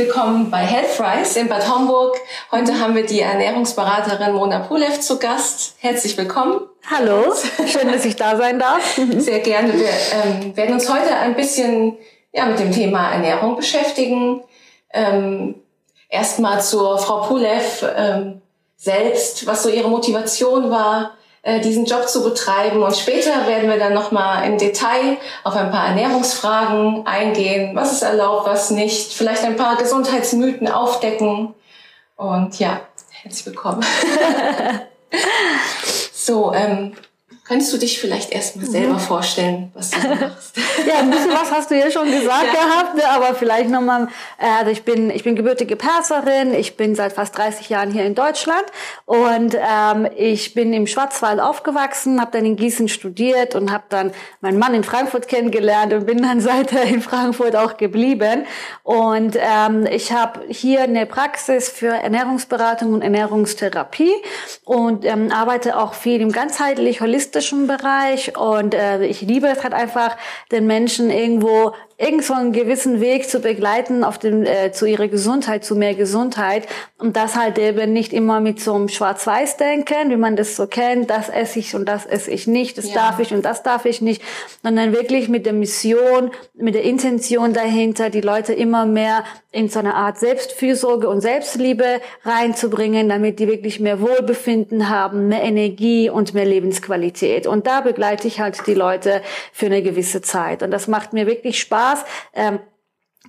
willkommen 0.00 0.50
bei 0.50 0.60
Healthrise 0.60 1.40
in 1.40 1.48
Bad 1.48 1.68
Homburg. 1.68 2.16
Heute 2.50 2.80
haben 2.80 2.94
wir 2.94 3.04
die 3.04 3.20
Ernährungsberaterin 3.20 4.32
Mona 4.32 4.60
Pulev 4.60 4.98
zu 4.98 5.18
Gast. 5.18 5.74
Herzlich 5.78 6.16
willkommen. 6.16 6.62
Hallo, 6.90 7.34
schön, 7.66 7.92
dass 7.92 8.06
ich 8.06 8.16
da 8.16 8.34
sein 8.38 8.58
darf. 8.58 8.98
Sehr 9.18 9.40
gerne. 9.40 9.74
Wir 9.74 9.90
ähm, 10.24 10.56
werden 10.56 10.72
uns 10.76 10.90
heute 10.90 11.14
ein 11.14 11.36
bisschen 11.36 11.98
ja, 12.32 12.46
mit 12.46 12.58
dem 12.58 12.72
Thema 12.72 13.12
Ernährung 13.12 13.56
beschäftigen. 13.56 14.42
Ähm, 14.90 15.56
Erstmal 16.08 16.62
zur 16.62 16.98
Frau 16.98 17.28
Pulev 17.28 17.84
ähm, 17.94 18.40
selbst, 18.76 19.46
was 19.46 19.62
so 19.62 19.68
ihre 19.68 19.90
Motivation 19.90 20.70
war, 20.70 21.12
diesen 21.44 21.86
Job 21.86 22.08
zu 22.08 22.22
betreiben. 22.22 22.82
Und 22.82 22.96
später 22.96 23.46
werden 23.46 23.70
wir 23.70 23.78
dann 23.78 23.94
nochmal 23.94 24.46
im 24.46 24.58
Detail 24.58 25.16
auf 25.42 25.56
ein 25.56 25.70
paar 25.70 25.88
Ernährungsfragen 25.88 27.06
eingehen. 27.06 27.74
Was 27.74 27.92
ist 27.92 28.02
erlaubt, 28.02 28.46
was 28.46 28.70
nicht. 28.70 29.12
Vielleicht 29.12 29.44
ein 29.44 29.56
paar 29.56 29.76
Gesundheitsmythen 29.76 30.68
aufdecken. 30.68 31.54
Und 32.16 32.58
ja, 32.58 32.80
herzlich 33.22 33.46
willkommen. 33.46 33.84
so, 36.12 36.52
ähm, 36.52 36.92
Könntest 37.50 37.72
du 37.72 37.78
dich 37.78 37.98
vielleicht 37.98 38.30
erstmal 38.30 38.64
mhm. 38.64 38.70
selber 38.70 38.98
vorstellen, 39.00 39.72
was 39.74 39.90
du 39.90 39.96
machst? 40.08 40.56
ja, 40.86 41.00
ein 41.00 41.10
bisschen 41.10 41.32
was 41.32 41.50
hast 41.50 41.68
du 41.72 41.76
ja 41.76 41.90
schon 41.90 42.08
gesagt 42.08 42.46
ja. 42.46 42.52
gehabt, 42.52 42.94
ne? 42.94 43.02
aber 43.08 43.34
vielleicht 43.34 43.68
nochmal, 43.68 44.06
äh, 44.38 44.46
also 44.60 44.70
ich 44.70 44.84
bin, 44.84 45.10
ich 45.10 45.24
bin 45.24 45.34
gebürtige 45.34 45.74
Perserin, 45.74 46.54
ich 46.54 46.76
bin 46.76 46.94
seit 46.94 47.12
fast 47.12 47.36
30 47.36 47.68
Jahren 47.68 47.90
hier 47.90 48.04
in 48.04 48.14
Deutschland 48.14 48.62
und 49.04 49.56
ähm, 49.56 50.08
ich 50.16 50.54
bin 50.54 50.72
im 50.72 50.86
Schwarzwald 50.86 51.40
aufgewachsen, 51.40 52.20
habe 52.20 52.30
dann 52.30 52.46
in 52.46 52.54
Gießen 52.54 52.88
studiert 52.88 53.56
und 53.56 53.72
habe 53.72 53.82
dann 53.88 54.12
meinen 54.40 54.60
Mann 54.60 54.72
in 54.72 54.84
Frankfurt 54.84 55.26
kennengelernt 55.26 55.92
und 55.92 56.06
bin 56.06 56.22
dann 56.22 56.40
seither 56.40 56.84
in 56.84 57.02
Frankfurt 57.02 57.56
auch 57.56 57.76
geblieben. 57.78 58.46
Und 58.84 59.36
ähm, 59.36 59.88
ich 59.90 60.12
habe 60.12 60.42
hier 60.46 60.82
eine 60.82 61.04
Praxis 61.04 61.68
für 61.68 61.94
Ernährungsberatung 61.94 62.92
und 62.92 63.02
Ernährungstherapie 63.02 64.12
und 64.64 65.04
ähm, 65.04 65.32
arbeite 65.32 65.76
auch 65.76 65.94
viel 65.94 66.20
im 66.20 66.30
ganzheitlich 66.30 67.00
holistischen 67.00 67.39
therapeutischen 67.40 67.66
Bereich. 67.66 68.36
Und 68.36 68.74
äh, 68.74 69.04
ich 69.04 69.20
liebe 69.22 69.48
es 69.48 69.62
halt 69.62 69.74
einfach, 69.74 70.16
den 70.52 70.66
Menschen 70.66 71.10
irgendwo 71.10 71.74
irgend 72.00 72.24
so 72.24 72.32
einen 72.32 72.52
gewissen 72.52 73.02
Weg 73.02 73.28
zu 73.28 73.40
begleiten 73.40 74.04
auf 74.04 74.18
dem 74.18 74.44
äh, 74.44 74.72
zu 74.72 74.86
ihrer 74.86 75.08
Gesundheit, 75.08 75.66
zu 75.66 75.76
mehr 75.76 75.94
Gesundheit 75.94 76.66
und 76.96 77.14
das 77.14 77.36
halt 77.36 77.58
eben 77.58 77.92
nicht 77.92 78.14
immer 78.14 78.40
mit 78.40 78.58
so 78.58 78.72
einem 78.72 78.88
Schwarz-Weiß-Denken, 78.88 80.08
wie 80.08 80.16
man 80.16 80.34
das 80.34 80.56
so 80.56 80.66
kennt, 80.66 81.10
das 81.10 81.28
esse 81.28 81.58
ich 81.58 81.74
und 81.74 81.86
das 81.86 82.06
esse 82.06 82.30
ich 82.30 82.46
nicht, 82.46 82.78
das 82.78 82.88
ja. 82.88 82.94
darf 82.94 83.18
ich 83.20 83.34
und 83.34 83.44
das 83.44 83.62
darf 83.62 83.84
ich 83.84 84.00
nicht, 84.00 84.22
sondern 84.62 84.94
wirklich 84.94 85.28
mit 85.28 85.44
der 85.44 85.52
Mission, 85.52 86.30
mit 86.54 86.74
der 86.74 86.84
Intention 86.84 87.52
dahinter, 87.52 88.08
die 88.08 88.22
Leute 88.22 88.54
immer 88.54 88.86
mehr 88.86 89.22
in 89.52 89.68
so 89.68 89.80
eine 89.80 89.94
Art 89.94 90.18
Selbstfürsorge 90.18 91.08
und 91.08 91.20
Selbstliebe 91.20 92.00
reinzubringen, 92.24 93.08
damit 93.08 93.40
die 93.40 93.48
wirklich 93.48 93.78
mehr 93.78 94.00
Wohlbefinden 94.00 94.88
haben, 94.88 95.28
mehr 95.28 95.42
Energie 95.42 96.08
und 96.08 96.34
mehr 96.34 96.44
Lebensqualität. 96.46 97.48
Und 97.48 97.66
da 97.66 97.80
begleite 97.80 98.28
ich 98.28 98.40
halt 98.40 98.64
die 98.68 98.74
Leute 98.74 99.22
für 99.52 99.66
eine 99.66 99.82
gewisse 99.82 100.22
Zeit. 100.22 100.62
Und 100.62 100.70
das 100.70 100.86
macht 100.86 101.12
mir 101.12 101.26
wirklich 101.26 101.58
Spaß 101.58 101.89
Spaß. 101.90 102.04
Ähm, 102.34 102.60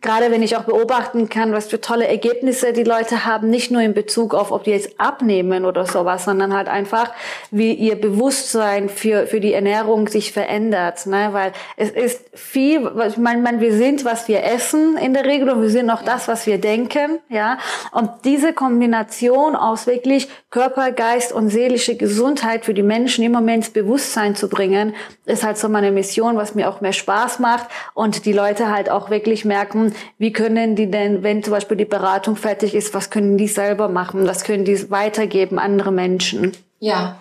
gerade 0.01 0.31
wenn 0.31 0.41
ich 0.41 0.57
auch 0.57 0.63
beobachten 0.63 1.29
kann, 1.29 1.53
was 1.53 1.67
für 1.67 1.79
tolle 1.79 2.07
Ergebnisse 2.07 2.73
die 2.73 2.83
Leute 2.83 3.25
haben, 3.25 3.49
nicht 3.49 3.69
nur 3.69 3.81
in 3.81 3.93
Bezug 3.93 4.33
auf, 4.33 4.51
ob 4.51 4.63
die 4.63 4.71
jetzt 4.71 4.99
abnehmen 4.99 5.63
oder 5.63 5.85
sowas, 5.85 6.25
sondern 6.25 6.55
halt 6.55 6.67
einfach, 6.67 7.11
wie 7.51 7.73
ihr 7.73 7.95
Bewusstsein 7.95 8.89
für, 8.89 9.27
für 9.27 9.39
die 9.39 9.53
Ernährung 9.53 10.07
sich 10.07 10.31
verändert, 10.31 11.05
ne? 11.05 11.29
weil 11.31 11.51
es 11.77 11.91
ist 11.91 12.25
viel, 12.33 12.91
ich 13.07 13.17
meine, 13.17 13.41
man, 13.41 13.59
wir 13.59 13.73
sind, 13.73 14.03
was 14.03 14.27
wir 14.27 14.43
essen 14.43 14.97
in 14.97 15.13
der 15.13 15.25
Regel 15.25 15.49
und 15.51 15.61
wir 15.61 15.69
sind 15.69 15.89
auch 15.91 16.01
das, 16.01 16.27
was 16.27 16.47
wir 16.47 16.57
denken, 16.57 17.19
ja, 17.29 17.59
und 17.91 18.09
diese 18.25 18.53
Kombination 18.53 19.55
aus 19.55 19.85
wirklich 19.85 20.29
Körper, 20.49 20.91
Geist 20.91 21.31
und 21.31 21.49
seelische 21.49 21.95
Gesundheit 21.95 22.65
für 22.65 22.73
die 22.73 22.83
Menschen 22.83 23.23
immer 23.23 23.41
mehr 23.41 23.55
ins 23.55 23.69
Bewusstsein 23.69 24.35
zu 24.35 24.49
bringen, 24.49 24.95
ist 25.25 25.43
halt 25.43 25.57
so 25.57 25.69
meine 25.69 25.91
Mission, 25.91 26.37
was 26.37 26.55
mir 26.55 26.69
auch 26.69 26.81
mehr 26.81 26.93
Spaß 26.93 27.39
macht 27.39 27.67
und 27.93 28.25
die 28.25 28.33
Leute 28.33 28.69
halt 28.69 28.89
auch 28.89 29.09
wirklich 29.09 29.45
merken, 29.45 29.90
wie 30.17 30.31
können 30.31 30.75
die 30.75 30.89
denn, 30.89 31.23
wenn 31.23 31.43
zum 31.43 31.51
Beispiel 31.51 31.77
die 31.77 31.85
Beratung 31.85 32.35
fertig 32.35 32.75
ist, 32.75 32.93
was 32.93 33.09
können 33.09 33.37
die 33.37 33.47
selber 33.47 33.87
machen? 33.87 34.27
Was 34.27 34.43
können 34.43 34.65
die 34.65 34.89
weitergeben, 34.89 35.59
andere 35.59 35.91
Menschen? 35.91 36.51
Ja. 36.79 37.19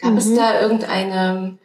Gab 0.00 0.12
mhm. 0.12 0.18
es 0.18 0.34
da 0.34 0.60
irgendeine 0.60 1.58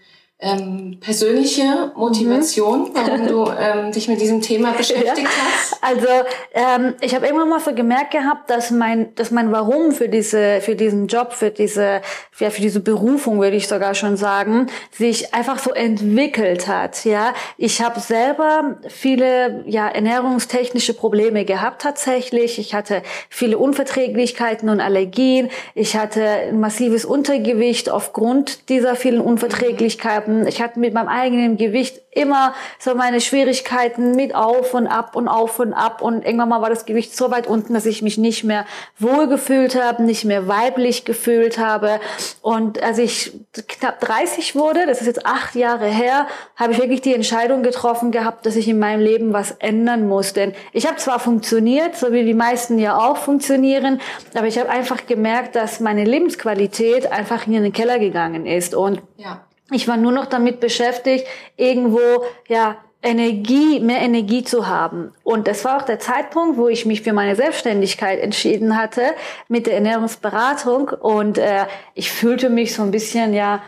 ähm, 0.44 0.98
persönliche 1.00 1.92
Motivation, 1.96 2.82
mhm. 2.82 2.90
warum 2.94 3.28
du 3.28 3.52
ähm, 3.58 3.92
dich 3.92 4.08
mit 4.08 4.20
diesem 4.20 4.42
Thema 4.42 4.72
beschäftigt 4.78 5.22
ja. 5.22 5.46
hast? 5.46 5.78
Also 5.82 6.08
ähm, 6.54 6.96
ich 7.02 7.16
habe 7.16 7.28
immer 7.28 7.46
mal 7.46 7.60
so 7.60 7.74
gemerkt 7.74 8.12
gehabt, 8.12 8.50
dass 8.50 8.72
mein, 8.72 9.16
dass 9.16 9.32
mein 9.32 9.52
Warum 9.52 9.94
für 9.94 10.10
diese, 10.10 10.60
für 10.62 10.76
diesen 10.76 11.08
Job, 11.08 11.34
für 11.34 11.50
diese, 11.50 12.02
für, 12.32 12.52
für 12.52 12.62
diese 12.62 12.82
Berufung 12.82 13.40
würde 13.40 13.56
ich 13.56 13.68
sogar 13.68 13.96
schon 13.96 14.18
sagen, 14.18 14.68
sich 14.92 15.34
einfach 15.34 15.60
so 15.60 15.72
entwickelt 15.72 16.68
hat. 16.68 17.06
Ja, 17.06 17.34
ich 17.58 17.82
habe 17.82 18.00
selber 18.02 18.78
viele 18.90 19.64
ja 19.66 19.88
ernährungstechnische 19.88 20.94
Probleme 20.94 21.46
gehabt 21.46 21.82
tatsächlich. 21.82 22.60
Ich 22.60 22.74
hatte 22.74 23.02
viele 23.30 23.58
Unverträglichkeiten 23.58 24.68
und 24.70 24.82
Allergien. 24.82 25.50
Ich 25.74 25.96
hatte 25.96 26.24
ein 26.24 26.60
massives 26.60 27.06
Untergewicht 27.06 27.90
aufgrund 27.90 28.70
dieser 28.70 28.96
vielen 28.96 29.22
Unverträglichkeiten 29.22 30.33
hatten. 30.34 30.48
Ich 30.48 30.62
hatte 30.62 30.80
mit 30.80 30.94
meinem 30.94 31.08
eigenen 31.08 31.58
Gewicht 31.58 32.02
immer 32.12 32.54
so 32.80 32.96
meine 32.96 33.22
Schwierigkeiten 33.22 34.16
mit 34.16 34.36
auf 34.36 34.74
und 34.74 34.88
ab 34.88 35.16
und 35.16 35.28
auf 35.28 35.60
und 35.60 35.74
ab 35.74 36.02
und 36.02 36.26
irgendwann 36.26 36.50
mal 36.50 36.62
war 36.62 36.70
das 36.70 36.86
Gewicht 36.86 37.16
so 37.16 37.32
weit 37.32 37.48
unten, 37.48 37.74
dass 37.74 37.86
ich 37.86 38.02
mich 38.02 38.18
nicht 38.18 38.44
mehr 38.44 38.66
wohl 39.00 39.28
gefühlt 39.28 39.82
habe, 39.82 40.04
nicht 40.04 40.26
mehr 40.26 40.48
weiblich 40.48 41.06
gefühlt 41.06 41.58
habe. 41.58 42.00
Und 42.42 42.82
als 42.82 43.00
ich 43.00 43.34
knapp 43.68 44.00
30 44.00 44.56
wurde, 44.56 44.86
das 44.86 45.02
ist 45.02 45.08
jetzt 45.08 45.26
acht 45.26 45.56
Jahre 45.56 45.88
her, 45.88 46.28
habe 46.56 46.74
ich 46.74 46.80
wirklich 46.80 47.02
die 47.02 47.16
Entscheidung 47.16 47.64
getroffen 47.64 48.12
gehabt, 48.12 48.46
dass 48.46 48.56
ich 48.56 48.68
in 48.68 48.80
meinem 48.80 49.02
Leben 49.02 49.34
was 49.34 49.52
ändern 49.52 50.08
muss. 50.08 50.34
Denn 50.34 50.54
ich 50.72 50.86
habe 50.86 50.98
zwar 50.98 51.20
funktioniert, 51.20 51.96
so 51.96 52.12
wie 52.12 52.24
die 52.24 52.34
meisten 52.34 52.78
ja 52.78 52.98
auch 52.98 53.18
funktionieren, 53.18 54.00
aber 54.36 54.48
ich 54.48 54.60
habe 54.60 54.70
einfach 54.70 55.06
gemerkt, 55.08 55.56
dass 55.56 55.80
meine 55.80 56.04
Lebensqualität 56.04 57.12
einfach 57.12 57.48
in 57.48 57.54
den 57.54 57.74
Keller 57.74 57.98
gegangen 57.98 58.46
ist. 58.46 58.76
Und 58.76 59.02
ja. 59.18 59.42
Ich 59.72 59.88
war 59.88 59.98
nur 59.98 60.12
noch 60.12 60.26
damit 60.26 60.60
beschäftigt, 60.60 61.26
irgendwo, 61.58 62.00
ja, 62.48 62.78
Energie, 63.04 63.82
mehr 63.82 64.00
Energie 64.00 64.46
zu 64.46 64.68
haben. 64.68 65.12
Und 65.24 65.48
das 65.48 65.66
war 65.66 65.78
auch 65.78 65.86
der 65.86 66.00
Zeitpunkt, 66.00 66.58
wo 66.58 66.70
ich 66.70 66.86
mich 66.86 67.02
für 67.02 67.12
meine 67.12 67.36
Selbstständigkeit 67.36 68.20
entschieden 68.20 68.78
hatte 68.78 69.02
mit 69.50 69.68
der 69.68 69.74
Ernährungsberatung. 69.76 70.88
Und 70.88 71.38
äh, 71.38 71.66
ich 71.96 72.12
fühlte 72.12 72.50
mich 72.50 72.74
so 72.74 72.82
ein 72.82 72.92
bisschen, 72.92 73.34
ja, 73.34 73.62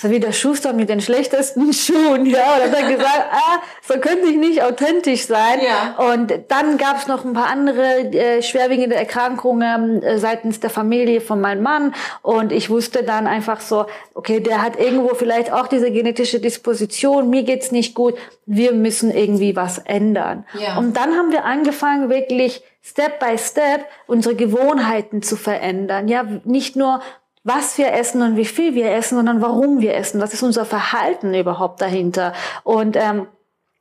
so 0.00 0.10
wie 0.10 0.18
der 0.18 0.32
Schuster 0.32 0.72
mit 0.72 0.88
den 0.88 1.00
schlechtesten 1.00 1.72
Schuhen, 1.74 2.24
ja. 2.24 2.56
Und 2.64 2.72
dann 2.72 2.88
gesagt, 2.88 3.26
ah, 3.32 3.60
so 3.82 3.94
könnte 4.00 4.28
ich 4.28 4.36
nicht 4.36 4.62
authentisch 4.62 5.26
sein. 5.26 5.60
Ja. 5.62 6.12
Und 6.12 6.32
dann 6.48 6.78
gab 6.78 6.96
es 6.96 7.06
noch 7.06 7.24
ein 7.24 7.34
paar 7.34 7.48
andere 7.48 7.98
äh, 8.14 8.42
schwerwiegende 8.42 8.96
Erkrankungen 8.96 10.02
äh, 10.02 10.18
seitens 10.18 10.60
der 10.60 10.70
Familie 10.70 11.20
von 11.20 11.40
meinem 11.40 11.62
Mann. 11.62 11.94
Und 12.22 12.50
ich 12.50 12.70
wusste 12.70 13.02
dann 13.02 13.26
einfach 13.26 13.60
so, 13.60 13.86
okay, 14.14 14.40
der 14.40 14.62
hat 14.62 14.80
irgendwo 14.80 15.14
vielleicht 15.14 15.52
auch 15.52 15.66
diese 15.66 15.90
genetische 15.90 16.40
Disposition. 16.40 17.28
Mir 17.28 17.42
geht's 17.42 17.70
nicht 17.70 17.94
gut. 17.94 18.14
Wir 18.46 18.72
müssen 18.72 19.10
irgendwie 19.10 19.54
was 19.54 19.78
ändern. 19.78 20.46
Ja. 20.58 20.78
Und 20.78 20.96
dann 20.96 21.14
haben 21.14 21.30
wir 21.30 21.44
angefangen, 21.44 22.08
wirklich 22.08 22.62
Step 22.82 23.20
by 23.20 23.36
Step 23.36 23.84
unsere 24.06 24.34
Gewohnheiten 24.34 25.20
zu 25.20 25.36
verändern. 25.36 26.08
Ja, 26.08 26.24
nicht 26.44 26.76
nur 26.76 27.02
was 27.42 27.78
wir 27.78 27.92
essen 27.92 28.22
und 28.22 28.36
wie 28.36 28.44
viel 28.44 28.74
wir 28.74 28.92
essen, 28.92 29.16
sondern 29.16 29.40
warum 29.40 29.80
wir 29.80 29.94
essen. 29.94 30.20
Was 30.20 30.34
ist 30.34 30.42
unser 30.42 30.64
Verhalten 30.64 31.34
überhaupt 31.34 31.80
dahinter? 31.80 32.34
Und 32.64 32.96
ähm, 32.96 33.26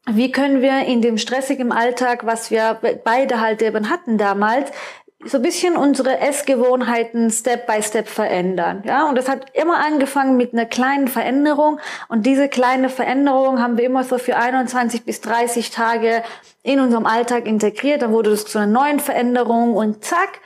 wie 0.07 0.31
können 0.31 0.61
wir 0.61 0.85
in 0.85 1.01
dem 1.01 1.17
stressigen 1.17 1.71
Alltag, 1.71 2.25
was 2.25 2.51
wir 2.51 2.79
beide 3.03 3.41
halt 3.41 3.61
eben 3.61 3.89
hatten 3.89 4.17
damals, 4.17 4.71
so 5.25 5.37
ein 5.37 5.43
bisschen 5.43 5.75
unsere 5.75 6.19
Essgewohnheiten 6.19 7.29
Step 7.29 7.67
by 7.67 7.83
Step 7.83 8.07
verändern. 8.07 8.83
Ja, 8.85 9.09
und 9.09 9.17
das 9.17 9.27
hat 9.27 9.47
immer 9.53 9.77
angefangen 9.77 10.37
mit 10.37 10.53
einer 10.53 10.65
kleinen 10.65 11.09
Veränderung. 11.09 11.81
Und 12.07 12.25
diese 12.25 12.47
kleine 12.47 12.87
Veränderung 12.87 13.61
haben 13.61 13.77
wir 13.77 13.83
immer 13.83 14.05
so 14.05 14.17
für 14.17 14.37
21 14.37 15.03
bis 15.03 15.19
30 15.19 15.71
Tage 15.71 16.23
in 16.63 16.79
unserem 16.79 17.05
Alltag 17.05 17.47
integriert. 17.47 18.01
Dann 18.01 18.13
wurde 18.13 18.29
das 18.29 18.45
zu 18.45 18.59
einer 18.59 18.71
neuen 18.71 19.01
Veränderung 19.01 19.75
und 19.75 20.05
zack, 20.05 20.39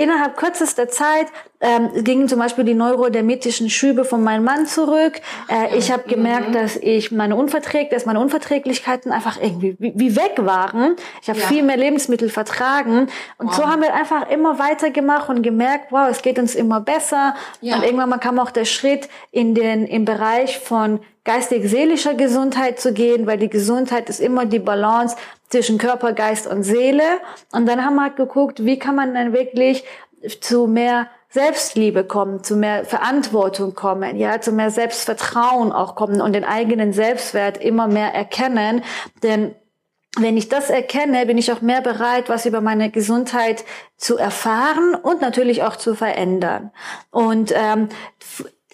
Innerhalb 0.00 0.36
kürzester 0.36 0.88
Zeit 0.88 1.26
ähm, 1.60 2.04
gingen 2.04 2.28
zum 2.28 2.38
Beispiel 2.38 2.64
die 2.64 2.74
neurodermitischen 2.74 3.68
Schübe 3.68 4.04
von 4.04 4.22
meinem 4.22 4.44
Mann 4.44 4.66
zurück. 4.66 5.20
Äh, 5.48 5.76
ich 5.76 5.92
habe 5.92 6.08
gemerkt, 6.08 6.48
mhm. 6.48 6.52
dass 6.54 6.76
ich 6.76 7.12
meine 7.12 7.36
Unverträg 7.36 7.90
dass 7.90 8.06
meine 8.06 8.20
Unverträglichkeiten 8.20 9.12
einfach 9.12 9.40
irgendwie 9.40 9.76
wie, 9.78 9.92
wie 9.94 10.16
weg 10.16 10.34
waren. 10.38 10.96
Ich 11.22 11.28
habe 11.28 11.38
ja. 11.38 11.46
viel 11.46 11.62
mehr 11.62 11.76
Lebensmittel 11.76 12.30
vertragen 12.30 13.08
und 13.38 13.48
wow. 13.48 13.54
so 13.54 13.66
haben 13.66 13.82
wir 13.82 13.94
einfach 13.94 14.28
immer 14.30 14.58
weitergemacht 14.58 15.28
und 15.28 15.42
gemerkt, 15.42 15.92
wow, 15.92 16.08
es 16.10 16.22
geht 16.22 16.38
uns 16.38 16.54
immer 16.54 16.80
besser. 16.80 17.34
Ja. 17.60 17.76
Und 17.76 17.84
irgendwann 17.84 18.08
mal 18.08 18.18
kam 18.18 18.38
auch 18.38 18.50
der 18.50 18.64
Schritt 18.64 19.08
in 19.30 19.54
den 19.54 19.86
im 19.86 20.04
Bereich 20.04 20.58
von 20.58 21.00
geistig-seelischer 21.24 22.14
Gesundheit 22.14 22.80
zu 22.80 22.94
gehen, 22.94 23.26
weil 23.26 23.38
die 23.38 23.50
Gesundheit 23.50 24.08
ist 24.08 24.20
immer 24.20 24.46
die 24.46 24.58
Balance 24.58 25.16
zwischen 25.50 25.78
Körper, 25.78 26.12
Geist 26.12 26.46
und 26.46 26.62
Seele. 26.62 27.02
Und 27.52 27.66
dann 27.66 27.84
haben 27.84 27.96
wir 27.96 28.04
halt 28.04 28.16
geguckt, 28.16 28.64
wie 28.64 28.78
kann 28.78 28.94
man 28.94 29.14
dann 29.14 29.32
wirklich 29.32 29.84
zu 30.40 30.66
mehr 30.66 31.08
Selbstliebe 31.30 32.04
kommen, 32.04 32.42
zu 32.42 32.56
mehr 32.56 32.84
Verantwortung 32.84 33.74
kommen, 33.74 34.16
ja, 34.16 34.40
zu 34.40 34.52
mehr 34.52 34.70
Selbstvertrauen 34.70 35.72
auch 35.72 35.94
kommen 35.94 36.20
und 36.20 36.32
den 36.32 36.44
eigenen 36.44 36.92
Selbstwert 36.92 37.58
immer 37.58 37.86
mehr 37.86 38.12
erkennen, 38.14 38.82
denn 39.22 39.54
wenn 40.18 40.36
ich 40.36 40.48
das 40.48 40.70
erkenne, 40.70 41.24
bin 41.26 41.38
ich 41.38 41.52
auch 41.52 41.60
mehr 41.60 41.80
bereit, 41.80 42.28
was 42.28 42.44
über 42.44 42.60
meine 42.60 42.90
Gesundheit 42.90 43.64
zu 43.96 44.16
erfahren 44.16 44.96
und 44.96 45.20
natürlich 45.20 45.62
auch 45.62 45.76
zu 45.76 45.94
verändern. 45.94 46.72
Und 47.10 47.52
ähm, 47.54 47.88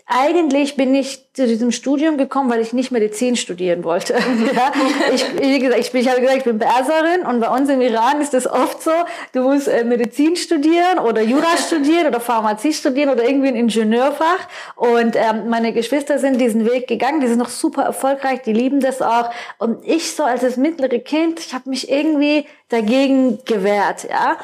eigentlich 0.09 0.77
bin 0.77 0.95
ich 0.95 1.27
zu 1.33 1.49
diesem 1.49 1.73
Studium 1.73 2.17
gekommen, 2.17 2.49
weil 2.49 2.61
ich 2.61 2.73
nicht 2.73 2.93
Medizin 2.93 3.35
studieren 3.35 3.83
wollte. 3.83 4.15
ja, 4.55 4.73
ich, 5.13 5.25
wie 5.41 5.59
gesagt, 5.59 5.81
ich, 5.81 5.91
bin, 5.91 6.01
ich 6.01 6.09
habe 6.09 6.21
gesagt, 6.21 6.39
ich 6.39 6.45
bin 6.45 6.61
Perserin 6.61 7.27
und 7.27 7.41
bei 7.41 7.49
uns 7.49 7.69
im 7.69 7.81
Iran 7.81 8.21
ist 8.21 8.33
es 8.33 8.47
oft 8.47 8.83
so, 8.83 8.93
du 9.33 9.43
musst 9.43 9.67
äh, 9.67 9.83
Medizin 9.83 10.37
studieren 10.37 11.01
oder 11.01 11.23
Jura 11.23 11.57
studieren 11.67 12.07
oder 12.07 12.21
Pharmazie 12.21 12.73
studieren 12.73 13.11
oder 13.11 13.29
irgendwie 13.29 13.49
ein 13.49 13.57
Ingenieurfach. 13.57 14.47
Und 14.77 15.17
ähm, 15.17 15.49
meine 15.49 15.73
Geschwister 15.73 16.21
sind 16.21 16.41
diesen 16.41 16.65
Weg 16.71 16.87
gegangen, 16.87 17.21
die 17.21 17.27
sind 17.27 17.39
noch 17.39 17.51
super 17.51 17.83
erfolgreich, 17.83 18.43
die 18.43 18.53
lieben 18.53 18.79
das 18.79 19.03
auch. 19.03 19.31
Und 19.59 19.85
ich 19.85 20.15
so 20.15 20.23
als 20.23 20.43
das 20.43 20.57
mittlere 20.57 21.01
Kind, 21.01 21.41
ich 21.41 21.53
habe 21.53 21.69
mich 21.69 21.91
irgendwie 21.91 22.47
dagegen 22.69 23.45
gewehrt, 23.45 24.05
ja. 24.09 24.39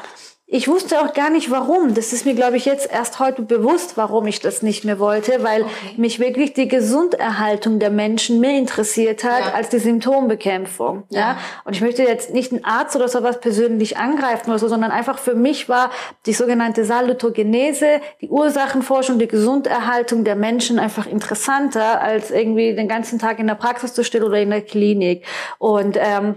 Ich 0.53 0.67
wusste 0.67 1.01
auch 1.01 1.15
gar 1.15 1.31
nicht 1.31 1.49
warum. 1.49 1.95
Das 1.95 2.13
ist 2.13 2.27
mir, 2.27 2.35
glaube 2.35 2.57
ich, 2.57 2.65
jetzt 2.65 2.87
erst 2.91 3.17
heute 3.17 3.41
bewusst, 3.41 3.97
warum 3.97 4.27
ich 4.27 4.39
das 4.39 4.61
nicht 4.61 4.85
mehr 4.85 4.99
wollte, 4.99 5.41
weil 5.41 5.63
okay. 5.63 5.95
mich 5.97 6.19
wirklich 6.19 6.53
die 6.53 6.67
Gesunderhaltung 6.67 7.79
der 7.79 7.89
Menschen 7.89 8.39
mehr 8.39 8.59
interessiert 8.59 9.23
hat 9.23 9.47
ja. 9.47 9.53
als 9.53 9.69
die 9.69 9.79
Symptombekämpfung. 9.79 11.05
Ja. 11.09 11.19
ja. 11.19 11.37
Und 11.63 11.75
ich 11.75 11.81
möchte 11.81 12.03
jetzt 12.03 12.35
nicht 12.35 12.51
einen 12.51 12.63
Arzt 12.65 12.95
oder 12.95 13.07
sowas 13.07 13.39
persönlich 13.39 13.97
angreifen 13.97 14.51
oder 14.51 14.59
so, 14.59 14.67
sondern 14.67 14.91
einfach 14.91 15.17
für 15.17 15.33
mich 15.33 15.69
war 15.69 15.89
die 16.27 16.33
sogenannte 16.33 16.85
Salutogenese, 16.85 17.99
die 18.21 18.29
Ursachenforschung, 18.29 19.17
die 19.17 19.27
Gesunderhaltung 19.27 20.23
der 20.23 20.35
Menschen 20.35 20.77
einfach 20.77 21.07
interessanter 21.07 21.99
als 21.99 22.29
irgendwie 22.29 22.75
den 22.75 22.87
ganzen 22.87 23.17
Tag 23.17 23.39
in 23.39 23.47
der 23.47 23.55
Praxis 23.55 23.95
zu 23.95 24.03
stehen 24.03 24.21
oder 24.21 24.39
in 24.39 24.51
der 24.51 24.61
Klinik. 24.61 25.25
Und 25.57 25.97
ähm, 25.99 26.35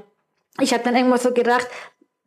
ich 0.59 0.73
habe 0.73 0.83
dann 0.85 0.97
irgendwas 0.97 1.23
so 1.23 1.35
gedacht, 1.35 1.69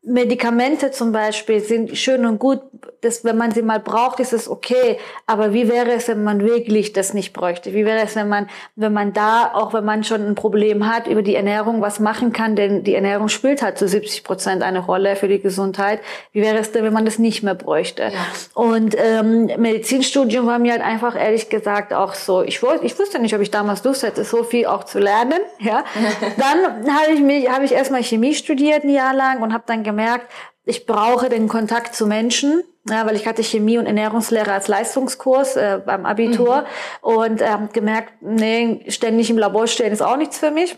Medikamente 0.01 0.92
zum 0.92 1.12
Beispiel 1.12 1.60
sind 1.60 1.98
schön 1.98 2.25
und 2.25 2.40
gut, 2.40 2.62
dass 3.01 3.24
wenn 3.25 3.38
man 3.38 3.51
sie 3.51 3.62
mal 3.62 3.80
braucht, 3.80 4.19
ist 4.19 4.34
es 4.34 4.50
okay. 4.50 4.98
Aber 5.25 5.54
wie 5.54 5.69
wäre 5.69 5.92
es, 5.92 6.07
wenn 6.07 6.24
man 6.24 6.42
wirklich 6.42 6.94
das 6.94 7.13
nicht 7.13 7.34
bräuchte? 7.34 7.74
Wie 7.74 7.86
wäre 7.86 8.00
es, 8.04 8.16
wenn 8.16 8.30
man, 8.30 8.50
wenn 8.75 8.94
man 8.94 9.13
da, 9.13 9.51
auch 9.54 9.74
wenn 9.74 9.84
man 9.84 10.04
schon 10.04 10.25
ein 10.25 10.36
Problem 10.36 10.88
hat, 10.88 11.07
über 11.07 11.22
die 11.22 11.36
Ernährung 11.36 11.81
was 11.81 12.00
machen 12.00 12.31
kann? 12.31 12.56
Denn 12.56 12.84
die 12.84 12.96
Ernährung 12.96 13.28
spielt 13.28 13.62
halt 13.62 13.78
zu 13.78 13.88
70 13.88 14.24
Prozent 14.24 14.63
eine 14.63 14.80
Rolle 14.80 15.18
für 15.18 15.28
die 15.28 15.40
Gesundheit. 15.40 16.00
Wie 16.31 16.42
wäre 16.42 16.57
es 16.57 16.72
denn, 16.72 16.84
wenn 16.86 16.94
man 16.94 17.06
das 17.06 17.19
nicht 17.19 17.44
mehr 17.44 17.56
bräuchte? 17.56 18.04
Ja. 18.04 18.12
Und 18.54 18.95
ähm, 18.98 19.48
Medizinstudium 19.57 20.45
war 20.45 20.60
mir 20.60 20.72
halt 20.72 20.81
einfach 20.81 21.16
ehrlich 21.16 21.50
gesagt 21.50 21.94
auch 21.94 22.13
so. 22.13 22.42
Ich 22.44 22.63
wusste, 22.63 22.86
ich 22.86 22.98
wusste 22.98 23.19
nicht, 23.19 23.36
ob 23.36 23.42
ich 23.42 23.52
damals 23.52 23.84
Lust 23.84 24.04
hätte, 24.04 24.24
so 24.24 24.44
viel 24.44 24.66
auch 24.66 24.86
zu 24.86 25.00
lernen. 25.00 25.40
Ja. 25.60 25.84
Dann 26.38 26.95
habe 26.95 27.12
ich 27.13 27.19
mich, 27.19 27.50
habe 27.50 27.66
ich 27.66 27.74
erstmal 27.74 28.02
Chemie 28.02 28.34
studiert 28.34 28.84
ein 28.84 28.90
Jahr 28.90 29.13
lang 29.13 29.42
und 29.42 29.54
habe 29.54 29.63
dann 29.66 29.84
gemerkt, 29.89 30.31
ich 30.65 30.86
brauche 30.86 31.30
den 31.30 31.47
Kontakt 31.47 31.95
zu 31.95 32.06
Menschen, 32.06 32.63
ja, 32.88 33.06
weil 33.06 33.15
ich 33.15 33.27
hatte 33.27 33.44
Chemie 33.44 33.77
und 33.77 33.88
Ernährungslehre 33.88 34.51
als 34.51 34.68
Leistungskurs 34.68 35.56
äh, 35.56 35.81
beim 35.83 36.06
Abitur 36.06 36.62
mhm. 36.62 36.65
und 37.01 37.41
ähm, 37.41 37.69
gemerkt, 37.74 38.13
nee, 38.21 38.86
ständig 38.89 39.30
im 39.30 39.38
Labor 39.38 39.68
stehen 39.68 39.91
ist 39.91 40.01
auch 40.01 40.18
nichts 40.18 40.38
für 40.38 40.51
mich 40.51 40.77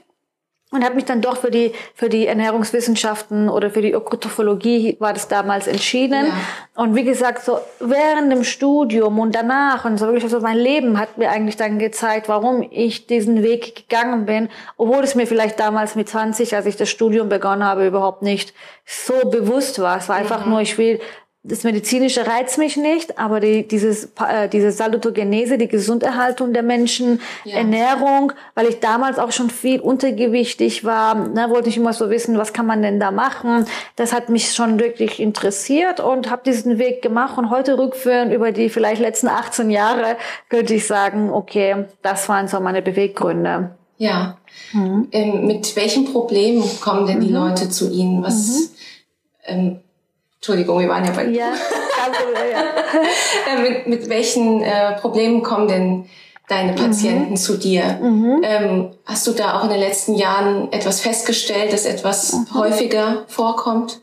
und 0.71 0.85
habe 0.85 0.95
mich 0.95 1.05
dann 1.05 1.21
doch 1.21 1.37
für 1.37 1.51
die 1.51 1.73
für 1.93 2.09
die 2.09 2.27
Ernährungswissenschaften 2.27 3.49
oder 3.49 3.69
für 3.69 3.81
die 3.81 3.91
Ökotrophologie 3.91 4.95
war 4.99 5.13
das 5.13 5.27
damals 5.27 5.67
entschieden 5.67 6.27
ja. 6.27 6.81
und 6.81 6.95
wie 6.95 7.03
gesagt 7.03 7.43
so 7.43 7.59
während 7.79 8.31
dem 8.31 8.43
Studium 8.43 9.19
und 9.19 9.35
danach 9.35 9.85
und 9.85 9.97
so 9.97 10.07
wirklich 10.07 10.31
so 10.31 10.39
mein 10.39 10.57
Leben 10.57 10.97
hat 10.97 11.17
mir 11.17 11.29
eigentlich 11.29 11.57
dann 11.57 11.77
gezeigt 11.77 12.29
warum 12.29 12.65
ich 12.71 13.05
diesen 13.05 13.43
Weg 13.43 13.87
gegangen 13.87 14.25
bin 14.25 14.49
obwohl 14.77 15.03
es 15.03 15.13
mir 15.13 15.27
vielleicht 15.27 15.59
damals 15.59 15.95
mit 15.95 16.07
20 16.07 16.55
als 16.55 16.65
ich 16.65 16.77
das 16.77 16.89
Studium 16.89 17.27
begonnen 17.29 17.63
habe 17.63 17.85
überhaupt 17.85 18.21
nicht 18.21 18.53
so 18.85 19.29
bewusst 19.29 19.79
war 19.79 19.97
es 19.97 20.07
war 20.07 20.15
einfach 20.15 20.45
mhm. 20.45 20.51
nur 20.51 20.61
ich 20.61 20.77
will 20.77 20.99
das 21.43 21.63
Medizinische 21.63 22.27
reizt 22.27 22.59
mich 22.59 22.77
nicht, 22.77 23.17
aber 23.17 23.39
die, 23.39 23.67
dieses, 23.67 24.11
äh, 24.19 24.47
diese 24.47 24.71
Salutogenese, 24.71 25.57
die 25.57 25.67
Gesunderhaltung 25.67 26.53
der 26.53 26.61
Menschen, 26.61 27.19
ja. 27.45 27.57
Ernährung, 27.57 28.31
weil 28.53 28.67
ich 28.67 28.79
damals 28.79 29.17
auch 29.17 29.31
schon 29.31 29.49
viel 29.49 29.79
untergewichtig 29.79 30.83
war, 30.83 31.15
ne, 31.15 31.49
wollte 31.49 31.69
ich 31.69 31.77
immer 31.77 31.93
so 31.93 32.11
wissen, 32.11 32.37
was 32.37 32.53
kann 32.53 32.67
man 32.67 32.83
denn 32.83 32.99
da 32.99 33.09
machen. 33.09 33.65
Das 33.95 34.13
hat 34.13 34.29
mich 34.29 34.51
schon 34.51 34.79
wirklich 34.79 35.19
interessiert 35.19 35.99
und 35.99 36.29
habe 36.29 36.43
diesen 36.45 36.77
Weg 36.77 37.01
gemacht 37.01 37.39
und 37.39 37.49
heute 37.49 37.75
rückführen 37.79 38.31
über 38.31 38.51
die 38.51 38.69
vielleicht 38.69 39.01
letzten 39.01 39.27
18 39.27 39.71
Jahre 39.71 40.17
könnte 40.49 40.75
ich 40.75 40.85
sagen, 40.85 41.31
okay, 41.31 41.85
das 42.03 42.29
waren 42.29 42.47
so 42.47 42.59
meine 42.59 42.83
Beweggründe. 42.83 43.71
Ja. 43.97 44.37
Mhm. 44.73 45.07
Ähm, 45.11 45.47
mit 45.47 45.75
welchen 45.75 46.05
Problemen 46.05 46.63
kommen 46.81 47.07
denn 47.07 47.19
die 47.19 47.29
mhm. 47.29 47.35
Leute 47.35 47.69
zu 47.69 47.91
Ihnen? 47.91 48.21
Was 48.21 48.47
mhm. 48.47 48.69
ähm, 49.45 49.79
Entschuldigung, 50.41 50.79
wir 50.79 50.89
waren 50.89 51.05
ja 51.05 51.11
bei. 51.11 51.25
Ja, 51.25 51.53
ja. 52.51 52.63
Äh, 53.53 53.61
mit, 53.61 53.87
mit 53.87 54.09
welchen 54.09 54.63
äh, 54.63 54.97
Problemen 54.99 55.43
kommen 55.43 55.67
denn 55.67 56.09
deine 56.47 56.73
Patienten 56.73 57.31
mhm. 57.31 57.37
zu 57.37 57.59
dir? 57.59 57.99
Mhm. 58.01 58.41
Ähm, 58.43 58.91
hast 59.05 59.27
du 59.27 59.33
da 59.33 59.59
auch 59.59 59.65
in 59.65 59.69
den 59.69 59.79
letzten 59.79 60.15
Jahren 60.15 60.71
etwas 60.73 60.99
festgestellt, 60.99 61.71
dass 61.71 61.85
etwas 61.85 62.33
mhm. 62.33 62.55
häufiger 62.55 63.23
vorkommt? 63.27 64.01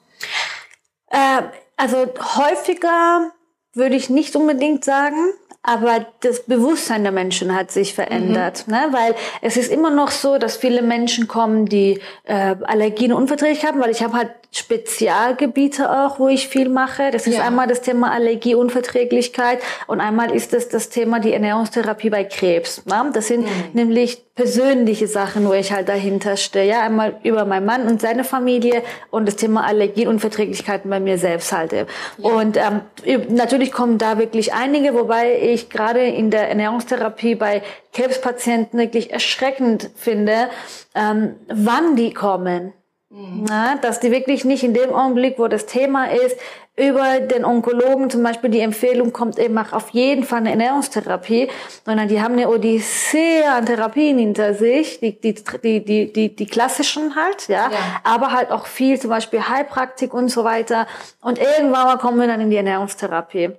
Äh, 1.11 1.43
also 1.77 2.07
häufiger 2.37 3.33
würde 3.75 3.97
ich 3.97 4.09
nicht 4.09 4.37
unbedingt 4.37 4.85
sagen 4.85 5.33
aber 5.63 6.07
das 6.21 6.45
Bewusstsein 6.45 7.03
der 7.03 7.13
Menschen 7.13 7.55
hat 7.55 7.71
sich 7.71 7.93
verändert, 7.93 8.67
mhm. 8.67 8.75
ne? 8.75 8.89
weil 8.93 9.15
es 9.43 9.57
ist 9.57 9.71
immer 9.71 9.91
noch 9.91 10.11
so, 10.11 10.39
dass 10.39 10.57
viele 10.57 10.83
Menschen 10.83 11.29
kommen, 11.29 11.67
die 11.67 12.01
äh, 12.25 12.55
Allergien 12.63 13.13
und 13.13 13.23
Unverträglichkeit 13.23 13.73
haben, 13.73 13.81
weil 13.81 13.91
ich 13.91 14.03
habe 14.03 14.17
halt 14.17 14.31
Spezialgebiete 14.51 15.91
auch, 15.91 16.19
wo 16.19 16.29
ich 16.29 16.49
viel 16.49 16.71
mache. 16.71 17.11
Das 17.11 17.27
ist 17.27 17.37
ja. 17.37 17.45
einmal 17.45 17.67
das 17.67 17.83
Thema 17.83 18.13
Allergie, 18.13 18.55
Unverträglichkeit 18.55 19.61
und 19.87 20.01
einmal 20.01 20.35
ist 20.35 20.55
es 20.55 20.69
das 20.71 20.89
Thema 20.89 21.21
die 21.21 21.35
Ernährungstherapie 21.35 22.09
bei 22.09 22.25
Krebs. 22.25 22.87
Ne? 22.87 23.11
Das 23.13 23.27
sind 23.27 23.43
mhm. 23.43 23.51
nämlich 23.75 24.25
persönliche 24.39 25.09
Sachen, 25.09 25.49
wo 25.49 25.53
ich 25.53 25.73
halt 25.73 25.89
dahinter 25.89 26.37
stehe. 26.37 26.65
Ja, 26.65 26.83
einmal 26.83 27.19
über 27.25 27.45
meinen 27.45 27.67
Mann 27.67 27.89
und 27.89 28.01
seine 28.01 28.23
Familie 28.23 28.85
und 29.11 29.27
das 29.27 29.35
Thema 29.35 29.67
Allergien, 29.67 30.07
Unverträglichkeiten 30.07 30.89
bei 30.89 31.01
mir 31.01 31.19
selbst 31.19 31.51
halte. 31.51 31.89
Ja. 32.19 32.31
Und 32.31 32.57
ähm, 32.57 32.83
natürlich 33.31 33.73
kommen 33.73 33.99
da 33.99 34.17
wirklich 34.17 34.55
einige, 34.55 34.95
wobei 34.95 35.41
ich 35.41 35.71
gerade 35.71 36.07
in 36.07 36.31
der 36.31 36.49
Ernährungstherapie 36.51 37.35
bei 37.35 37.63
Krebspatienten 37.93 38.79
wirklich 38.79 39.11
erschreckend 39.11 39.91
finde, 39.97 40.51
ähm, 40.95 41.35
wann 41.49 41.97
die 41.97 42.15
kommen. 42.15 42.73
Mhm. 43.11 43.47
Na, 43.49 43.77
dass 43.77 44.01
die 44.01 44.11
wirklich 44.11 44.45
nicht 44.45 44.63
in 44.63 44.75
dem 44.75 44.93
Augenblick, 44.93 45.39
wo 45.39 45.49
das 45.49 45.65
Thema 45.65 46.11
ist, 46.11 46.37
über 46.77 47.21
den 47.21 47.45
Onkologen 47.45 48.09
zum 48.09 48.23
Beispiel 48.23 48.51
die 48.51 48.61
Empfehlung 48.61 49.13
kommt, 49.13 49.39
eben 49.39 49.55
mach 49.55 49.73
auf 49.73 49.89
jeden 49.91 50.25
Fall 50.25 50.39
eine 50.39 50.51
Ernährungstherapie, 50.51 51.49
sondern 51.85 52.07
die 52.07 52.23
haben 52.23 52.35
eine 52.35 52.49
Odyssee 52.49 53.43
an 53.45 53.67
Therapien 53.67 54.19
hinter 54.19 54.55
sich, 54.55 55.01
die, 55.01 55.19
die, 55.21 55.35
die, 55.35 55.85
die, 55.85 56.13
die, 56.13 56.37
die 56.37 56.47
klassischen 56.47 57.17
halt, 57.17 57.49
ja, 57.49 57.71
ja, 57.71 57.79
aber 58.05 58.33
halt 58.33 58.53
auch 58.53 58.67
viel, 58.67 59.01
zum 59.01 59.11
Beispiel 59.11 59.49
Heilpraktik 59.49 60.15
und 60.15 60.29
so 60.29 60.45
weiter. 60.45 60.87
Und 61.21 61.39
irgendwann 61.39 61.87
mal 61.87 61.99
kommen 61.99 62.21
wir 62.21 62.29
dann 62.29 62.41
in 62.41 62.51
die 62.51 62.57
Ernährungstherapie. 62.57 63.51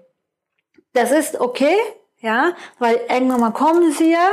Das 0.94 1.12
ist 1.12 1.41
okay, 1.41 1.75
ja, 2.22 2.53
weil 2.77 3.01
irgendwann 3.10 3.41
mal 3.41 3.51
kommen 3.51 3.91
sie 3.91 4.12
ja, 4.12 4.29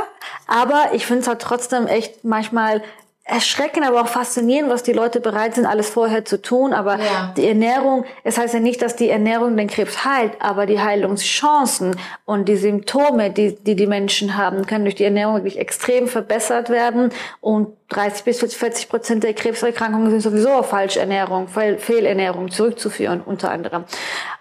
aber 0.47 0.93
ich 0.93 1.05
finde 1.05 1.21
es 1.21 1.27
halt 1.27 1.41
trotzdem 1.41 1.87
echt 1.87 2.23
manchmal 2.23 2.81
erschreckend, 3.27 3.85
aber 3.85 4.01
auch 4.01 4.07
faszinierend, 4.07 4.71
was 4.71 4.83
die 4.83 4.93
Leute 4.93 5.19
bereit 5.19 5.55
sind, 5.55 5.65
alles 5.65 5.89
vorher 5.89 6.23
zu 6.23 6.41
tun. 6.41 6.73
Aber 6.73 6.97
ja. 6.97 7.33
die 7.35 7.45
Ernährung, 7.45 8.05
es 8.23 8.37
heißt 8.37 8.53
ja 8.53 8.61
nicht, 8.61 8.81
dass 8.81 8.95
die 8.95 9.09
Ernährung 9.09 9.57
den 9.57 9.67
Krebs 9.67 10.05
heilt, 10.05 10.41
aber 10.41 10.65
die 10.65 10.79
Heilungschancen 10.79 11.97
und 12.23 12.47
die 12.47 12.55
Symptome, 12.55 13.29
die 13.29 13.55
die, 13.55 13.75
die 13.75 13.87
Menschen 13.87 14.37
haben, 14.37 14.65
können 14.65 14.85
durch 14.85 14.95
die 14.95 15.03
Ernährung 15.03 15.35
wirklich 15.35 15.59
extrem 15.59 16.07
verbessert 16.07 16.69
werden. 16.69 17.11
Und 17.41 17.75
30 17.89 18.23
bis 18.23 18.39
40 18.39 18.89
Prozent 18.89 19.23
der 19.23 19.33
Krebserkrankungen 19.33 20.09
sind 20.09 20.21
sowieso 20.21 20.51
auf 20.51 20.69
Falschernährung, 20.69 21.49
Fehlernährung 21.49 22.49
zurückzuführen, 22.49 23.21
unter 23.25 23.51
anderem. 23.51 23.83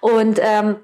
Und 0.00 0.40
ähm, 0.40 0.76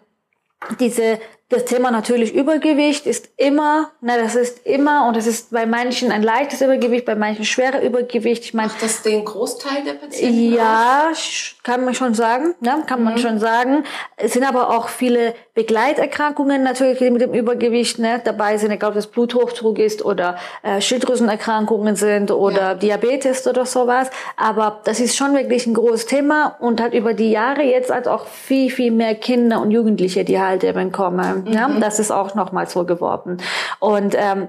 diese 0.81 1.19
das 1.53 1.67
Thema 1.67 1.91
natürlich 1.91 2.35
Übergewicht 2.35 3.07
ist 3.07 3.29
immer, 3.37 3.91
na, 4.01 4.17
das 4.17 4.35
ist 4.35 4.67
immer, 4.67 5.07
und 5.07 5.17
das 5.17 5.27
ist 5.27 5.51
bei 5.51 5.67
manchen 5.67 6.11
ein 6.11 6.23
leichtes 6.23 6.63
Übergewicht, 6.63 7.05
bei 7.05 7.15
manchen 7.15 7.45
schwere 7.45 7.85
Übergewicht. 7.85 8.45
Ich 8.45 8.55
meine, 8.55 8.69
Macht 8.69 8.83
das 8.83 9.03
den 9.03 9.25
Großteil 9.25 9.85
der 9.85 9.95
Patienten? 9.95 10.55
Ja, 10.55 11.09
aus? 11.11 11.55
kann 11.63 11.85
man 11.85 11.95
schon 11.95 12.15
sagen, 12.15 12.55
ne? 12.61 12.83
kann 12.87 13.01
mhm. 13.01 13.05
man 13.05 13.19
schon 13.19 13.39
sagen. 13.39 13.85
Es 14.17 14.33
sind 14.33 14.45
aber 14.45 14.71
auch 14.71 14.89
viele 14.89 15.35
Begleiterkrankungen 15.55 16.63
natürlich 16.63 17.01
mit 17.01 17.21
dem 17.21 17.35
Übergewicht 17.35 17.99
ne? 17.99 18.21
dabei 18.25 18.57
sind, 18.57 18.71
egal 18.71 18.91
ob 18.91 18.95
das 18.95 19.07
Bluthochdruck 19.07 19.79
ist 19.79 20.05
oder 20.05 20.39
äh, 20.63 20.81
Schilddrüsenerkrankungen 20.81 21.97
sind 21.97 22.31
oder 22.31 22.61
ja. 22.61 22.75
Diabetes 22.75 23.47
oder 23.47 23.67
sowas. 23.67 24.11
Aber 24.37 24.81
das 24.85 25.01
ist 25.01 25.17
schon 25.17 25.35
wirklich 25.35 25.67
ein 25.67 25.75
großes 25.75 26.07
Thema 26.07 26.57
und 26.61 26.81
hat 26.81 26.95
über 26.95 27.13
die 27.13 27.31
Jahre 27.31 27.63
jetzt 27.63 27.91
halt 27.91 28.09
auch 28.09 28.27
viel, 28.27 28.71
viel 28.71 28.91
mehr 28.91 29.15
Kinder 29.15 29.61
und 29.61 29.71
Jugendliche, 29.71 30.25
die 30.25 30.41
halt 30.41 30.65
eben 30.65 30.91
kommen. 30.93 31.42
Mhm. 31.45 31.53
Ja? 31.53 31.69
Das 31.81 31.99
ist 31.99 32.11
auch 32.11 32.35
nochmal 32.35 32.69
so 32.69 32.85
geworden. 32.85 33.39
Und 33.81 34.15
ähm, 34.17 34.49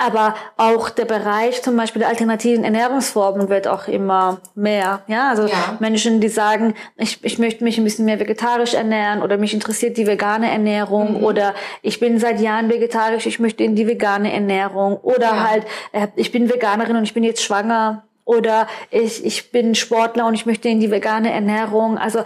aber 0.00 0.34
auch 0.56 0.90
der 0.90 1.04
Bereich 1.04 1.62
zum 1.62 1.76
Beispiel 1.76 2.00
der 2.00 2.08
alternativen 2.08 2.64
Ernährungsformen 2.64 3.48
wird 3.48 3.68
auch 3.68 3.86
immer 3.86 4.40
mehr. 4.56 5.02
Ja, 5.06 5.30
also 5.30 5.46
ja. 5.46 5.76
Menschen, 5.78 6.20
die 6.20 6.28
sagen, 6.28 6.74
ich, 6.96 7.24
ich 7.24 7.38
möchte 7.38 7.62
mich 7.62 7.78
ein 7.78 7.84
bisschen 7.84 8.04
mehr 8.04 8.18
vegetarisch 8.18 8.74
ernähren 8.74 9.22
oder 9.22 9.36
mich 9.36 9.54
interessiert 9.54 9.96
die 9.96 10.08
vegane 10.08 10.50
Ernährung 10.50 11.18
mhm. 11.18 11.24
oder 11.24 11.54
ich 11.82 12.00
bin 12.00 12.18
seit 12.18 12.40
Jahren 12.40 12.68
vegetarisch, 12.68 13.26
ich 13.26 13.38
möchte 13.38 13.62
in 13.62 13.76
die 13.76 13.86
vegane 13.86 14.32
Ernährung 14.32 14.96
oder 14.96 15.26
ja. 15.26 15.48
halt, 15.48 15.64
äh, 15.92 16.08
ich 16.16 16.32
bin 16.32 16.52
Veganerin 16.52 16.96
und 16.96 17.04
ich 17.04 17.14
bin 17.14 17.22
jetzt 17.22 17.44
schwanger 17.44 18.05
oder 18.26 18.66
ich, 18.90 19.24
ich 19.24 19.50
bin 19.50 19.74
Sportler 19.74 20.26
und 20.26 20.34
ich 20.34 20.44
möchte 20.44 20.68
in 20.68 20.80
die 20.80 20.90
vegane 20.90 21.32
Ernährung. 21.32 21.96
Also 21.96 22.24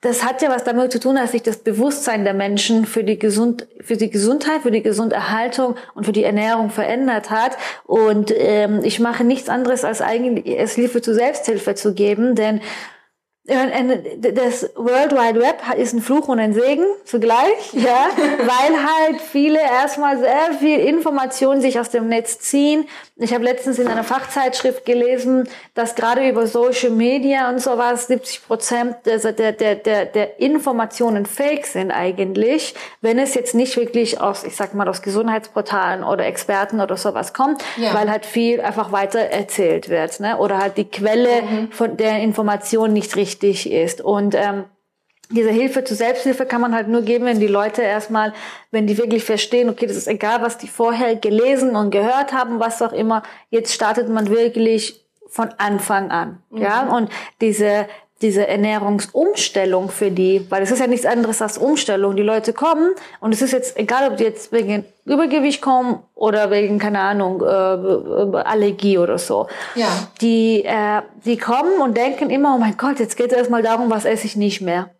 das 0.00 0.24
hat 0.24 0.42
ja 0.42 0.50
was 0.50 0.64
damit 0.64 0.90
zu 0.90 0.98
tun, 0.98 1.14
dass 1.14 1.32
sich 1.32 1.42
das 1.42 1.58
Bewusstsein 1.58 2.24
der 2.24 2.34
Menschen 2.34 2.84
für 2.84 3.04
die, 3.04 3.18
Gesund 3.18 3.68
für 3.80 3.96
die 3.96 4.10
Gesundheit, 4.10 4.62
für 4.62 4.72
die 4.72 4.82
Gesunderhaltung 4.82 5.76
und 5.94 6.04
für 6.04 6.12
die 6.12 6.24
Ernährung 6.24 6.70
verändert 6.70 7.30
hat. 7.30 7.56
Und 7.84 8.34
ähm, 8.36 8.80
ich 8.82 8.98
mache 8.98 9.22
nichts 9.22 9.48
anderes, 9.48 9.84
als 9.84 10.02
eigentlich 10.02 10.58
es 10.58 10.74
Hilfe 10.74 11.00
zur 11.00 11.14
Selbsthilfe 11.14 11.76
zu 11.76 11.94
geben, 11.94 12.34
denn 12.34 12.60
das 13.48 14.70
World 14.76 15.12
Wide 15.12 15.40
Web 15.40 15.62
ist 15.78 15.94
ein 15.94 16.02
Fluch 16.02 16.28
und 16.28 16.38
ein 16.38 16.52
Segen 16.52 16.84
zugleich, 17.04 17.56
ja, 17.72 18.08
weil 18.40 18.76
halt 18.76 19.22
viele 19.22 19.58
erstmal 19.58 20.18
sehr 20.18 20.52
viel 20.58 20.78
Informationen 20.80 21.62
sich 21.62 21.80
aus 21.80 21.88
dem 21.88 22.08
Netz 22.08 22.38
ziehen. 22.40 22.86
Ich 23.16 23.32
habe 23.32 23.44
letztens 23.44 23.78
in 23.78 23.88
einer 23.88 24.04
Fachzeitschrift 24.04 24.84
gelesen, 24.84 25.48
dass 25.74 25.94
gerade 25.94 26.28
über 26.28 26.46
Social 26.46 26.90
Media 26.90 27.48
und 27.48 27.60
sowas 27.60 28.06
70 28.08 28.46
Prozent 28.46 28.96
der, 29.06 29.18
der, 29.52 29.74
der, 29.74 30.04
der 30.04 30.40
Informationen 30.40 31.24
fake 31.24 31.66
sind 31.66 31.90
eigentlich, 31.90 32.74
wenn 33.00 33.18
es 33.18 33.34
jetzt 33.34 33.54
nicht 33.54 33.76
wirklich 33.76 34.20
aus, 34.20 34.44
ich 34.44 34.56
sag 34.56 34.74
mal, 34.74 34.88
aus 34.88 35.00
Gesundheitsportalen 35.02 36.04
oder 36.04 36.26
Experten 36.26 36.80
oder 36.80 36.96
sowas 36.96 37.32
kommt, 37.32 37.62
ja. 37.76 37.94
weil 37.94 38.10
halt 38.10 38.26
viel 38.26 38.60
einfach 38.60 38.92
weiter 38.92 39.20
erzählt 39.20 39.88
wird, 39.88 40.20
ne? 40.20 40.36
oder 40.36 40.58
halt 40.58 40.76
die 40.76 40.88
Quelle 40.88 41.42
mhm. 41.42 41.72
von 41.72 41.96
der 41.96 42.18
Information 42.18 42.92
nicht 42.92 43.16
richtig 43.16 43.37
wichtig 43.42 43.70
ist. 43.70 44.00
Und 44.00 44.34
ähm, 44.34 44.64
diese 45.30 45.50
Hilfe 45.50 45.84
zur 45.84 45.96
Selbsthilfe 45.96 46.46
kann 46.46 46.60
man 46.60 46.74
halt 46.74 46.88
nur 46.88 47.02
geben, 47.02 47.26
wenn 47.26 47.40
die 47.40 47.46
Leute 47.46 47.82
erstmal, 47.82 48.32
wenn 48.70 48.86
die 48.86 48.96
wirklich 48.96 49.24
verstehen, 49.24 49.68
okay, 49.68 49.86
das 49.86 49.96
ist 49.96 50.08
egal, 50.08 50.42
was 50.42 50.58
die 50.58 50.68
vorher 50.68 51.16
gelesen 51.16 51.76
und 51.76 51.90
gehört 51.90 52.32
haben, 52.32 52.60
was 52.60 52.80
auch 52.80 52.92
immer, 52.92 53.22
jetzt 53.50 53.72
startet 53.74 54.08
man 54.08 54.28
wirklich 54.28 55.04
von 55.28 55.50
Anfang 55.58 56.10
an. 56.10 56.42
Mhm. 56.50 56.62
Ja, 56.62 56.88
und 56.88 57.10
diese 57.40 57.86
diese 58.20 58.46
Ernährungsumstellung 58.46 59.90
für 59.90 60.10
die, 60.10 60.44
weil 60.50 60.62
es 60.62 60.70
ist 60.70 60.80
ja 60.80 60.88
nichts 60.88 61.06
anderes 61.06 61.40
als 61.40 61.56
Umstellung. 61.56 62.16
Die 62.16 62.22
Leute 62.22 62.52
kommen 62.52 62.94
und 63.20 63.32
es 63.32 63.42
ist 63.42 63.52
jetzt 63.52 63.78
egal, 63.78 64.10
ob 64.10 64.16
die 64.16 64.24
jetzt 64.24 64.50
wegen 64.50 64.84
Übergewicht 65.04 65.62
kommen 65.62 66.00
oder 66.14 66.50
wegen, 66.50 66.78
keine 66.78 67.00
Ahnung, 67.00 67.42
äh, 67.42 68.36
Allergie 68.38 68.98
oder 68.98 69.18
so. 69.18 69.46
Ja. 69.76 69.86
Die, 70.20 70.64
äh, 70.64 71.02
die 71.24 71.38
kommen 71.38 71.80
und 71.80 71.96
denken 71.96 72.30
immer, 72.30 72.56
oh 72.56 72.58
mein 72.58 72.76
Gott, 72.76 72.98
jetzt 72.98 73.16
geht 73.16 73.30
es 73.30 73.38
erstmal 73.38 73.62
darum, 73.62 73.88
was 73.88 74.04
esse 74.04 74.26
ich 74.26 74.36
nicht 74.36 74.60
mehr. 74.60 74.90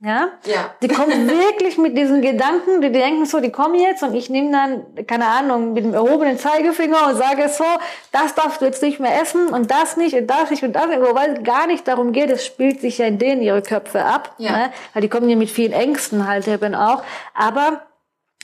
Ja? 0.00 0.28
ja. 0.44 0.74
Die 0.82 0.88
kommen 0.88 1.28
wirklich 1.28 1.78
mit 1.78 1.96
diesen 1.96 2.20
Gedanken, 2.20 2.82
die 2.82 2.92
denken 2.92 3.24
so, 3.24 3.40
die 3.40 3.50
kommen 3.50 3.76
jetzt 3.76 4.02
und 4.02 4.14
ich 4.14 4.28
nehme 4.28 4.52
dann, 4.52 5.06
keine 5.06 5.26
Ahnung, 5.26 5.72
mit 5.72 5.84
dem 5.84 5.94
erhobenen 5.94 6.38
Zeigefinger 6.38 7.08
und 7.08 7.16
sage 7.16 7.48
so, 7.48 7.64
das 8.12 8.34
darfst 8.34 8.60
du 8.60 8.66
jetzt 8.66 8.82
nicht 8.82 9.00
mehr 9.00 9.20
essen 9.20 9.48
und 9.48 9.70
das 9.70 9.96
nicht 9.96 10.14
und 10.14 10.26
das 10.26 10.50
nicht 10.50 10.62
und 10.62 10.74
das 10.74 10.88
nicht, 10.88 11.00
wobei 11.00 11.28
es 11.28 11.42
gar 11.44 11.66
nicht 11.66 11.88
darum 11.88 12.12
geht, 12.12 12.30
es 12.30 12.44
spielt 12.44 12.80
sich 12.80 12.98
ja 12.98 13.06
in 13.06 13.18
denen 13.18 13.40
ihre 13.40 13.62
Köpfe 13.62 14.04
ab, 14.04 14.34
ja. 14.38 14.52
ne? 14.52 14.72
weil 14.92 15.02
die 15.02 15.08
kommen 15.08 15.30
ja 15.30 15.36
mit 15.36 15.50
vielen 15.50 15.72
Ängsten 15.72 16.28
halt 16.28 16.46
eben 16.46 16.74
auch, 16.74 17.02
aber 17.34 17.86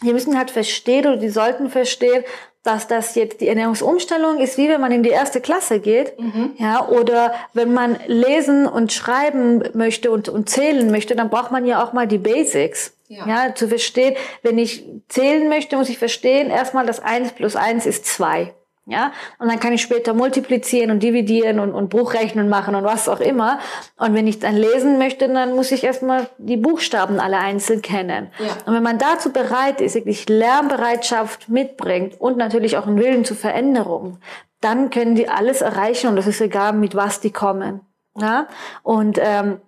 die 0.02 0.12
müssen 0.12 0.36
halt 0.36 0.50
verstehen 0.50 1.06
oder 1.06 1.16
die 1.18 1.28
sollten 1.28 1.70
verstehen, 1.70 2.24
dass 2.62 2.86
das 2.86 3.14
jetzt 3.14 3.40
die 3.40 3.48
Ernährungsumstellung 3.48 4.38
ist, 4.38 4.56
wie 4.56 4.68
wenn 4.68 4.80
man 4.80 4.92
in 4.92 5.02
die 5.02 5.10
erste 5.10 5.40
Klasse 5.40 5.80
geht, 5.80 6.18
mhm. 6.18 6.52
ja, 6.58 6.86
oder 6.88 7.34
wenn 7.54 7.74
man 7.74 7.98
lesen 8.06 8.66
und 8.66 8.92
schreiben 8.92 9.62
möchte 9.74 10.10
und, 10.10 10.28
und 10.28 10.48
zählen 10.48 10.90
möchte, 10.90 11.16
dann 11.16 11.28
braucht 11.28 11.50
man 11.50 11.66
ja 11.66 11.82
auch 11.82 11.92
mal 11.92 12.06
die 12.06 12.18
Basics. 12.18 12.96
Ja. 13.08 13.26
ja, 13.26 13.54
zu 13.54 13.68
verstehen, 13.68 14.16
wenn 14.42 14.56
ich 14.56 14.86
zählen 15.08 15.46
möchte, 15.50 15.76
muss 15.76 15.90
ich 15.90 15.98
verstehen, 15.98 16.48
erstmal 16.48 16.86
das 16.86 16.98
eins 16.98 17.32
plus 17.32 17.56
eins 17.56 17.84
ist 17.84 18.06
zwei 18.06 18.54
ja, 18.86 19.12
und 19.38 19.48
dann 19.48 19.60
kann 19.60 19.72
ich 19.72 19.80
später 19.80 20.12
multiplizieren 20.12 20.90
und 20.90 21.04
dividieren 21.04 21.60
und, 21.60 21.72
und 21.72 21.88
Bruchrechnen 21.88 22.48
machen 22.48 22.74
und 22.74 22.82
was 22.82 23.08
auch 23.08 23.20
immer. 23.20 23.60
Und 23.96 24.14
wenn 24.14 24.26
ich 24.26 24.40
dann 24.40 24.56
lesen 24.56 24.98
möchte, 24.98 25.28
dann 25.28 25.54
muss 25.54 25.70
ich 25.70 25.84
erstmal 25.84 26.28
die 26.38 26.56
Buchstaben 26.56 27.20
alle 27.20 27.38
einzeln 27.38 27.80
kennen. 27.80 28.32
Ja. 28.40 28.46
Und 28.66 28.74
wenn 28.74 28.82
man 28.82 28.98
dazu 28.98 29.32
bereit 29.32 29.80
ist, 29.80 29.94
wirklich 29.94 30.28
Lernbereitschaft 30.28 31.48
mitbringt 31.48 32.20
und 32.20 32.36
natürlich 32.36 32.76
auch 32.76 32.88
einen 32.88 32.98
Willen 32.98 33.24
zur 33.24 33.36
Veränderung, 33.36 34.18
dann 34.60 34.90
können 34.90 35.14
die 35.14 35.28
alles 35.28 35.60
erreichen 35.60 36.08
und 36.08 36.18
es 36.18 36.26
ist 36.26 36.40
egal, 36.40 36.72
mit 36.72 36.96
was 36.96 37.20
die 37.20 37.30
kommen. 37.30 37.82
Ja, 38.18 38.46
und 38.82 39.18
ähm, 39.20 39.60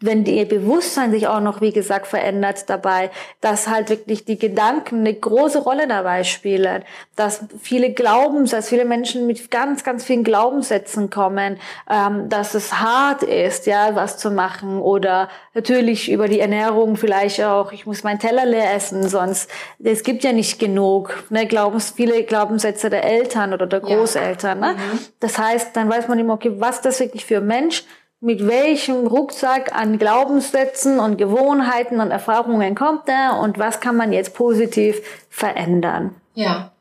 wenn 0.00 0.24
ihr 0.26 0.46
Bewusstsein 0.46 1.10
sich 1.10 1.26
auch 1.26 1.40
noch, 1.40 1.60
wie 1.60 1.72
gesagt, 1.72 2.06
verändert 2.06 2.70
dabei, 2.70 3.10
dass 3.40 3.66
halt 3.66 3.90
wirklich 3.90 4.24
die 4.24 4.38
Gedanken 4.38 5.00
eine 5.00 5.12
große 5.12 5.58
Rolle 5.58 5.88
dabei 5.88 6.22
spielen, 6.22 6.84
dass 7.16 7.44
viele 7.60 7.92
Glaubenssätze, 7.92 8.68
viele 8.68 8.84
Menschen 8.84 9.26
mit 9.26 9.50
ganz, 9.50 9.82
ganz 9.82 10.04
vielen 10.04 10.22
Glaubenssätzen 10.22 11.10
kommen, 11.10 11.58
ähm, 11.90 12.28
dass 12.28 12.54
es 12.54 12.74
hart 12.74 13.24
ist, 13.24 13.66
ja, 13.66 13.96
was 13.96 14.18
zu 14.18 14.30
machen 14.30 14.80
oder 14.80 15.28
natürlich 15.54 16.10
über 16.10 16.28
die 16.28 16.38
Ernährung 16.38 16.96
vielleicht 16.96 17.42
auch, 17.42 17.72
ich 17.72 17.84
muss 17.84 18.04
meinen 18.04 18.20
Teller 18.20 18.46
leer 18.46 18.72
essen, 18.74 19.08
sonst, 19.08 19.50
es 19.82 20.04
gibt 20.04 20.22
ja 20.22 20.32
nicht 20.32 20.60
genug, 20.60 21.24
ne, 21.30 21.46
Glaubens, 21.46 21.90
viele 21.96 22.22
Glaubenssätze 22.22 22.88
der 22.88 23.02
Eltern 23.02 23.52
oder 23.52 23.66
der 23.66 23.80
Großeltern, 23.80 24.60
ja. 24.60 24.68
ne? 24.68 24.74
Mhm. 24.74 24.98
Das 25.18 25.38
heißt, 25.38 25.74
dann 25.74 25.90
weiß 25.90 26.06
man 26.06 26.20
immer, 26.20 26.34
okay, 26.34 26.52
was 26.58 26.80
das 26.82 27.00
wirklich 27.00 27.24
für 27.24 27.38
ein 27.38 27.46
Mensch 27.46 27.84
mit 28.20 28.46
welchem 28.46 29.06
Rucksack 29.06 29.74
an 29.74 29.98
Glaubenssätzen 29.98 30.98
und 30.98 31.18
Gewohnheiten 31.18 32.00
und 32.00 32.10
Erfahrungen 32.10 32.74
kommt 32.74 33.08
er 33.08 33.38
und 33.40 33.58
was 33.58 33.80
kann 33.80 33.96
man 33.96 34.12
jetzt 34.12 34.34
positiv 34.34 35.00
verändern. 35.30 36.14
Ja. 36.34 36.72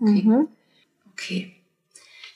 Okay. 0.00 0.22
Mhm. 0.24 0.48
okay. 1.12 1.52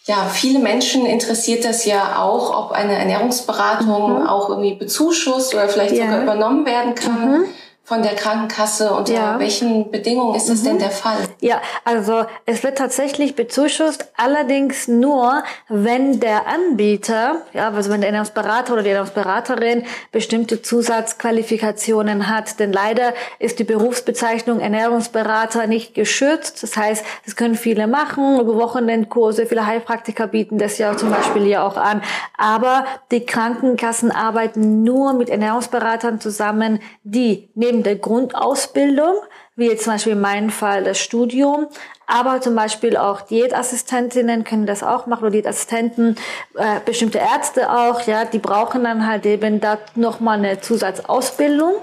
Ja, 0.05 0.29
viele 0.29 0.61
Menschen 0.61 1.05
interessiert 1.05 1.65
das 1.65 1.85
ja 1.85 2.23
auch, 2.23 2.67
ob 2.67 2.73
eine 2.73 2.97
Ernährungsberatung 2.97 4.21
mhm. 4.21 4.27
auch 4.27 4.51
irgendwie 4.51 4.75
bezuschusst 4.75 5.53
oder 5.55 5.69
vielleicht 5.69 5.97
ja. 5.97 6.05
sogar 6.05 6.23
übernommen 6.23 6.65
werden 6.65 6.95
kann. 6.95 7.41
Mhm 7.41 7.45
von 7.87 8.03
der 8.03 8.17
Krankenkasse. 8.17 8.93
Unter 8.93 9.15
ja. 9.15 9.39
welchen 9.39 9.93
Bedingungen 9.93 10.35
ist 10.35 10.49
das 10.49 10.63
mhm. 10.63 10.65
denn 10.65 10.79
der 10.81 10.91
Fall? 10.91 11.19
Ja, 11.41 11.63
also 11.85 12.25
es 12.45 12.65
wird 12.65 12.79
tatsächlich 12.79 13.37
bezuschusst, 13.37 14.13
allerdings 14.17 14.89
nur, 14.89 15.45
wenn 15.69 16.19
der 16.19 16.49
Anbieter, 16.49 17.43
ja, 17.53 17.71
also 17.71 17.91
wenn 17.91 18.01
der 18.01 18.09
Ernährungsberater 18.09 18.73
oder 18.73 18.83
die 18.83 18.89
Ernährungsberaterin 18.89 19.85
bestimmte 20.11 20.63
Zusatzqualifikationen 20.63 22.29
hat. 22.29 22.59
Denn 22.59 22.73
leider 22.73 23.15
ist 23.39 23.61
die 23.61 23.65
Berufsbezeichnung 23.65 24.59
Ernährungsberater 24.59 25.69
nicht 25.69 25.95
geschützt. 25.95 26.65
Das 26.65 26.77
heißt, 26.77 27.05
das 27.25 27.37
können 27.37 27.55
viele 27.55 27.87
machen, 27.87 28.41
über 28.41 28.57
Wochenendkurse, 28.57 29.47
viele 29.47 29.65
Heilpraktiker 29.65 30.27
bieten 30.27 30.59
das 30.59 30.79
ja 30.79 30.97
zum 30.97 31.13
Beispiel 31.13 31.47
ja 31.47 31.65
auch 31.65 31.77
an. 31.77 32.03
Aber 32.37 32.85
die 33.13 33.25
Krankenkassen 33.25 34.11
arbeiten 34.11 34.83
nur 34.83 35.13
mit 35.13 35.31
Ernährungsberatern 35.31 36.21
zusammen, 36.21 36.81
die 37.05 37.49
neben 37.55 37.76
der 37.83 37.97
Grundausbildung 37.97 39.17
wie 39.57 39.69
jetzt 39.69 39.85
zum 39.85 39.95
Beispiel 39.95 40.13
in 40.13 40.21
meinem 40.21 40.51
Fall 40.51 40.85
das 40.85 40.99
Studium. 40.99 41.69
Aber 42.09 42.41
zum 42.41 42.55
Beispiel 42.55 42.97
auch 42.97 43.21
Diätassistentinnen 43.23 44.45
können 44.45 44.65
das 44.65 44.85
auch 44.85 45.07
machen 45.07 45.23
oder 45.23 45.33
Diätassistenten, 45.33 46.17
äh, 46.55 46.79
bestimmte 46.85 47.19
Ärzte 47.19 47.69
auch, 47.69 48.01
ja, 48.03 48.25
die 48.25 48.39
brauchen 48.39 48.85
dann 48.85 49.09
halt 49.09 49.27
eben 49.27 49.61
da 49.61 49.79
nochmal 49.97 50.39
eine 50.39 50.61
Zusatzausbildung. 50.61 51.75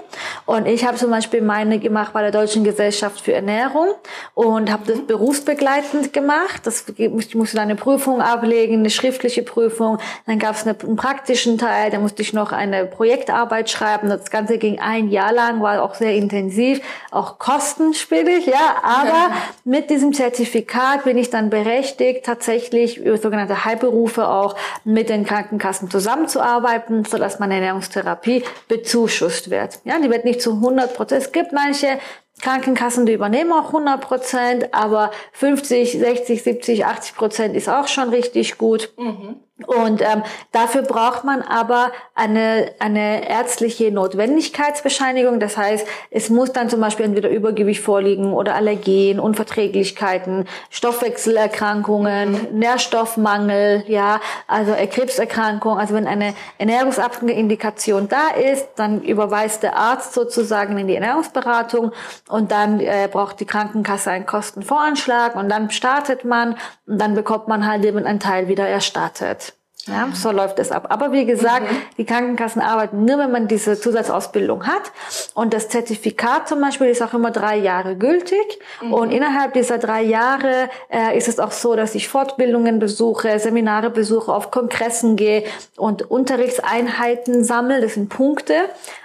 Und 0.46 0.66
ich 0.66 0.86
habe 0.86 0.96
zum 0.96 1.10
Beispiel 1.10 1.42
meine 1.42 1.78
gemacht 1.78 2.14
bei 2.14 2.22
der 2.22 2.30
Deutschen 2.30 2.64
Gesellschaft 2.64 3.20
für 3.20 3.34
Ernährung 3.34 3.88
und 4.32 4.72
habe 4.72 4.84
das 4.86 5.02
berufsbegleitend 5.02 6.14
gemacht. 6.14 6.62
Das, 6.64 6.86
ich 6.96 7.34
musste 7.34 7.56
dann 7.56 7.64
eine 7.64 7.76
Prüfung 7.76 8.22
ablegen, 8.22 8.78
eine 8.78 8.90
schriftliche 8.90 9.42
Prüfung. 9.42 9.98
Dann 10.26 10.38
gab 10.38 10.54
es 10.54 10.66
einen 10.66 10.96
praktischen 10.96 11.58
Teil, 11.58 11.90
da 11.90 11.98
musste 11.98 12.22
ich 12.22 12.32
noch 12.32 12.52
eine 12.52 12.86
Projektarbeit 12.86 13.68
schreiben. 13.68 14.08
Das 14.08 14.30
Ganze 14.30 14.56
ging 14.56 14.78
ein 14.80 15.10
Jahr 15.10 15.34
lang, 15.34 15.60
war 15.60 15.82
auch 15.82 15.94
sehr 15.94 16.14
intensiv, 16.14 16.80
auch 17.10 17.38
kostenspielig, 17.64 18.46
ja, 18.46 18.76
aber 18.82 19.32
mit 19.64 19.88
diesem 19.90 20.12
Zertifikat 20.12 21.04
bin 21.04 21.16
ich 21.16 21.30
dann 21.30 21.50
berechtigt, 21.50 22.24
tatsächlich 22.24 22.98
über 22.98 23.16
sogenannte 23.16 23.64
Heilberufe 23.64 24.28
auch 24.28 24.56
mit 24.84 25.08
den 25.08 25.24
Krankenkassen 25.24 25.90
zusammenzuarbeiten, 25.90 27.04
sodass 27.04 27.38
meine 27.38 27.54
Ernährungstherapie 27.54 28.44
bezuschusst 28.68 29.50
wird. 29.50 29.80
Ja, 29.84 29.98
die 29.98 30.10
wird 30.10 30.24
nicht 30.24 30.42
zu 30.42 30.52
100 30.52 30.94
Prozent. 30.94 31.22
Es 31.22 31.32
gibt 31.32 31.52
manche 31.52 31.98
Krankenkassen, 32.42 33.06
die 33.06 33.12
übernehmen 33.12 33.52
auch 33.52 33.68
100 33.68 34.00
Prozent, 34.00 34.74
aber 34.74 35.10
50, 35.32 35.92
60, 35.92 36.42
70, 36.42 36.84
80 36.84 37.14
Prozent 37.14 37.56
ist 37.56 37.68
auch 37.68 37.88
schon 37.88 38.10
richtig 38.10 38.58
gut. 38.58 38.92
Mhm. 38.98 39.36
Und 39.66 40.02
ähm, 40.02 40.24
dafür 40.50 40.82
braucht 40.82 41.22
man 41.22 41.40
aber 41.40 41.92
eine, 42.16 42.72
eine 42.80 43.28
ärztliche 43.28 43.92
Notwendigkeitsbescheinigung. 43.92 45.38
Das 45.38 45.56
heißt, 45.56 45.86
es 46.10 46.28
muss 46.28 46.52
dann 46.52 46.68
zum 46.68 46.80
Beispiel 46.80 47.06
entweder 47.06 47.28
Übergewicht 47.30 47.80
vorliegen 47.80 48.32
oder 48.32 48.56
Allergien, 48.56 49.20
Unverträglichkeiten, 49.20 50.48
Stoffwechselerkrankungen, 50.70 52.32
mhm. 52.32 52.58
Nährstoffmangel, 52.58 53.84
ja, 53.86 54.20
also 54.48 54.74
Krebserkrankung. 54.90 55.78
Also 55.78 55.94
wenn 55.94 56.08
eine 56.08 56.34
ernährungsabhängige 56.58 57.38
Indikation 57.38 58.08
da 58.08 58.30
ist, 58.30 58.66
dann 58.74 59.02
überweist 59.02 59.62
der 59.62 59.76
Arzt 59.76 60.14
sozusagen 60.14 60.76
in 60.78 60.88
die 60.88 60.96
Ernährungsberatung 60.96 61.92
und 62.28 62.50
dann 62.50 62.80
äh, 62.80 63.08
braucht 63.10 63.38
die 63.38 63.46
Krankenkasse 63.46 64.10
einen 64.10 64.26
Kostenvoranschlag 64.26 65.36
und 65.36 65.48
dann 65.48 65.70
startet 65.70 66.24
man 66.24 66.56
und 66.86 67.00
dann 67.00 67.14
bekommt 67.14 67.46
man 67.46 67.66
halt 67.66 67.84
eben 67.84 68.04
einen 68.04 68.18
Teil 68.18 68.48
wieder 68.48 68.66
erstattet. 68.66 69.53
Ja, 69.86 70.08
so 70.14 70.30
läuft 70.30 70.58
es 70.58 70.72
ab. 70.72 70.86
Aber 70.88 71.12
wie 71.12 71.26
gesagt, 71.26 71.70
mhm. 71.70 71.76
die 71.98 72.06
Krankenkassen 72.06 72.62
arbeiten 72.62 73.04
nur, 73.04 73.18
wenn 73.18 73.30
man 73.30 73.48
diese 73.48 73.78
Zusatzausbildung 73.78 74.66
hat. 74.66 74.92
Und 75.34 75.52
das 75.52 75.68
Zertifikat 75.68 76.48
zum 76.48 76.60
Beispiel 76.60 76.86
ist 76.86 77.02
auch 77.02 77.12
immer 77.12 77.30
drei 77.30 77.56
Jahre 77.56 77.96
gültig. 77.96 78.58
Mhm. 78.80 78.92
Und 78.94 79.10
innerhalb 79.10 79.52
dieser 79.52 79.78
drei 79.78 80.02
Jahre 80.02 80.70
äh, 80.88 81.16
ist 81.16 81.28
es 81.28 81.38
auch 81.38 81.52
so, 81.52 81.76
dass 81.76 81.94
ich 81.94 82.08
Fortbildungen 82.08 82.78
besuche, 82.78 83.38
Seminare 83.38 83.90
besuche, 83.90 84.32
auf 84.32 84.50
Kongressen 84.50 85.16
gehe 85.16 85.44
und 85.76 86.10
Unterrichtseinheiten 86.10 87.44
sammle. 87.44 87.82
Das 87.82 87.94
sind 87.94 88.08
Punkte. 88.08 88.54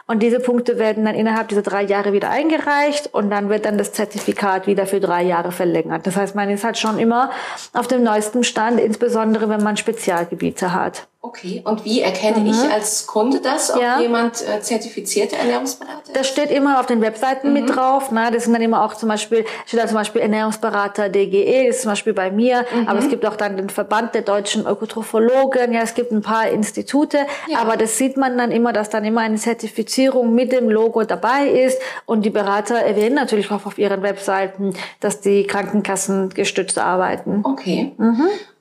Und 0.10 0.24
diese 0.24 0.40
Punkte 0.40 0.80
werden 0.80 1.06
dann 1.06 1.14
innerhalb 1.14 1.50
dieser 1.50 1.62
drei 1.62 1.84
Jahre 1.84 2.14
wieder 2.14 2.32
eingereicht 2.32 3.14
und 3.14 3.30
dann 3.30 3.48
wird 3.50 3.66
dann 3.66 3.78
das 3.78 3.94
Zertifikat 3.94 4.66
wieder 4.66 4.88
für 4.88 5.00
drei 5.00 5.22
Jahre 5.22 5.52
verlängert. 5.52 6.08
Das 6.08 6.16
heißt, 6.16 6.34
man 6.34 6.50
ist 6.50 6.64
halt 6.64 6.80
schon 6.80 6.98
immer 6.98 7.30
auf 7.74 7.86
dem 7.86 8.02
neuesten 8.02 8.44
Stand, 8.44 8.80
insbesondere 8.80 9.50
wenn 9.50 9.62
man 9.62 9.78
Spezialgebiete 9.78 10.74
hat. 10.74 11.09
Okay, 11.22 11.62
und 11.66 11.84
wie 11.84 12.00
erkenne 12.00 12.40
mhm. 12.40 12.48
ich 12.48 12.72
als 12.72 13.06
Kunde 13.06 13.42
das, 13.42 13.76
ob 13.76 13.82
ja. 13.82 14.00
jemand 14.00 14.42
äh, 14.42 14.62
zertifizierte 14.62 15.36
Ernährungsberater 15.36 16.04
ist? 16.04 16.16
Das 16.16 16.30
steht 16.30 16.50
immer 16.50 16.80
auf 16.80 16.86
den 16.86 17.02
Webseiten 17.02 17.50
mhm. 17.50 17.54
mit 17.56 17.76
drauf. 17.76 18.10
Ne? 18.12 18.30
Das 18.32 18.46
sind 18.46 18.54
dann 18.54 18.62
immer 18.62 18.86
auch 18.86 18.96
zum 18.96 19.10
Beispiel, 19.10 19.44
steht 19.66 19.82
da 19.82 19.88
zum 19.88 19.98
Beispiel 19.98 20.22
Ernährungsberater 20.22 21.10
DGE, 21.10 21.68
ist 21.68 21.82
zum 21.82 21.92
Beispiel 21.92 22.14
bei 22.14 22.32
mir, 22.32 22.66
mhm. 22.74 22.88
aber 22.88 23.00
es 23.00 23.10
gibt 23.10 23.26
auch 23.26 23.36
dann 23.36 23.58
den 23.58 23.70
Verband 23.70 24.16
der 24.16 24.22
deutschen 24.22 24.66
Ökotrophologen, 24.66 25.74
ja, 25.74 25.82
es 25.82 25.94
gibt 25.94 26.14
ein 26.14 26.22
paar 26.22 26.48
Institute, 26.48 27.18
ja. 27.50 27.60
aber 27.60 27.76
das 27.76 27.98
sieht 27.98 28.16
man 28.16 28.38
dann 28.38 28.52
immer, 28.52 28.72
dass 28.72 28.90
dann 28.90 29.04
immer 29.04 29.20
eine 29.20 29.36
Zertifizierung 29.36 30.34
mit 30.34 30.54
dem 30.54 30.70
Logo 30.70 31.04
dabei 31.04 31.50
ist 31.50 31.82
und 32.06 32.24
die 32.24 32.30
Berater 32.30 32.76
erwähnen 32.76 33.16
natürlich 33.16 33.52
auch 33.52 33.66
auf 33.66 33.78
ihren 33.78 34.04
Webseiten, 34.04 34.74
dass 35.02 35.20
die 35.20 35.44
Krankenkassen 35.46 36.30
gestützt 36.30 36.80
arbeiten. 36.80 37.42
Okay. 37.44 37.92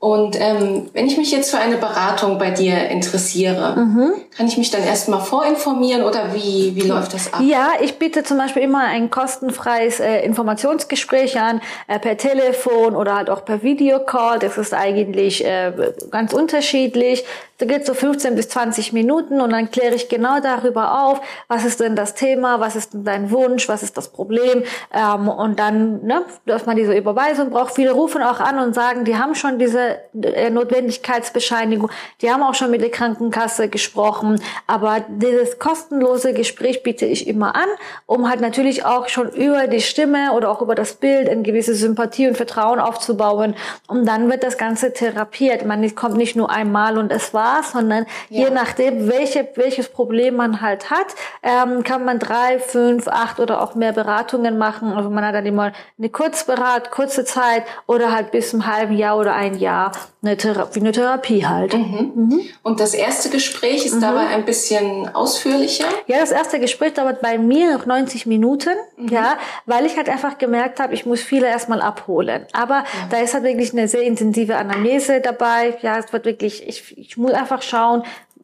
Und 0.00 0.40
ähm, 0.40 0.88
wenn 0.93 1.09
ich 1.09 1.19
mich 1.19 1.33
jetzt 1.33 1.50
für 1.50 1.59
eine 1.59 1.76
Beratung 1.76 2.38
bei 2.38 2.52
dir 2.52 2.88
interessiere, 2.88 3.75
mhm. 3.75 4.12
kann 4.37 4.47
ich 4.47 4.57
mich 4.57 4.71
dann 4.71 4.85
erstmal 4.85 5.21
vorinformieren 5.21 6.05
oder 6.05 6.35
wie, 6.35 6.76
wie 6.76 6.87
läuft 6.87 7.14
das 7.14 7.33
ab? 7.35 7.40
Ja, 7.43 7.71
ich 7.81 7.99
biete 7.99 8.23
zum 8.23 8.38
Beispiel 8.38 8.62
immer 8.62 8.85
ein 8.85 9.11
kostenfreies 9.11 9.99
äh, 9.99 10.21
Informationsgespräch 10.21 11.40
an, 11.40 11.61
äh, 11.88 11.99
per 11.99 12.17
Telefon 12.17 12.95
oder 12.95 13.17
halt 13.17 13.28
auch 13.28 13.45
per 13.45 13.64
Videocall. 13.64 14.38
Das 14.38 14.57
ist 14.57 14.73
eigentlich 14.73 15.45
äh, 15.45 15.73
ganz 16.12 16.33
unterschiedlich. 16.33 17.25
Da 17.59 17.67
geht 17.67 17.85
so 17.85 17.93
15 17.93 18.37
bis 18.37 18.49
20 18.50 18.93
Minuten 18.93 19.41
und 19.41 19.50
dann 19.50 19.69
kläre 19.73 19.97
ich 19.97 20.09
genau 20.09 20.38
darüber 20.41 21.03
auf, 21.03 21.21
was 21.49 21.65
ist 21.65 21.81
denn 21.81 21.97
das 21.97 22.15
Thema, 22.15 22.61
was 22.61 22.77
ist 22.77 22.95
denn 22.95 23.03
dein 23.03 23.33
Wunsch, 23.33 23.69
was 23.69 23.83
ist 23.83 23.97
das 23.97 24.11
Problem. 24.11 24.62
Ähm, 24.95 25.29
und 25.29 25.59
dann, 25.59 26.05
ne, 26.05 26.23
dass 26.47 26.67
man 26.67 26.77
diese 26.77 26.97
Überweisung 26.97 27.50
braucht. 27.50 27.75
Viele 27.75 27.91
rufen 27.91 28.23
auch 28.23 28.38
an 28.38 28.61
und 28.61 28.77
sagen, 28.77 29.05
die 29.05 29.16
haben 29.16 29.35
schon 29.35 29.59
diese 29.59 29.99
äh, 30.23 30.51
Notwendigkeitsbescheinigung, 30.51 31.90
die 32.23 32.31
haben 32.31 32.44
auch 32.44 32.55
schon 32.55 32.71
mit 32.71 32.81
der 32.81 32.92
Krankenkasse 32.92 33.68
gesprochen. 33.68 34.40
Aber 34.68 35.01
dieses 35.09 35.59
kostenlose 35.59 36.35
Gespräch 36.35 36.85
biete 36.85 37.07
ich 37.07 37.27
immer 37.27 37.57
an, 37.57 37.68
um 38.07 38.29
halt 38.31 38.40
natürlich 38.40 38.85
auch 38.85 39.09
schon 39.09 39.31
über 39.31 39.66
die 39.66 39.81
Stimme 39.81 40.33
oder 40.33 40.49
auch 40.51 40.62
über 40.62 40.77
das 40.77 40.94
Bild 40.94 41.29
eine 41.29 41.42
gewisse 41.42 41.75
Sympathie 41.75 42.29
und 42.29 42.37
Vertrauen 42.37 42.79
aufzubauen. 42.79 43.57
Und 43.88 44.07
dann 44.07 44.31
wird 44.31 44.44
das 44.44 44.59
Ganze 44.59 44.92
therapiert. 44.92 45.66
Man 45.66 45.92
kommt 45.97 46.16
nicht 46.16 46.37
nur 46.37 46.51
einmal 46.51 46.99
und 46.99 47.11
es 47.11 47.35
war 47.35 47.47
Spaß, 47.48 47.72
sondern 47.72 48.06
ja. 48.28 48.44
je 48.44 48.50
nachdem, 48.50 49.08
welche, 49.08 49.48
welches 49.54 49.88
Problem 49.88 50.37
man 50.37 50.61
halt 50.61 50.90
hat, 50.90 51.14
ähm, 51.42 51.82
kann 51.82 52.04
man 52.04 52.18
drei, 52.18 52.58
fünf, 52.58 53.08
acht 53.08 53.40
oder 53.40 53.62
auch 53.62 53.74
mehr 53.74 53.92
Beratungen 53.92 54.58
machen. 54.58 54.92
Also 54.92 55.11
man 55.11 55.24
hat 55.24 55.34
dann 55.34 55.46
immer 55.46 55.72
eine 55.98 56.08
Kurzberat, 56.08 56.90
kurze 56.90 57.24
Zeit 57.24 57.64
oder 57.87 58.12
halt 58.12 58.30
bis 58.30 58.50
zum 58.50 58.66
halben 58.66 58.96
Jahr 58.96 59.18
oder 59.18 59.34
ein 59.34 59.54
Jahr 59.58 59.92
eine 60.20 60.37
Therapie, 60.37 60.80
eine 60.80 60.90
Therapie 60.90 61.46
halt. 61.46 61.74
Mhm. 61.74 62.12
Mhm. 62.14 62.40
Und 62.64 62.80
das 62.80 62.92
erste 62.92 63.30
Gespräch 63.30 63.87
ist 63.87 63.94
mhm. 63.94 64.00
dabei 64.00 64.26
ein 64.26 64.44
bisschen 64.44 65.08
ausführlicher? 65.14 65.87
Ja, 66.06 66.18
das 66.18 66.32
erste 66.32 66.58
Gespräch 66.58 66.94
dauert 66.94 67.20
bei 67.20 67.38
mir 67.38 67.76
noch 67.76 67.87
90 67.87 68.26
Minuten, 68.26 68.72
mhm. 68.96 69.08
ja, 69.08 69.38
weil 69.66 69.87
ich 69.87 69.96
halt 69.96 70.08
einfach 70.08 70.38
gemerkt 70.38 70.80
habe, 70.80 70.92
ich 70.92 71.06
muss 71.06 71.20
viele 71.20 71.46
erstmal 71.46 71.80
abholen. 71.80 72.46
Aber 72.52 72.82
da 73.11 73.18
ist 73.18 73.34
halt 73.34 73.44
wirklich 73.44 73.72
eine 73.72 73.87
sehr 73.87 74.02
intensive 74.02 74.56
Anamnese 74.56 75.20
dabei. 75.20 75.78
Ja, 75.82 75.98
es 75.98 76.12
wird 76.12 76.24
wirklich, 76.24 76.66
ich, 76.66 76.98
ich 76.98 77.16
muss 77.16 77.32
einfach 77.38 77.62
schauen, 77.62 78.03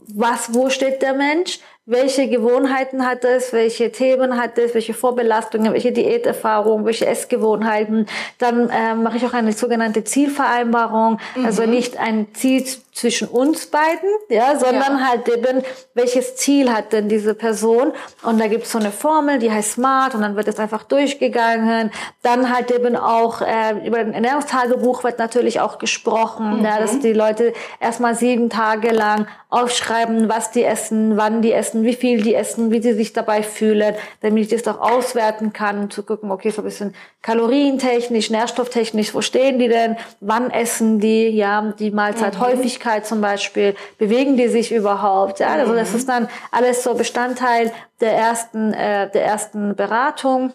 was, 0.09 0.55
wo 0.55 0.71
steht 0.71 1.03
der 1.03 1.15
Mensch? 1.15 1.61
welche 1.87 2.29
Gewohnheiten 2.29 3.07
hat 3.07 3.25
es, 3.25 3.53
welche 3.53 3.93
Themen 3.93 4.41
hat 4.41 4.57
es, 4.57 4.75
welche 4.75 4.95
Vorbelastungen, 4.95 5.73
welche 5.73 5.93
Diäterfahrung, 5.93 6.87
welche 6.87 7.07
Essgewohnheiten. 7.07 8.07
Dann 8.39 8.71
äh, 8.71 8.95
mache 8.95 9.19
ich 9.19 9.27
auch 9.27 9.35
eine 9.35 9.53
sogenannte 9.53 10.03
Zielvereinbarung, 10.03 11.19
also 11.35 11.41
mhm. 11.41 11.47
also 11.47 11.67
nicht 11.67 11.99
ein 11.99 12.29
Ziel 12.33 12.65
zwischen 12.95 13.27
uns 13.27 13.67
beiden, 13.67 14.09
ja, 14.29 14.57
sondern 14.57 14.99
ja. 14.99 15.09
halt 15.09 15.29
eben, 15.29 15.63
welches 15.95 16.37
Ziel 16.37 16.73
hat 16.73 16.93
denn 16.93 17.09
diese 17.09 17.35
Person? 17.35 17.93
Und 18.23 18.41
da 18.41 18.47
gibt 18.47 18.65
es 18.65 18.73
so 18.73 18.79
eine 18.79 18.93
Formel, 18.93 19.41
die 19.41 19.51
heißt 19.51 19.73
SMART 19.73 20.15
und 20.15 20.23
dann 20.23 20.37
wird 20.37 20.47
es 20.47 20.61
einfach 20.61 20.85
durchgegangen. 20.85 21.91
Dann 22.23 22.55
halt 22.55 22.71
eben 22.71 22.95
auch 22.95 23.41
äh, 23.41 23.85
über 23.85 23.99
ein 23.99 24.15
Ernährungstagebuch 24.15 25.03
wird 25.03 25.19
natürlich 25.19 25.61
auch 25.61 25.79
gesprochen, 25.79 26.61
mhm. 26.61 26.65
ja, 26.65 26.79
dass 26.79 27.01
die 27.01 27.13
Leute 27.13 27.53
erstmal 27.81 28.15
sieben 28.15 28.49
Tage 28.49 28.93
lang 28.93 29.27
aufschreiben, 29.51 30.29
was 30.29 30.53
die 30.53 30.63
essen, 30.63 31.17
wann 31.17 31.43
die 31.43 31.53
essen, 31.53 31.85
wie 31.85 31.95
viel 31.95 32.23
die 32.23 32.35
essen, 32.35 32.71
wie 32.71 32.83
sie 32.83 32.93
sich 32.93 33.13
dabei 33.13 33.43
fühlen, 33.43 33.95
damit 34.21 34.53
ich 34.53 34.63
das 34.63 34.67
auch 34.67 34.81
auswerten 34.81 35.53
kann, 35.53 35.79
um 35.79 35.91
zu 35.91 36.03
gucken, 36.05 36.31
okay, 36.31 36.51
so 36.51 36.63
ein 36.63 36.65
bisschen 36.65 36.95
kalorientechnisch, 37.23 38.31
nährstofftechnisch, 38.31 39.15
wo 39.15 39.21
stehen 39.21 39.59
die 39.59 39.69
denn, 39.69 39.97
wann 40.21 40.51
essen 40.51 41.01
die, 41.01 41.29
ja, 41.29 41.73
die 41.79 41.91
Mahlzeithäufigkeit 41.91 42.84
mhm. 42.84 42.84
Zum 43.03 43.21
Beispiel, 43.21 43.75
bewegen 43.99 44.37
die 44.37 44.49
sich 44.49 44.73
überhaupt, 44.73 45.41
ja, 45.41 45.49
also 45.49 45.75
das 45.75 45.91
mhm. 45.91 45.97
ist 45.97 46.09
dann 46.09 46.29
alles 46.51 46.83
so 46.83 46.95
Bestandteil 46.95 47.73
der 48.01 48.13
ersten, 48.13 48.73
äh, 48.73 49.11
der 49.11 49.25
ersten 49.25 49.75
Beratung. 49.75 50.53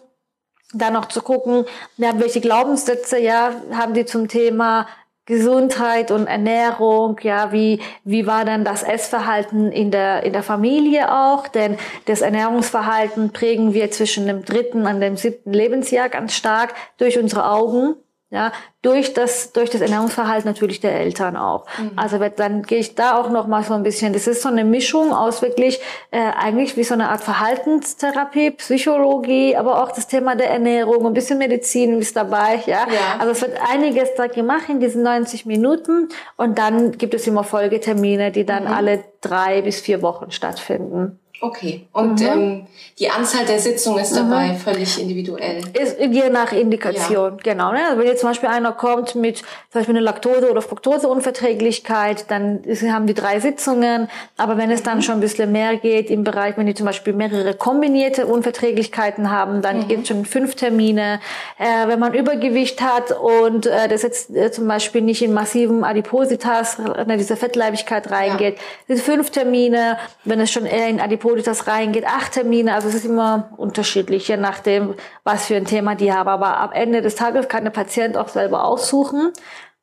Dann 0.72 0.92
noch 0.92 1.06
zu 1.06 1.20
gucken, 1.20 1.64
ja, 1.96 2.12
welche 2.18 2.40
Glaubenssätze 2.40 3.18
ja 3.18 3.52
haben 3.72 3.92
die 3.92 4.04
zum 4.04 4.28
Thema 4.28 4.86
Gesundheit 5.30 6.10
und 6.10 6.26
Ernährung, 6.26 7.16
ja, 7.22 7.52
wie, 7.52 7.80
wie 8.02 8.26
war 8.26 8.44
dann 8.44 8.64
das 8.64 8.82
Essverhalten 8.82 9.70
in 9.70 9.92
der, 9.92 10.24
in 10.24 10.32
der 10.32 10.42
Familie 10.42 11.12
auch? 11.12 11.46
Denn 11.46 11.78
das 12.06 12.20
Ernährungsverhalten 12.20 13.32
prägen 13.32 13.72
wir 13.72 13.92
zwischen 13.92 14.26
dem 14.26 14.44
dritten 14.44 14.86
und 14.86 15.00
dem 15.00 15.16
siebten 15.16 15.52
Lebensjahr 15.52 16.08
ganz 16.08 16.34
stark 16.34 16.74
durch 16.98 17.16
unsere 17.16 17.48
Augen. 17.48 17.94
Ja, 18.32 18.52
durch 18.82 19.12
das, 19.12 19.52
durch 19.52 19.70
das 19.70 19.80
Ernährungsverhalten 19.80 20.48
natürlich 20.48 20.78
der 20.78 20.94
Eltern 20.94 21.36
auch. 21.36 21.66
Mhm. 21.78 21.92
Also 21.96 22.18
dann 22.18 22.62
gehe 22.62 22.78
ich 22.78 22.94
da 22.94 23.18
auch 23.18 23.28
noch 23.28 23.48
mal 23.48 23.64
so 23.64 23.74
ein 23.74 23.82
bisschen, 23.82 24.12
das 24.12 24.28
ist 24.28 24.42
so 24.42 24.48
eine 24.48 24.64
Mischung 24.64 25.12
aus 25.12 25.42
wirklich 25.42 25.80
äh, 26.12 26.30
eigentlich 26.38 26.76
wie 26.76 26.84
so 26.84 26.94
eine 26.94 27.08
Art 27.10 27.22
Verhaltenstherapie, 27.22 28.52
Psychologie, 28.52 29.56
aber 29.56 29.82
auch 29.82 29.90
das 29.90 30.06
Thema 30.06 30.36
der 30.36 30.48
Ernährung, 30.48 31.06
ein 31.06 31.12
bisschen 31.12 31.38
Medizin 31.38 31.98
ist 31.98 32.16
dabei, 32.16 32.62
ja. 32.66 32.86
ja. 32.88 33.18
Also 33.18 33.32
es 33.32 33.42
wird 33.42 33.58
einiges 33.68 34.14
da 34.16 34.28
gemacht 34.28 34.68
in 34.68 34.80
diesen 34.80 35.02
90 35.02 35.46
Minuten 35.46 36.08
und 36.36 36.56
dann 36.56 36.92
gibt 36.92 37.14
es 37.14 37.26
immer 37.26 37.44
Folgetermine, 37.44 38.30
die 38.30 38.46
dann 38.46 38.64
mhm. 38.64 38.72
alle 38.72 39.04
drei 39.20 39.60
bis 39.62 39.80
vier 39.80 40.02
Wochen 40.02 40.30
stattfinden. 40.30 41.19
Okay. 41.42 41.86
Und 41.92 42.20
mhm. 42.20 42.26
ähm, 42.26 42.66
die 42.98 43.08
Anzahl 43.08 43.46
der 43.46 43.58
Sitzungen 43.60 44.02
ist 44.02 44.14
dabei 44.14 44.48
mhm. 44.48 44.56
völlig 44.56 45.00
individuell. 45.00 45.62
Ist 45.72 45.98
je 45.98 46.28
nach 46.28 46.52
Indikation, 46.52 47.32
ja. 47.32 47.52
genau. 47.52 47.72
Ne? 47.72 47.78
Also 47.86 47.98
wenn 47.98 48.06
jetzt 48.06 48.20
zum 48.20 48.28
Beispiel 48.28 48.50
einer 48.50 48.72
kommt 48.72 49.14
mit 49.14 49.38
zum 49.38 49.46
Beispiel 49.72 49.96
eine 49.96 50.04
Laktose- 50.04 50.50
oder 50.50 50.60
Fructoseunverträglichkeit, 50.60 52.30
dann 52.30 52.62
ist, 52.64 52.82
haben 52.82 53.06
die 53.06 53.14
drei 53.14 53.40
Sitzungen. 53.40 54.08
Aber 54.36 54.58
wenn 54.58 54.70
es 54.70 54.82
dann 54.82 54.98
mhm. 54.98 55.02
schon 55.02 55.14
ein 55.14 55.20
bisschen 55.20 55.50
mehr 55.50 55.76
geht 55.76 56.10
im 56.10 56.24
Bereich, 56.24 56.58
wenn 56.58 56.66
die 56.66 56.74
zum 56.74 56.84
Beispiel 56.84 57.14
mehrere 57.14 57.54
kombinierte 57.54 58.26
Unverträglichkeiten 58.26 59.30
haben, 59.30 59.62
dann 59.62 59.78
mhm. 59.78 59.88
gibt 59.88 60.02
es 60.02 60.08
schon 60.08 60.26
fünf 60.26 60.56
Termine. 60.56 61.20
Äh, 61.58 61.88
wenn 61.88 61.98
man 61.98 62.12
Übergewicht 62.12 62.82
hat 62.82 63.18
und 63.18 63.64
äh, 63.64 63.88
das 63.88 64.02
jetzt 64.02 64.36
äh, 64.36 64.52
zum 64.52 64.68
Beispiel 64.68 65.00
nicht 65.00 65.22
in 65.22 65.32
massiven 65.32 65.84
Adipositas, 65.84 66.76
in 66.78 67.18
diese 67.18 67.36
Fettleibigkeit 67.36 68.10
reingeht, 68.10 68.56
ja. 68.58 68.94
sind 68.94 69.02
fünf 69.02 69.30
Termine. 69.30 69.96
Wenn 70.24 70.40
es 70.40 70.50
schon 70.50 70.66
eher 70.66 70.88
in 70.88 71.00
Adipositas 71.00 71.29
das 71.34 71.66
reingeht, 71.66 72.06
acht 72.06 72.32
Termine. 72.32 72.74
Also 72.74 72.88
es 72.88 72.94
ist 72.94 73.04
immer 73.04 73.50
unterschiedlich, 73.56 74.28
je 74.28 74.36
nachdem, 74.36 74.94
was 75.24 75.46
für 75.46 75.56
ein 75.56 75.64
Thema 75.64 75.94
die 75.94 76.12
haben. 76.12 76.28
Aber 76.28 76.58
am 76.58 76.72
Ende 76.72 77.02
des 77.02 77.14
Tages 77.14 77.48
kann 77.48 77.64
der 77.64 77.70
Patient 77.70 78.16
auch 78.16 78.28
selber 78.28 78.64
aussuchen, 78.64 79.32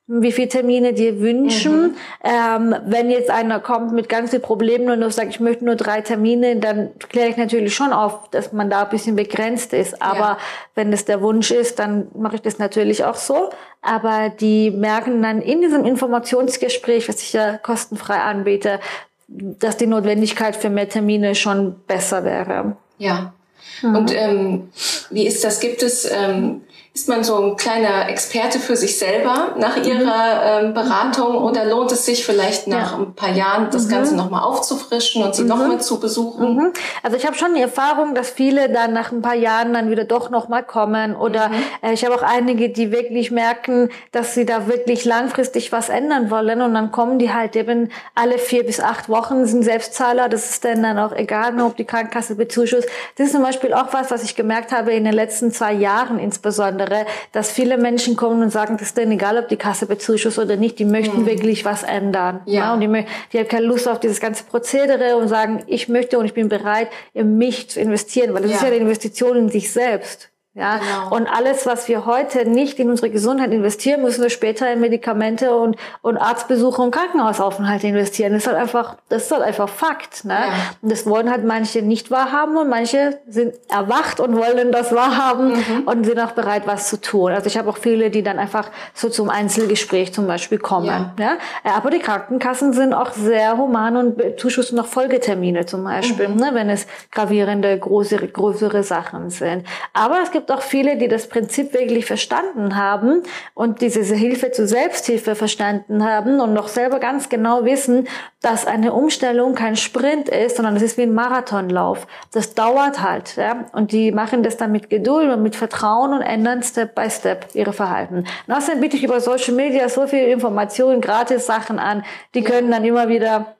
wie 0.08 0.32
viele 0.32 0.48
Termine 0.48 0.94
die 0.94 1.20
wünschen. 1.20 1.82
Mhm. 1.82 1.96
Ähm, 2.24 2.74
wenn 2.86 3.10
jetzt 3.10 3.30
einer 3.30 3.60
kommt 3.60 3.92
mit 3.92 4.08
ganz 4.08 4.30
vielen 4.30 4.42
Problemen 4.42 4.88
und 4.88 5.00
nur 5.00 5.10
sagt, 5.10 5.28
ich 5.28 5.38
möchte 5.38 5.66
nur 5.66 5.76
drei 5.76 6.00
Termine, 6.00 6.56
dann 6.56 6.90
kläre 7.10 7.28
ich 7.28 7.36
natürlich 7.36 7.74
schon 7.74 7.92
auf, 7.92 8.30
dass 8.30 8.52
man 8.52 8.70
da 8.70 8.84
ein 8.84 8.88
bisschen 8.88 9.16
begrenzt 9.16 9.74
ist. 9.74 10.00
Aber 10.00 10.18
ja. 10.18 10.38
wenn 10.74 10.90
das 10.90 11.04
der 11.04 11.20
Wunsch 11.20 11.50
ist, 11.50 11.78
dann 11.78 12.08
mache 12.14 12.36
ich 12.36 12.42
das 12.42 12.58
natürlich 12.58 13.04
auch 13.04 13.16
so. 13.16 13.50
Aber 13.82 14.30
die 14.30 14.70
merken 14.70 15.22
dann 15.22 15.42
in 15.42 15.60
diesem 15.60 15.84
Informationsgespräch, 15.84 17.08
was 17.08 17.20
ich 17.20 17.34
ja 17.34 17.58
kostenfrei 17.58 18.16
anbiete, 18.16 18.80
dass 19.28 19.76
die 19.76 19.86
Notwendigkeit 19.86 20.56
für 20.56 20.70
mehr 20.70 20.88
Termine 20.88 21.34
schon 21.34 21.76
besser 21.86 22.24
wäre. 22.24 22.76
Ja. 22.96 23.34
Mhm. 23.82 23.96
Und 23.96 24.14
ähm, 24.14 24.68
wie 25.10 25.26
ist 25.26 25.44
das? 25.44 25.60
Gibt 25.60 25.82
es 25.82 26.10
ähm, 26.10 26.62
ist 26.94 27.08
man 27.08 27.22
so 27.22 27.36
ein 27.36 27.56
kleiner 27.56 28.08
Experte 28.08 28.58
für 28.58 28.74
sich 28.74 28.98
selber 28.98 29.54
nach 29.56 29.76
mhm. 29.76 29.84
ihrer 29.84 30.62
ähm, 30.62 30.74
Beratung 30.74 31.36
oder 31.36 31.64
lohnt 31.64 31.92
es 31.92 32.04
sich 32.04 32.26
vielleicht 32.26 32.66
nach 32.66 32.92
ja. 32.92 32.98
ein 32.98 33.14
paar 33.14 33.30
Jahren 33.30 33.70
das 33.70 33.86
mhm. 33.86 33.90
Ganze 33.90 34.16
nochmal 34.16 34.42
aufzufrischen 34.42 35.22
und 35.22 35.32
sie 35.34 35.42
mhm. 35.42 35.48
nochmal 35.48 35.80
zu 35.80 36.00
besuchen? 36.00 36.56
Mhm. 36.56 36.72
Also 37.04 37.16
ich 37.16 37.24
habe 37.24 37.36
schon 37.36 37.54
die 37.54 37.60
Erfahrung, 37.60 38.16
dass 38.16 38.30
viele 38.30 38.68
dann 38.68 38.92
nach 38.92 39.12
ein 39.12 39.22
paar 39.22 39.36
Jahren 39.36 39.72
dann 39.74 39.90
wieder 39.90 40.04
doch 40.04 40.30
nochmal 40.30 40.64
kommen 40.64 41.14
oder 41.14 41.50
mhm. 41.50 41.54
äh, 41.82 41.92
ich 41.92 42.04
habe 42.04 42.16
auch 42.16 42.22
einige, 42.22 42.68
die 42.70 42.90
wirklich 42.90 43.30
merken, 43.30 43.90
dass 44.10 44.34
sie 44.34 44.44
da 44.44 44.66
wirklich 44.66 45.04
langfristig 45.04 45.70
was 45.70 45.90
ändern 45.90 46.32
wollen 46.32 46.62
und 46.62 46.74
dann 46.74 46.90
kommen 46.90 47.20
die 47.20 47.32
halt 47.32 47.54
eben 47.54 47.92
alle 48.16 48.38
vier 48.38 48.66
bis 48.66 48.80
acht 48.80 49.08
Wochen, 49.08 49.46
sind 49.46 49.62
Selbstzahler, 49.62 50.28
das 50.28 50.50
ist 50.50 50.64
dann, 50.64 50.82
dann 50.82 50.98
auch 50.98 51.12
egal, 51.12 51.60
ob 51.60 51.76
die 51.76 51.84
Krankenkasse 51.84 52.34
bezuschusst. 52.34 52.88
Das 53.16 53.28
ist 53.28 53.32
zum 53.32 53.42
Beispiel 53.42 53.72
auch 53.72 53.92
was, 53.92 54.10
was 54.10 54.24
ich 54.24 54.34
gemerkt 54.34 54.72
habe 54.72 54.92
in 54.92 55.04
den 55.04 55.14
letzten 55.14 55.52
zwei 55.52 55.72
Jahren 55.72 56.18
insbesondere 56.18 56.87
andere, 56.88 57.06
dass 57.32 57.50
viele 57.50 57.78
Menschen 57.78 58.16
kommen 58.16 58.42
und 58.42 58.50
sagen, 58.50 58.76
das 58.78 58.88
ist 58.88 58.96
denen 58.96 59.12
egal, 59.12 59.38
ob 59.38 59.48
die 59.48 59.56
Kasse 59.56 59.86
bezuschusst 59.86 60.38
oder 60.38 60.56
nicht, 60.56 60.78
die 60.78 60.84
möchten 60.84 61.22
mhm. 61.22 61.26
wirklich 61.26 61.64
was 61.64 61.82
ändern. 61.82 62.40
Ja. 62.46 62.60
ja 62.60 62.74
und 62.74 62.80
die, 62.80 63.04
die 63.32 63.38
haben 63.38 63.48
keine 63.48 63.66
Lust 63.66 63.88
auf 63.88 64.00
dieses 64.00 64.20
ganze 64.20 64.44
Prozedere 64.44 65.16
und 65.16 65.28
sagen, 65.28 65.62
ich 65.66 65.88
möchte 65.88 66.18
und 66.18 66.24
ich 66.24 66.34
bin 66.34 66.48
bereit, 66.48 66.88
in 67.14 67.38
mich 67.38 67.70
zu 67.70 67.80
investieren, 67.80 68.34
weil 68.34 68.42
das 68.42 68.50
ja. 68.52 68.56
ist 68.56 68.62
ja 68.62 68.68
eine 68.68 68.76
Investition 68.76 69.36
in 69.36 69.48
sich 69.48 69.72
selbst. 69.72 70.30
Ja, 70.58 70.78
genau. 70.78 71.14
und 71.14 71.28
alles, 71.28 71.66
was 71.66 71.86
wir 71.86 72.04
heute 72.04 72.44
nicht 72.44 72.80
in 72.80 72.90
unsere 72.90 73.10
Gesundheit 73.10 73.52
investieren, 73.52 74.02
müssen 74.02 74.22
wir 74.22 74.30
später 74.30 74.70
in 74.72 74.80
Medikamente 74.80 75.54
und, 75.54 75.76
und 76.02 76.16
Arztbesuche 76.16 76.82
und 76.82 76.90
Krankenhausaufenthalte 76.90 77.86
investieren. 77.86 78.32
Das 78.32 78.42
ist 78.42 78.48
halt 78.48 78.58
einfach, 78.58 78.96
das 79.08 79.26
ist 79.26 79.30
halt 79.30 79.42
einfach 79.42 79.68
Fakt, 79.68 80.24
ne? 80.24 80.34
Ja. 80.34 80.52
Und 80.82 80.90
das 80.90 81.06
wollen 81.06 81.30
halt 81.30 81.44
manche 81.44 81.82
nicht 81.82 82.10
wahrhaben 82.10 82.56
und 82.56 82.68
manche 82.68 83.20
sind 83.28 83.54
erwacht 83.68 84.18
und 84.18 84.36
wollen 84.36 84.72
das 84.72 84.92
wahrhaben 84.92 85.52
mhm. 85.52 85.82
und 85.86 86.04
sind 86.04 86.18
auch 86.18 86.32
bereit, 86.32 86.62
was 86.66 86.88
zu 86.88 87.00
tun. 87.00 87.30
Also 87.30 87.46
ich 87.46 87.56
habe 87.56 87.70
auch 87.70 87.78
viele, 87.78 88.10
die 88.10 88.24
dann 88.24 88.40
einfach 88.40 88.68
so 88.94 89.08
zum 89.08 89.30
Einzelgespräch 89.30 90.12
zum 90.12 90.26
Beispiel 90.26 90.58
kommen, 90.58 90.86
ja. 90.86 91.14
ja? 91.20 91.36
Aber 91.76 91.90
die 91.90 92.00
Krankenkassen 92.00 92.72
sind 92.72 92.94
auch 92.94 93.12
sehr 93.12 93.56
human 93.56 93.96
und 93.96 94.40
zuschussen 94.40 94.76
noch 94.76 94.86
Folgetermine 94.86 95.66
zum 95.66 95.84
Beispiel, 95.84 96.26
mhm. 96.26 96.36
ne? 96.36 96.50
wenn 96.54 96.68
es 96.68 96.88
gravierende, 97.12 97.78
größere, 97.78 98.26
größere 98.26 98.82
Sachen 98.82 99.30
sind. 99.30 99.64
Aber 99.92 100.20
es 100.20 100.32
gibt 100.32 100.47
auch 100.50 100.62
viele, 100.62 100.96
die 100.96 101.08
das 101.08 101.28
Prinzip 101.28 101.72
wirklich 101.72 102.06
verstanden 102.06 102.76
haben 102.76 103.22
und 103.54 103.80
diese 103.80 104.14
Hilfe 104.14 104.50
zur 104.50 104.66
Selbsthilfe 104.66 105.34
verstanden 105.34 106.04
haben 106.04 106.40
und 106.40 106.52
noch 106.52 106.68
selber 106.68 106.98
ganz 106.98 107.28
genau 107.28 107.64
wissen, 107.64 108.08
dass 108.40 108.66
eine 108.66 108.92
Umstellung 108.92 109.54
kein 109.54 109.76
Sprint 109.76 110.28
ist, 110.28 110.56
sondern 110.56 110.76
es 110.76 110.82
ist 110.82 110.96
wie 110.96 111.02
ein 111.02 111.14
Marathonlauf. 111.14 112.06
Das 112.32 112.54
dauert 112.54 113.02
halt. 113.02 113.36
Ja? 113.36 113.66
Und 113.72 113.92
die 113.92 114.12
machen 114.12 114.42
das 114.42 114.56
dann 114.56 114.72
mit 114.72 114.90
Geduld 114.90 115.30
und 115.32 115.42
mit 115.42 115.56
Vertrauen 115.56 116.12
und 116.12 116.22
ändern 116.22 116.62
Step 116.62 116.94
by 116.94 117.10
Step 117.10 117.48
ihre 117.54 117.72
Verhalten. 117.72 118.24
Und 118.46 118.54
außerdem 118.54 118.80
biete 118.80 118.96
ich 118.96 119.04
über 119.04 119.20
Social 119.20 119.54
Media 119.54 119.88
so 119.88 120.06
viele 120.06 120.26
Informationen, 120.26 121.00
gratis 121.00 121.46
Sachen 121.46 121.78
an, 121.78 122.04
die 122.34 122.42
können 122.42 122.70
dann 122.70 122.84
immer 122.84 123.08
wieder 123.08 123.56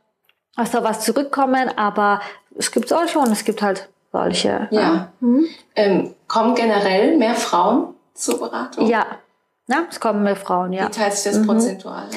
aus 0.57 0.71
da 0.71 0.83
was 0.83 1.01
zurückkommen, 1.01 1.71
aber 1.77 2.21
es 2.59 2.73
gibt 2.73 2.87
es 2.87 2.93
auch 2.93 3.09
schon. 3.09 3.31
Es 3.31 3.45
gibt 3.45 3.63
halt 3.63 3.89
solche. 4.19 4.69
Ja. 4.71 5.13
Mhm. 5.21 5.47
Ähm, 5.77 6.15
kommen 6.27 6.55
generell 6.55 7.17
mehr 7.17 7.35
Frauen 7.35 7.95
zur 8.15 8.39
Beratung? 8.39 8.87
Ja. 8.87 9.07
Ja, 9.69 9.85
es 9.91 10.01
kommen 10.01 10.23
mehr 10.23 10.37
Frauen, 10.37 10.73
ja. 10.73 10.87
Wie 10.87 10.91
teilt 10.91 11.13
sich 11.13 11.31
das 11.31 11.41
mhm. 11.41 11.47
prozentual 11.47 12.05
auf? 12.05 12.17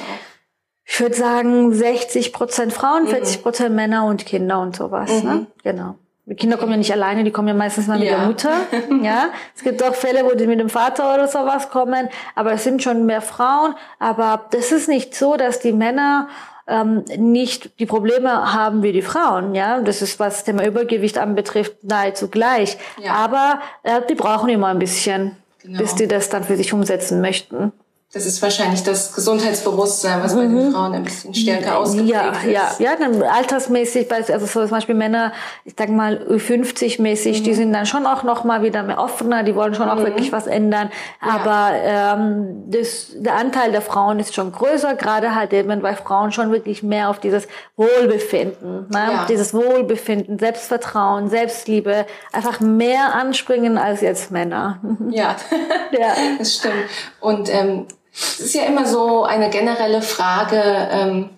Ich 0.86 1.00
würde 1.00 1.16
sagen 1.16 1.74
60 1.74 2.34
Prozent 2.34 2.74
Frauen, 2.74 3.04
mhm. 3.04 3.10
40 3.10 3.44
Prozent 3.44 3.76
Männer 3.76 4.06
und 4.06 4.26
Kinder 4.26 4.60
und 4.60 4.76
sowas. 4.76 5.24
Ne? 5.24 5.34
Mhm. 5.34 5.48
Genau. 5.64 5.96
Die 6.26 6.36
Kinder 6.36 6.56
kommen 6.58 6.72
ja 6.72 6.78
nicht 6.78 6.94
alleine, 6.94 7.24
die 7.24 7.32
kommen 7.32 7.50
ja 7.50 7.54
meistens 7.54 7.88
mal 7.88 8.00
mit 8.00 8.08
ja. 8.08 8.20
der 8.20 8.28
Mutter. 8.28 8.52
Ja, 9.04 9.30
es 9.56 9.64
gibt 9.64 9.84
auch 9.84 9.94
Fälle, 9.94 10.24
wo 10.24 10.36
die 10.36 10.48
mit 10.48 10.60
dem 10.60 10.70
Vater 10.70 11.14
oder 11.14 11.28
sowas 11.28 11.70
kommen, 11.70 12.08
aber 12.36 12.54
es 12.54 12.64
sind 12.64 12.82
schon 12.82 13.06
mehr 13.06 13.22
Frauen. 13.22 13.76
Aber 14.00 14.46
das 14.52 14.72
ist 14.72 14.88
nicht 14.88 15.14
so, 15.14 15.36
dass 15.36 15.60
die 15.60 15.74
Männer 15.74 16.30
ähm, 16.72 17.04
nicht 17.18 17.80
die 17.80 17.86
Probleme 17.86 18.54
haben 18.54 18.82
wie 18.82 18.92
die 18.92 19.02
Frauen. 19.02 19.54
Ja, 19.54 19.82
das 19.82 20.02
ist 20.02 20.20
was 20.20 20.44
Thema 20.44 20.66
Übergewicht 20.66 21.18
anbetrifft 21.18 21.84
nahezu 21.84 22.30
gleich. 22.30 22.78
Ja. 23.02 23.14
Aber 23.14 23.60
äh, 23.84 24.02
die 24.10 24.16
brauchen 24.16 24.50
immer 24.50 24.68
ein 24.68 24.80
bisschen, 24.80 25.36
genau. 25.62 25.80
bis 25.80 25.96
die 25.96 26.08
das 26.08 26.30
dann 26.30 26.44
für 26.44 26.56
sich 26.56 26.74
umsetzen 26.74 27.22
möchten. 27.22 27.74
Das 28.14 28.26
ist 28.26 28.42
wahrscheinlich 28.42 28.84
das 28.84 29.14
Gesundheitsbewusstsein, 29.14 30.22
was 30.22 30.36
bei 30.36 30.42
den 30.42 30.68
mhm. 30.68 30.74
Frauen 30.74 30.94
ein 30.94 31.04
bisschen 31.04 31.34
stärker 31.34 31.78
ausgeprägt 31.78 32.10
ja, 32.10 32.32
ist. 32.68 32.80
Ja, 32.82 32.92
ja, 32.92 32.96
dann 32.98 33.24
altersmäßig, 33.24 34.12
also 34.12 34.46
so 34.46 34.62
zum 34.64 34.70
Beispiel 34.70 34.96
Männer, 34.96 35.32
ich 35.64 35.76
sag 35.78 35.88
mal 35.88 36.20
50 36.38 37.00
mäßig 37.00 37.40
mhm. 37.40 37.44
die 37.46 37.54
sind 37.54 37.72
dann 37.72 37.86
schon 37.86 38.06
auch 38.06 38.24
noch 38.24 38.44
mal 38.44 38.64
wieder 38.64 38.84
mehr 38.84 39.00
offener, 39.00 39.44
die 39.44 39.56
wollen 39.56 39.76
schon 39.76 39.86
mhm. 39.86 39.92
auch 39.92 40.00
wirklich 40.00 40.34
was 40.34 40.46
ändern. 40.46 40.92
Aber 41.22 41.74
ja. 41.74 42.16
ähm, 42.16 42.64
das, 42.68 43.14
der 43.16 43.36
Anteil 43.36 43.72
der 43.72 43.82
Frauen 43.82 44.20
ist 44.20 44.36
schon 44.36 44.52
größer, 44.52 44.96
gerade 44.96 45.34
halt 45.34 45.54
eben, 45.54 45.82
weil 45.82 45.96
Frauen 45.96 46.34
schon 46.34 46.52
wirklich 46.52 46.84
mehr 46.84 47.10
auf 47.10 47.20
dieses 47.22 47.48
Wohlbefinden, 47.78 48.88
ne? 48.90 49.08
Ja. 49.14 49.26
dieses 49.30 49.54
Wohlbefinden, 49.54 50.38
Selbstvertrauen, 50.38 51.30
Selbstliebe, 51.30 52.06
einfach 52.34 52.60
mehr 52.60 53.16
anspringen 53.16 53.78
als 53.78 54.02
jetzt 54.02 54.32
Männer. 54.32 54.82
Ja, 55.12 55.38
ja. 55.92 56.14
das 56.38 56.56
stimmt. 56.56 56.74
Und 57.22 57.50
ähm, 57.54 57.86
es 58.14 58.40
ist 58.40 58.56
ja 58.56 58.64
immer 58.64 58.86
so 58.86 59.24
eine 59.24 59.50
generelle 59.50 60.02
Frage, 60.02 60.62
ähm, 60.92 61.30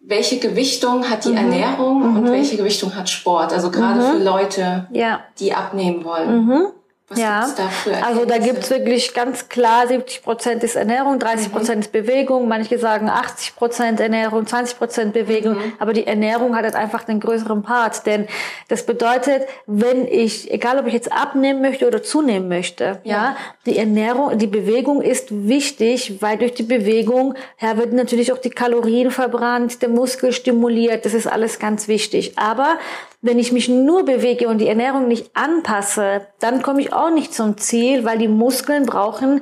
welche 0.00 0.38
Gewichtung 0.38 1.08
hat 1.08 1.24
die 1.24 1.30
mhm. 1.30 1.38
Ernährung 1.38 1.98
mhm. 1.98 2.16
und 2.18 2.30
welche 2.30 2.56
Gewichtung 2.56 2.94
hat 2.94 3.08
Sport? 3.08 3.52
Also 3.52 3.70
gerade 3.70 4.00
mhm. 4.00 4.12
für 4.12 4.24
Leute, 4.24 4.86
ja. 4.92 5.20
die 5.38 5.54
abnehmen 5.54 6.04
wollen. 6.04 6.72
Was 7.08 7.18
ja, 7.18 7.40
gibt's 7.40 7.54
da 7.56 7.68
für 7.68 8.02
also 8.02 8.24
da 8.24 8.38
gibt's 8.38 8.70
wirklich 8.70 9.12
ganz 9.12 9.50
klar 9.50 9.86
70 9.86 10.22
Prozent 10.22 10.64
ist 10.64 10.74
Ernährung, 10.74 11.18
30 11.18 11.52
Prozent 11.52 11.76
mhm. 11.76 11.82
ist 11.82 11.92
Bewegung. 11.92 12.48
Manche 12.48 12.78
sagen 12.78 13.10
80 13.10 13.56
Prozent 13.56 14.00
Ernährung, 14.00 14.46
20 14.46 14.78
Prozent 14.78 15.12
Bewegung. 15.12 15.56
Mhm. 15.56 15.72
Aber 15.78 15.92
die 15.92 16.06
Ernährung 16.06 16.56
hat 16.56 16.64
halt 16.64 16.74
einfach 16.74 17.04
den 17.04 17.20
größeren 17.20 17.62
Part. 17.62 18.06
Denn 18.06 18.26
das 18.68 18.86
bedeutet, 18.86 19.42
wenn 19.66 20.06
ich, 20.06 20.50
egal 20.50 20.78
ob 20.78 20.86
ich 20.86 20.94
jetzt 20.94 21.12
abnehmen 21.12 21.60
möchte 21.60 21.86
oder 21.86 22.02
zunehmen 22.02 22.48
möchte, 22.48 23.00
ja, 23.04 23.12
ja 23.12 23.36
die 23.66 23.76
Ernährung, 23.76 24.38
die 24.38 24.46
Bewegung 24.46 25.02
ist 25.02 25.28
wichtig, 25.30 26.22
weil 26.22 26.38
durch 26.38 26.54
die 26.54 26.62
Bewegung 26.62 27.34
ja, 27.60 27.76
wird 27.76 27.92
natürlich 27.92 28.32
auch 28.32 28.38
die 28.38 28.48
Kalorien 28.48 29.10
verbrannt, 29.10 29.82
der 29.82 29.90
Muskel 29.90 30.32
stimuliert. 30.32 31.04
Das 31.04 31.12
ist 31.12 31.26
alles 31.26 31.58
ganz 31.58 31.86
wichtig. 31.86 32.38
Aber 32.38 32.78
wenn 33.24 33.38
ich 33.38 33.52
mich 33.52 33.70
nur 33.70 34.04
bewege 34.04 34.48
und 34.48 34.58
die 34.58 34.68
Ernährung 34.68 35.08
nicht 35.08 35.30
anpasse, 35.34 36.26
dann 36.40 36.60
komme 36.60 36.82
ich 36.82 36.92
auch 36.92 37.10
nicht 37.10 37.32
zum 37.32 37.56
Ziel, 37.56 38.04
weil 38.04 38.18
die 38.18 38.28
Muskeln 38.28 38.84
brauchen 38.84 39.40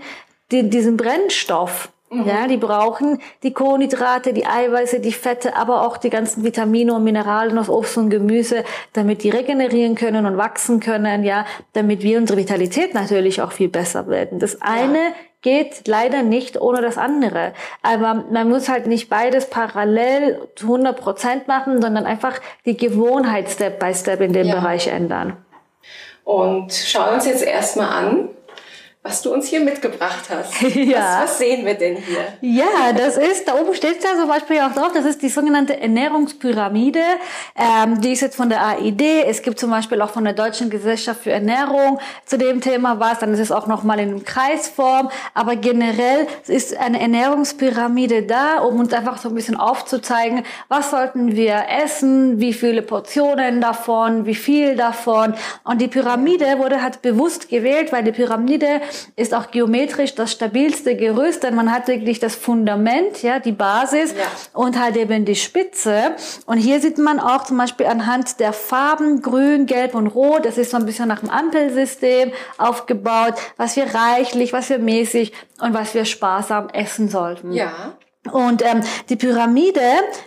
die, 0.52 0.70
diesen 0.70 0.96
Brennstoff. 0.96 1.90
Mhm. 2.08 2.24
Ja, 2.24 2.46
die 2.46 2.58
brauchen 2.58 3.18
die 3.42 3.52
Kohlenhydrate, 3.52 4.32
die 4.32 4.46
Eiweiße, 4.46 5.00
die 5.00 5.12
Fette, 5.12 5.56
aber 5.56 5.84
auch 5.84 5.96
die 5.96 6.10
ganzen 6.10 6.44
Vitamine 6.44 6.94
und 6.94 7.02
Mineralien 7.02 7.58
aus 7.58 7.68
Obst 7.68 7.96
und 7.96 8.10
Gemüse, 8.10 8.62
damit 8.92 9.24
die 9.24 9.30
regenerieren 9.30 9.96
können 9.96 10.26
und 10.26 10.36
wachsen 10.36 10.78
können, 10.78 11.24
ja, 11.24 11.44
damit 11.72 12.02
wir 12.02 12.18
unsere 12.18 12.38
Vitalität 12.38 12.94
natürlich 12.94 13.42
auch 13.42 13.50
viel 13.50 13.68
besser 13.68 14.06
werden. 14.06 14.38
Das 14.38 14.62
eine 14.62 14.98
ja. 14.98 15.14
Geht 15.42 15.86
leider 15.88 16.22
nicht 16.22 16.60
ohne 16.60 16.80
das 16.80 16.96
andere. 16.96 17.52
Aber 17.82 18.24
man 18.30 18.48
muss 18.48 18.68
halt 18.68 18.86
nicht 18.86 19.10
beides 19.10 19.50
parallel 19.50 20.48
zu 20.54 20.66
100 20.66 20.98
Prozent 20.98 21.48
machen, 21.48 21.82
sondern 21.82 22.06
einfach 22.06 22.40
die 22.64 22.76
Gewohnheit 22.76 23.50
Step 23.50 23.78
by 23.78 23.94
Step 23.94 24.20
in 24.20 24.32
dem 24.32 24.46
ja. 24.46 24.54
Bereich 24.54 24.86
ändern. 24.86 25.36
Und 26.24 26.72
schauen 26.72 27.14
uns 27.14 27.26
jetzt 27.26 27.44
erstmal 27.44 27.88
an, 27.88 28.28
was 29.04 29.20
du 29.20 29.32
uns 29.32 29.48
hier 29.48 29.58
mitgebracht 29.58 30.28
hast. 30.30 30.62
ja. 30.76 31.22
Was, 31.22 31.30
was, 31.30 31.38
sehen 31.38 31.66
wir 31.66 31.74
denn 31.74 31.96
hier? 31.96 32.24
Ja, 32.40 32.92
das 32.96 33.16
ist, 33.16 33.48
da 33.48 33.54
oben 33.54 33.74
steht 33.74 34.02
da 34.04 34.16
zum 34.16 34.28
Beispiel 34.28 34.60
auch 34.60 34.72
drauf, 34.72 34.92
das 34.94 35.04
ist 35.04 35.22
die 35.22 35.28
sogenannte 35.28 35.80
Ernährungspyramide. 35.80 37.02
Ähm, 37.56 38.00
die 38.00 38.12
ist 38.12 38.20
jetzt 38.20 38.36
von 38.36 38.48
der 38.48 38.64
AID. 38.64 39.02
Es 39.26 39.42
gibt 39.42 39.58
zum 39.58 39.70
Beispiel 39.70 40.00
auch 40.02 40.10
von 40.10 40.22
der 40.22 40.34
Deutschen 40.34 40.70
Gesellschaft 40.70 41.22
für 41.22 41.32
Ernährung 41.32 41.98
zu 42.26 42.38
dem 42.38 42.60
Thema 42.60 43.00
was. 43.00 43.18
Dann 43.18 43.34
ist 43.34 43.40
es 43.40 43.50
auch 43.50 43.66
nochmal 43.66 43.98
in 43.98 44.24
Kreisform. 44.24 45.10
Aber 45.34 45.56
generell 45.56 46.28
ist 46.46 46.76
eine 46.76 47.00
Ernährungspyramide 47.00 48.22
da, 48.22 48.58
um 48.58 48.78
uns 48.78 48.92
einfach 48.92 49.18
so 49.18 49.30
ein 49.30 49.34
bisschen 49.34 49.56
aufzuzeigen, 49.56 50.44
was 50.68 50.92
sollten 50.92 51.34
wir 51.34 51.64
essen, 51.82 52.38
wie 52.38 52.52
viele 52.52 52.82
Portionen 52.82 53.60
davon, 53.60 54.26
wie 54.26 54.36
viel 54.36 54.76
davon. 54.76 55.34
Und 55.64 55.80
die 55.80 55.88
Pyramide 55.88 56.58
wurde 56.58 56.82
halt 56.82 57.02
bewusst 57.02 57.48
gewählt, 57.48 57.90
weil 57.90 58.04
die 58.04 58.12
Pyramide 58.12 58.80
ist 59.16 59.34
auch 59.34 59.50
geometrisch 59.50 60.14
das 60.14 60.32
stabilste 60.32 60.96
Gerüst, 60.96 61.42
denn 61.42 61.54
man 61.54 61.72
hat 61.72 61.88
wirklich 61.88 62.18
das 62.20 62.34
Fundament, 62.34 63.22
ja, 63.22 63.38
die 63.38 63.52
Basis 63.52 64.12
ja. 64.12 64.24
und 64.52 64.80
halt 64.80 64.96
eben 64.96 65.24
die 65.24 65.34
Spitze. 65.34 66.16
Und 66.46 66.58
hier 66.58 66.80
sieht 66.80 66.98
man 66.98 67.20
auch 67.20 67.44
zum 67.44 67.58
Beispiel 67.58 67.86
anhand 67.86 68.40
der 68.40 68.52
Farben 68.52 69.22
Grün, 69.22 69.66
Gelb 69.66 69.94
und 69.94 70.08
Rot, 70.08 70.44
das 70.44 70.58
ist 70.58 70.70
so 70.70 70.76
ein 70.76 70.86
bisschen 70.86 71.08
nach 71.08 71.20
dem 71.20 71.30
Ampelsystem 71.30 72.32
aufgebaut, 72.58 73.34
was 73.56 73.76
wir 73.76 73.86
reichlich, 73.94 74.52
was 74.52 74.70
wir 74.70 74.78
mäßig 74.78 75.32
und 75.60 75.74
was 75.74 75.94
wir 75.94 76.04
sparsam 76.04 76.68
essen 76.68 77.08
sollten. 77.08 77.52
Ja. 77.52 77.96
Und 78.30 78.62
ähm, 78.62 78.82
die 79.08 79.16
Pyramide 79.16 79.80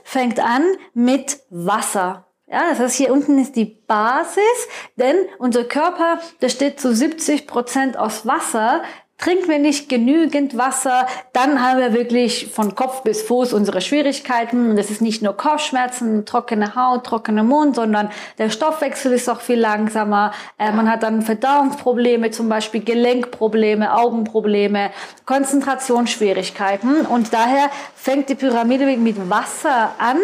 fängt 0.03 0.39
an 0.39 0.63
mit 0.93 1.39
Wasser. 1.49 2.24
Ja, 2.47 2.69
das 2.69 2.79
heißt, 2.79 2.95
hier 2.95 3.11
unten 3.11 3.39
ist 3.39 3.55
die 3.55 3.65
Basis, 3.65 4.67
denn 4.97 5.15
unser 5.39 5.63
Körper 5.63 6.19
besteht 6.39 6.79
zu 6.79 6.93
70 6.93 7.47
Prozent 7.47 7.97
aus 7.97 8.27
Wasser. 8.27 8.83
Trinken 9.17 9.47
wir 9.47 9.59
nicht 9.59 9.87
genügend 9.87 10.57
Wasser, 10.57 11.07
dann 11.31 11.63
haben 11.63 11.79
wir 11.79 11.93
wirklich 11.93 12.51
von 12.51 12.75
Kopf 12.75 13.01
bis 13.03 13.21
Fuß 13.21 13.53
unsere 13.53 13.79
Schwierigkeiten. 13.79 14.77
Es 14.77 14.91
ist 14.91 15.01
nicht 15.01 15.21
nur 15.21 15.37
Kopfschmerzen, 15.37 16.25
trockene 16.25 16.75
Haut, 16.75 17.05
trockener 17.05 17.43
Mund, 17.43 17.77
sondern 17.77 18.09
der 18.37 18.49
Stoffwechsel 18.49 19.13
ist 19.13 19.29
auch 19.29 19.39
viel 19.39 19.57
langsamer. 19.57 20.33
Äh, 20.59 20.73
man 20.73 20.91
hat 20.91 21.03
dann 21.03 21.21
Verdauungsprobleme, 21.21 22.31
zum 22.31 22.49
Beispiel 22.49 22.83
Gelenkprobleme, 22.83 23.97
Augenprobleme, 23.97 24.91
Konzentrationsschwierigkeiten. 25.25 27.05
Und 27.05 27.33
daher 27.33 27.69
fängt 27.95 28.27
die 28.27 28.35
Pyramide 28.35 28.85
mit 28.97 29.29
Wasser 29.29 29.95
an. 29.97 30.17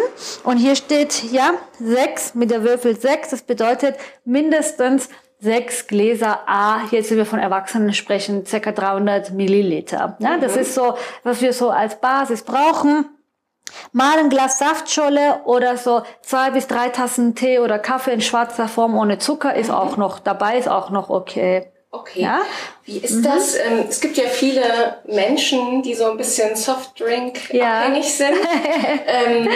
Und 0.44 0.58
hier 0.58 0.76
steht, 0.76 1.24
ja, 1.32 1.52
sechs 1.80 2.34
mit 2.34 2.50
der 2.50 2.62
Würfel 2.62 3.00
sechs. 3.00 3.30
Das 3.30 3.40
bedeutet 3.40 3.96
mindestens 4.26 5.08
sechs 5.42 5.88
Gläser 5.88 6.40
A, 6.46 6.82
jetzt 6.92 7.10
wenn 7.10 7.18
wir 7.18 7.26
von 7.26 7.40
Erwachsenen 7.40 7.92
sprechen, 7.92 8.46
circa 8.46 8.70
300 8.70 9.32
Milliliter. 9.32 10.16
Ja, 10.20 10.38
das 10.38 10.54
mhm. 10.54 10.60
ist 10.60 10.74
so, 10.74 10.94
was 11.24 11.42
wir 11.42 11.52
so 11.52 11.70
als 11.70 12.00
Basis 12.00 12.42
brauchen. 12.42 13.06
Mal 13.90 14.18
ein 14.18 14.28
Glas 14.28 14.58
Saftscholle 14.58 15.40
oder 15.44 15.76
so 15.76 16.02
zwei 16.20 16.50
bis 16.50 16.68
drei 16.68 16.90
Tassen 16.90 17.34
Tee 17.34 17.58
oder 17.58 17.78
Kaffee 17.78 18.12
in 18.12 18.20
schwarzer 18.20 18.68
Form 18.68 18.96
ohne 18.96 19.18
Zucker 19.18 19.54
ist 19.54 19.68
mhm. 19.68 19.74
auch 19.74 19.96
noch 19.96 20.20
dabei, 20.20 20.58
ist 20.58 20.68
auch 20.68 20.90
noch 20.90 21.10
okay. 21.10 21.66
Okay. 21.90 22.22
Ja? 22.22 22.42
Wie 22.84 22.98
ist 22.98 23.16
mhm. 23.16 23.22
das? 23.24 23.56
Ähm, 23.56 23.84
es 23.88 24.00
gibt 24.00 24.16
ja 24.16 24.24
viele 24.24 24.98
Menschen, 25.06 25.82
die 25.82 25.94
so 25.94 26.10
ein 26.10 26.16
bisschen 26.16 26.54
Softdrink 26.54 27.52
ja. 27.52 27.80
abhängig 27.80 28.14
sind. 28.14 28.36
ähm, 29.06 29.48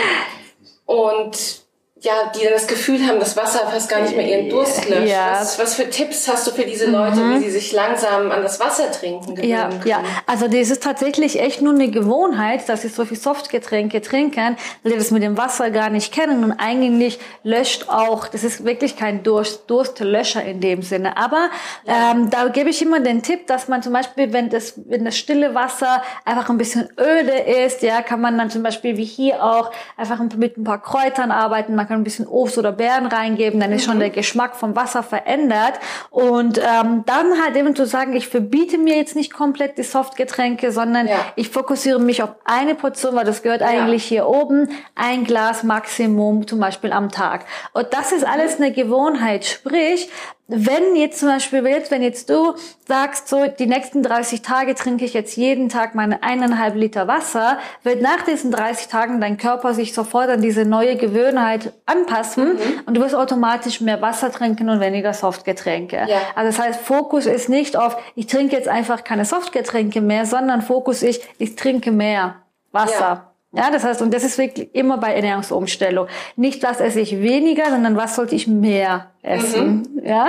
und 0.85 1.66
ja, 2.03 2.31
die 2.35 2.45
dann 2.45 2.53
das 2.53 2.67
Gefühl 2.67 3.07
haben, 3.07 3.19
das 3.19 3.39
Wasser 3.39 3.61
fast 3.71 3.89
gar 3.89 4.03
nicht 4.03 4.15
mehr 4.15 4.29
ihren 4.29 4.51
Durst 4.51 4.87
löscht. 4.87 5.09
Ja. 5.09 5.39
Was, 5.41 5.59
was 5.59 5.75
für 5.77 5.89
Tipps 5.89 6.29
hast 6.29 6.47
du 6.47 6.51
für 6.51 6.65
diese 6.65 6.91
Leute, 6.91 7.21
mhm. 7.21 7.37
wie 7.37 7.45
sie 7.45 7.51
sich 7.51 7.73
langsam 7.73 8.31
an 8.31 8.43
das 8.43 8.61
Wasser 8.61 8.93
trinken 8.93 9.35
gewöhnen 9.35 9.51
ja, 9.51 9.69
können? 9.71 9.83
Ja, 9.87 10.01
also 10.27 10.47
das 10.47 10.69
ist 10.69 10.83
tatsächlich 10.83 11.41
echt 11.41 11.63
nur 11.63 11.73
eine 11.73 11.91
Gewohnheit, 11.91 12.69
dass 12.69 12.83
sie 12.83 12.89
so 12.89 13.07
viel 13.07 13.17
Softgetränke 13.17 14.03
trinken, 14.03 14.59
weil 14.83 14.93
sie 14.93 14.99
das 14.99 15.11
mit 15.11 15.23
dem 15.23 15.39
Wasser 15.39 15.71
gar 15.71 15.89
nicht 15.89 16.13
kennen 16.13 16.45
und 16.45 16.53
eigentlich 16.53 17.19
löscht 17.43 17.89
auch, 17.89 18.29
das 18.29 18.45
ist 18.45 18.67
wirklich 18.67 18.97
kein 18.97 19.23
Durst, 19.23 19.63
Durstlöscher 19.67 20.45
in 20.45 20.61
dem 20.61 20.83
Sinne. 20.83 21.17
Aber 21.17 21.49
ja. 21.87 22.11
ähm, 22.11 22.29
da 22.29 22.49
gebe 22.49 22.69
ich 22.69 22.83
immer 22.83 23.01
den 23.01 23.23
Tipp, 23.23 23.47
dass 23.47 23.69
man 23.69 23.83
zum 23.83 23.95
Beispiel, 23.95 24.35
wenn 24.35 24.51
das, 24.51 24.75
wenn 24.85 25.07
das 25.07 25.17
stille 25.17 25.55
Wasser 25.55 26.03
einfach 26.27 26.51
ein 26.51 26.59
bisschen 26.59 26.91
öde 27.01 27.65
ist, 27.65 27.81
ja, 27.81 28.03
kann 28.03 28.21
man 28.21 28.37
dann 28.37 28.51
zum 28.51 28.63
Beispiel 28.63 28.99
wie 28.99 29.05
hier 29.05 29.43
auch 29.43 29.73
einfach 29.97 30.21
mit 30.37 30.59
ein 30.59 30.65
paar 30.65 30.83
Kräutern 30.83 31.31
arbeiten. 31.31 31.75
Man 31.75 31.86
kann 31.87 32.01
ein 32.01 32.05
bisschen 32.05 32.27
Obst 32.27 32.59
oder 32.59 32.73
Beeren 32.73 33.07
reingeben, 33.07 33.61
dann 33.61 33.73
ist 33.73 33.85
schon 33.85 33.97
mhm. 33.97 34.01
der 34.01 34.11
Geschmack 34.11 34.57
vom 34.57 34.77
Wasser 34.77 35.03
verändert. 35.03 35.75
Und 36.11 36.59
ähm, 36.59 37.05
dann 37.07 37.43
halt 37.43 37.57
eben 37.57 37.75
zu 37.75 37.87
sagen, 37.87 38.15
ich 38.15 38.29
verbiete 38.29 38.79
mir 38.79 38.97
jetzt 38.97 39.17
nicht 39.17 39.33
komplett 39.33 39.79
die 39.79 39.83
Softgetränke, 39.83 40.73
sondern 40.73 41.07
ja. 41.07 41.17
ich 41.37 41.51
fokussiere 41.51 42.01
mich 42.01 42.23
auf 42.23 42.31
eine 42.45 42.75
Portion, 42.75 43.15
weil 43.15 43.25
das 43.25 43.43
gehört 43.43 43.61
ja. 43.61 43.69
eigentlich 43.69 44.05
hier 44.05 44.27
oben, 44.27 44.69
ein 44.95 45.25
Glas 45.25 45.63
Maximum 45.63 46.47
zum 46.47 46.61
Beispiel 46.61 46.93
am 46.93 47.11
Tag. 47.11 47.45
Und 47.73 47.87
das 47.93 48.13
ist 48.13 48.27
alles 48.27 48.57
eine 48.57 48.73
Gewohnheit. 48.73 49.45
Sprich, 49.45 50.11
wenn 50.49 50.95
jetzt 50.95 51.19
zum 51.19 51.29
Beispiel 51.29 51.65
willst, 51.65 51.91
wenn 51.91 52.03
jetzt 52.03 52.31
du 52.31 52.55
sagst, 52.87 53.27
so 53.27 53.47
die 53.47 53.67
nächsten 53.67 54.05
30 54.05 54.43
Tage 54.43 54.77
trinke 54.77 55.05
ich 55.05 55.13
jetzt 55.13 55.37
jeden 55.37 55.69
Tag 55.69 55.97
meine 55.97 56.23
eineinhalb 56.23 56.77
Liter 56.77 57.09
Wasser, 57.09 57.59
wird 57.83 58.01
nach 58.01 58.23
diesen 58.23 58.53
30 58.53 58.87
Tagen 58.87 59.21
dein 59.21 59.39
Körper 59.39 59.75
sich 59.75 59.93
sofort 59.93 60.29
an 60.29 60.41
diese 60.41 60.65
neue 60.65 60.97
Gewohnheit 60.97 61.73
anpassen 61.85 62.55
mhm. 62.55 62.83
und 62.87 62.97
du 62.97 63.01
wirst 63.01 63.17
automatisch 63.17 63.81
mehr 63.81 64.01
Wasser 64.03 64.31
trinken 64.31 64.69
und 64.69 64.79
weniger 64.79 65.13
Softgetränke. 65.13 66.05
Ja. 66.07 66.19
Also 66.37 66.57
das 66.57 66.65
heißt, 66.65 66.81
Fokus 66.81 67.27
ist 67.27 67.49
nicht 67.49 67.77
auf, 67.77 67.97
ich 68.15 68.29
trinke 68.29 68.55
jetzt 68.55 68.69
einfach 68.69 69.03
keine 69.03 69.25
Softgetränke 69.25 70.01
mehr, 70.01 70.27
sondern 70.27 70.63
Fokus 70.63 71.03
ist, 71.03 71.23
ich 71.39 71.57
trinke 71.57 71.91
mehr 71.91 72.37
Wasser. 72.71 73.01
Ja. 73.01 73.33
Ja, 73.57 73.71
das 73.71 73.85
heißt, 73.85 74.03
und 74.03 74.13
das 74.13 74.23
ist 74.23 74.39
wirklich 74.39 74.75
immer 74.75 74.99
bei 74.99 75.15
Ernährungsumstellung. 75.15 76.09
Nicht, 76.37 76.63
was 76.63 76.81
esse 76.81 77.01
ich 77.01 77.21
weniger, 77.21 77.71
sondern 77.71 77.97
was 77.97 78.17
sollte 78.17 78.35
ich 78.35 78.47
mehr 78.47 79.11
essen. 79.23 79.89
Mhm. 79.95 80.07
Ja. 80.07 80.29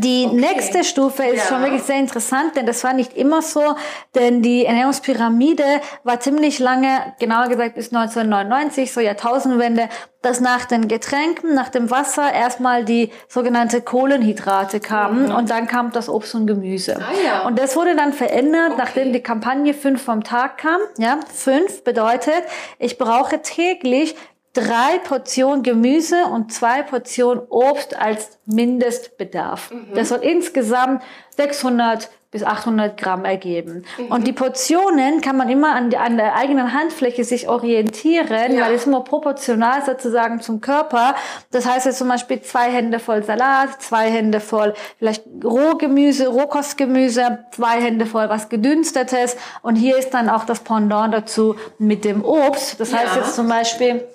Die 0.00 0.26
okay. 0.26 0.36
nächste 0.36 0.84
Stufe 0.84 1.24
ist 1.24 1.44
ja. 1.44 1.48
schon 1.48 1.62
wirklich 1.62 1.82
sehr 1.82 1.98
interessant, 1.98 2.56
denn 2.56 2.66
das 2.66 2.82
war 2.82 2.92
nicht 2.92 3.16
immer 3.16 3.42
so, 3.42 3.76
denn 4.14 4.42
die 4.42 4.64
Ernährungspyramide 4.64 5.64
war 6.02 6.20
ziemlich 6.20 6.58
lange, 6.58 7.14
genauer 7.20 7.48
gesagt 7.48 7.74
bis 7.76 7.92
1999, 7.92 8.92
so 8.92 9.00
Jahrtausendwende, 9.00 9.88
dass 10.22 10.40
nach 10.40 10.64
den 10.64 10.88
Getränken, 10.88 11.54
nach 11.54 11.68
dem 11.68 11.90
Wasser 11.90 12.32
erstmal 12.32 12.84
die 12.84 13.10
sogenannte 13.28 13.82
Kohlenhydrate 13.82 14.80
kamen 14.80 15.26
mhm. 15.28 15.34
und 15.34 15.50
dann 15.50 15.66
kam 15.66 15.92
das 15.92 16.08
Obst 16.08 16.34
und 16.34 16.46
Gemüse. 16.46 16.96
Ah, 16.96 17.12
ja. 17.24 17.46
Und 17.46 17.58
das 17.58 17.76
wurde 17.76 17.94
dann 17.94 18.12
verändert, 18.12 18.72
okay. 18.72 18.78
nachdem 18.78 19.12
die 19.12 19.22
Kampagne 19.22 19.74
fünf 19.74 20.02
vom 20.02 20.24
Tag 20.24 20.58
kam. 20.58 20.80
Ja, 20.98 21.20
fünf 21.32 21.84
bedeutet, 21.84 22.42
ich 22.78 22.98
brauche 22.98 23.42
täglich 23.42 24.16
drei 24.54 24.98
Portionen 25.02 25.62
Gemüse 25.62 26.24
und 26.26 26.52
zwei 26.52 26.82
Portionen 26.82 27.42
Obst 27.48 27.96
als 27.96 28.38
Mindestbedarf. 28.46 29.70
Mhm. 29.70 29.94
Das 29.94 30.08
soll 30.08 30.20
insgesamt 30.20 31.02
600 31.36 32.08
bis 32.34 32.42
800 32.42 32.96
Gramm 32.96 33.24
ergeben. 33.24 33.84
Mhm. 33.96 34.06
Und 34.06 34.26
die 34.26 34.32
Portionen 34.32 35.20
kann 35.20 35.36
man 35.36 35.48
immer 35.48 35.72
an, 35.72 35.90
der, 35.90 36.00
an 36.00 36.16
der 36.16 36.34
eigenen 36.34 36.72
Handfläche 36.72 37.22
sich 37.22 37.48
orientieren, 37.48 38.56
ja. 38.56 38.64
weil 38.64 38.74
es 38.74 38.86
immer 38.86 39.04
proportional 39.04 39.84
sozusagen 39.84 40.40
zum 40.40 40.60
Körper. 40.60 41.14
Das 41.52 41.64
heißt 41.64 41.86
jetzt 41.86 41.98
zum 41.98 42.08
Beispiel 42.08 42.42
zwei 42.42 42.72
Hände 42.72 42.98
voll 42.98 43.22
Salat, 43.22 43.80
zwei 43.80 44.10
Hände 44.10 44.40
voll 44.40 44.74
vielleicht 44.98 45.22
Rohgemüse, 45.44 46.26
Rohkostgemüse, 46.26 47.44
zwei 47.52 47.80
Hände 47.80 48.04
voll 48.04 48.28
was 48.28 48.48
Gedünstetes. 48.48 49.36
Und 49.62 49.76
hier 49.76 49.96
ist 49.96 50.10
dann 50.10 50.28
auch 50.28 50.44
das 50.44 50.58
Pendant 50.58 51.14
dazu 51.14 51.54
mit 51.78 52.04
dem 52.04 52.24
Obst. 52.24 52.80
Das 52.80 52.92
heißt 52.92 53.14
ja. 53.14 53.22
jetzt 53.22 53.36
zum 53.36 53.48
Beispiel, 53.48 54.08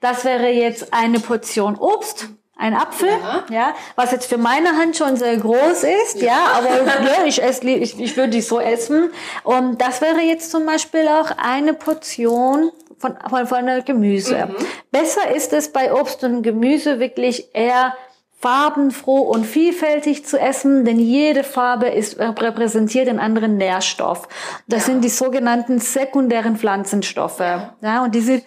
das 0.00 0.24
wäre 0.24 0.48
jetzt 0.48 0.92
eine 0.92 1.20
Portion 1.20 1.76
Obst, 1.76 2.28
ein 2.56 2.74
Apfel, 2.74 3.08
ja. 3.08 3.44
ja, 3.50 3.74
was 3.94 4.10
jetzt 4.10 4.26
für 4.26 4.36
meine 4.36 4.70
Hand 4.76 4.96
schon 4.96 5.16
sehr 5.16 5.36
groß 5.36 5.84
ist, 6.04 6.20
ja, 6.20 6.26
ja 6.26 6.52
aber 6.56 7.02
ne, 7.02 7.26
ich 7.26 7.40
esse, 7.40 7.64
ich, 7.70 7.98
ich 8.00 8.16
würde 8.16 8.30
die 8.30 8.40
so 8.40 8.58
essen. 8.58 9.10
Und 9.44 9.80
das 9.80 10.00
wäre 10.00 10.20
jetzt 10.20 10.50
zum 10.50 10.66
Beispiel 10.66 11.06
auch 11.06 11.30
eine 11.38 11.72
Portion 11.72 12.72
von, 12.98 13.16
von, 13.30 13.46
von 13.46 13.84
Gemüse. 13.84 14.46
Mhm. 14.46 14.56
Besser 14.90 15.34
ist 15.34 15.52
es 15.52 15.72
bei 15.72 15.94
Obst 15.94 16.24
und 16.24 16.42
Gemüse 16.42 16.98
wirklich 16.98 17.54
eher 17.54 17.94
farbenfroh 18.40 19.20
und 19.20 19.44
vielfältig 19.44 20.24
zu 20.24 20.38
essen, 20.38 20.84
denn 20.84 20.98
jede 20.98 21.42
Farbe 21.42 21.88
ist, 21.88 22.18
repräsentiert 22.20 23.08
einen 23.08 23.18
anderen 23.18 23.56
Nährstoff. 23.56 24.28
Das 24.68 24.86
ja. 24.86 24.92
sind 24.92 25.04
die 25.04 25.08
sogenannten 25.08 25.80
sekundären 25.80 26.56
Pflanzenstoffe. 26.56 27.40
Ja, 27.40 27.74
ja 27.82 28.04
und 28.04 28.14
diese 28.14 28.42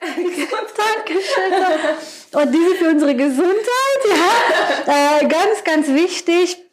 Danke, 0.00 1.14
Und 2.32 2.52
diese 2.54 2.74
für 2.76 2.88
unsere 2.88 3.14
Gesundheit, 3.14 4.00
ja, 4.06 5.18
äh, 5.20 5.26
ganz, 5.26 5.64
ganz 5.64 5.88
wichtig 5.88 6.69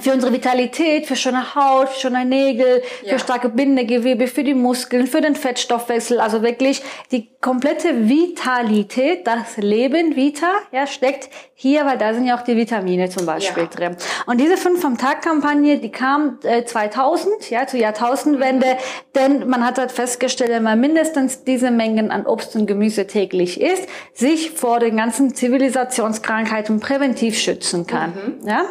für 0.00 0.12
unsere 0.12 0.32
Vitalität, 0.32 1.06
für 1.06 1.16
schöne 1.16 1.54
Haut, 1.54 1.90
für 1.90 2.00
schöne 2.00 2.24
Nägel, 2.24 2.82
ja. 3.02 3.12
für 3.12 3.18
starke 3.18 3.50
Bindegewebe, 3.50 4.26
für 4.26 4.42
die 4.42 4.54
Muskeln, 4.54 5.06
für 5.06 5.20
den 5.20 5.36
Fettstoffwechsel. 5.36 6.18
Also 6.18 6.42
wirklich 6.42 6.82
die 7.10 7.28
komplette 7.40 8.08
Vitalität, 8.08 9.26
das 9.26 9.58
Leben, 9.58 10.16
Vita, 10.16 10.50
ja, 10.70 10.86
steckt 10.86 11.28
hier, 11.54 11.84
weil 11.84 11.98
da 11.98 12.14
sind 12.14 12.24
ja 12.24 12.38
auch 12.38 12.42
die 12.42 12.56
Vitamine 12.56 13.10
zum 13.10 13.26
Beispiel 13.26 13.64
ja. 13.64 13.68
drin. 13.68 13.96
Und 14.26 14.40
diese 14.40 14.56
fünf 14.56 14.80
vom 14.80 14.96
Tag 14.96 15.22
Kampagne, 15.22 15.78
die 15.78 15.90
kam 15.90 16.38
äh, 16.42 16.64
2000, 16.64 17.50
ja, 17.50 17.66
zur 17.66 17.78
Jahrtausendwende, 17.78 18.66
mhm. 18.66 18.78
denn 19.14 19.48
man 19.48 19.64
hat 19.64 19.78
halt 19.78 19.92
festgestellt, 19.92 20.50
wenn 20.50 20.62
man 20.62 20.80
mindestens 20.80 21.44
diese 21.44 21.70
Mengen 21.70 22.10
an 22.10 22.26
Obst 22.26 22.56
und 22.56 22.66
Gemüse 22.66 23.06
täglich 23.06 23.60
isst, 23.60 23.88
sich 24.14 24.52
vor 24.52 24.80
den 24.80 24.96
ganzen 24.96 25.34
Zivilisationskrankheiten 25.34 26.80
präventiv 26.80 27.38
schützen 27.38 27.86
kann, 27.86 28.38
mhm. 28.40 28.48
ja. 28.48 28.64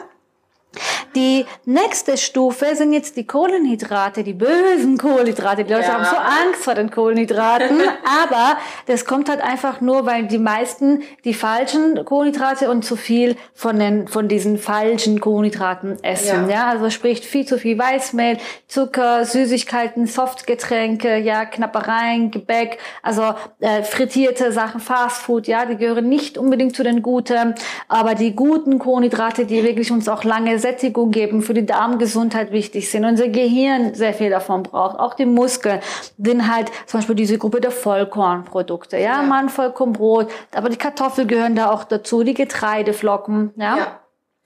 Die 1.15 1.45
nächste 1.65 2.17
Stufe 2.17 2.75
sind 2.75 2.93
jetzt 2.93 3.17
die 3.17 3.27
Kohlenhydrate, 3.27 4.23
die 4.23 4.33
bösen 4.33 4.97
Kohlenhydrate. 4.97 5.65
Die 5.65 5.73
Leute 5.73 5.87
ja. 5.87 5.93
haben 5.93 6.05
so 6.05 6.15
Angst 6.15 6.63
vor 6.63 6.73
den 6.73 6.89
Kohlenhydraten, 6.89 7.81
aber 8.23 8.57
das 8.85 9.03
kommt 9.03 9.27
halt 9.27 9.41
einfach 9.41 9.81
nur, 9.81 10.05
weil 10.05 10.27
die 10.27 10.37
meisten 10.37 11.03
die 11.25 11.33
falschen 11.33 12.05
Kohlenhydrate 12.05 12.69
und 12.71 12.85
zu 12.85 12.95
viel 12.95 13.35
von 13.53 13.77
den 13.77 14.07
von 14.07 14.29
diesen 14.29 14.57
falschen 14.57 15.19
Kohlenhydraten 15.19 16.01
essen. 16.01 16.49
Ja, 16.49 16.55
ja? 16.55 16.67
also 16.67 16.89
sprich 16.89 17.19
viel 17.19 17.45
zu 17.45 17.57
viel 17.57 17.77
Weißmehl, 17.77 18.37
Zucker, 18.67 19.25
Süßigkeiten, 19.25 20.07
Softgetränke, 20.07 21.17
ja 21.17 21.43
Knappereien, 21.43 22.31
Gebäck, 22.31 22.77
also 23.03 23.33
äh, 23.59 23.83
frittierte 23.83 24.53
Sachen, 24.53 24.79
Fastfood, 24.79 25.47
ja, 25.47 25.65
die 25.65 25.75
gehören 25.75 26.07
nicht 26.07 26.37
unbedingt 26.37 26.73
zu 26.73 26.83
den 26.83 27.01
guten, 27.01 27.55
aber 27.89 28.15
die 28.15 28.33
guten 28.33 28.79
Kohlenhydrate, 28.79 29.45
die 29.45 29.63
wirklich 29.63 29.91
uns 29.91 30.07
auch 30.07 30.23
lange 30.23 30.60
Sättigung 30.61 31.11
geben, 31.11 31.41
für 31.41 31.53
die 31.53 31.65
Darmgesundheit 31.65 32.51
wichtig 32.51 32.89
sind, 32.89 33.03
unser 33.03 33.27
Gehirn 33.27 33.93
sehr 33.93 34.13
viel 34.13 34.29
davon 34.29 34.63
braucht, 34.63 34.99
auch 34.99 35.13
die 35.13 35.25
Muskeln, 35.25 35.79
sind 36.17 36.49
halt 36.49 36.71
zum 36.85 36.99
Beispiel 36.99 37.15
diese 37.15 37.37
Gruppe 37.37 37.59
der 37.59 37.71
Vollkornprodukte, 37.71 38.97
ja, 38.97 39.21
ja. 39.21 39.23
Mann, 39.23 39.49
aber 39.57 40.69
die 40.69 40.77
Kartoffeln 40.77 41.27
gehören 41.27 41.55
da 41.55 41.71
auch 41.71 41.83
dazu, 41.83 42.23
die 42.23 42.33
Getreideflocken, 42.33 43.51
ja. 43.57 43.77
ja. 43.77 44.01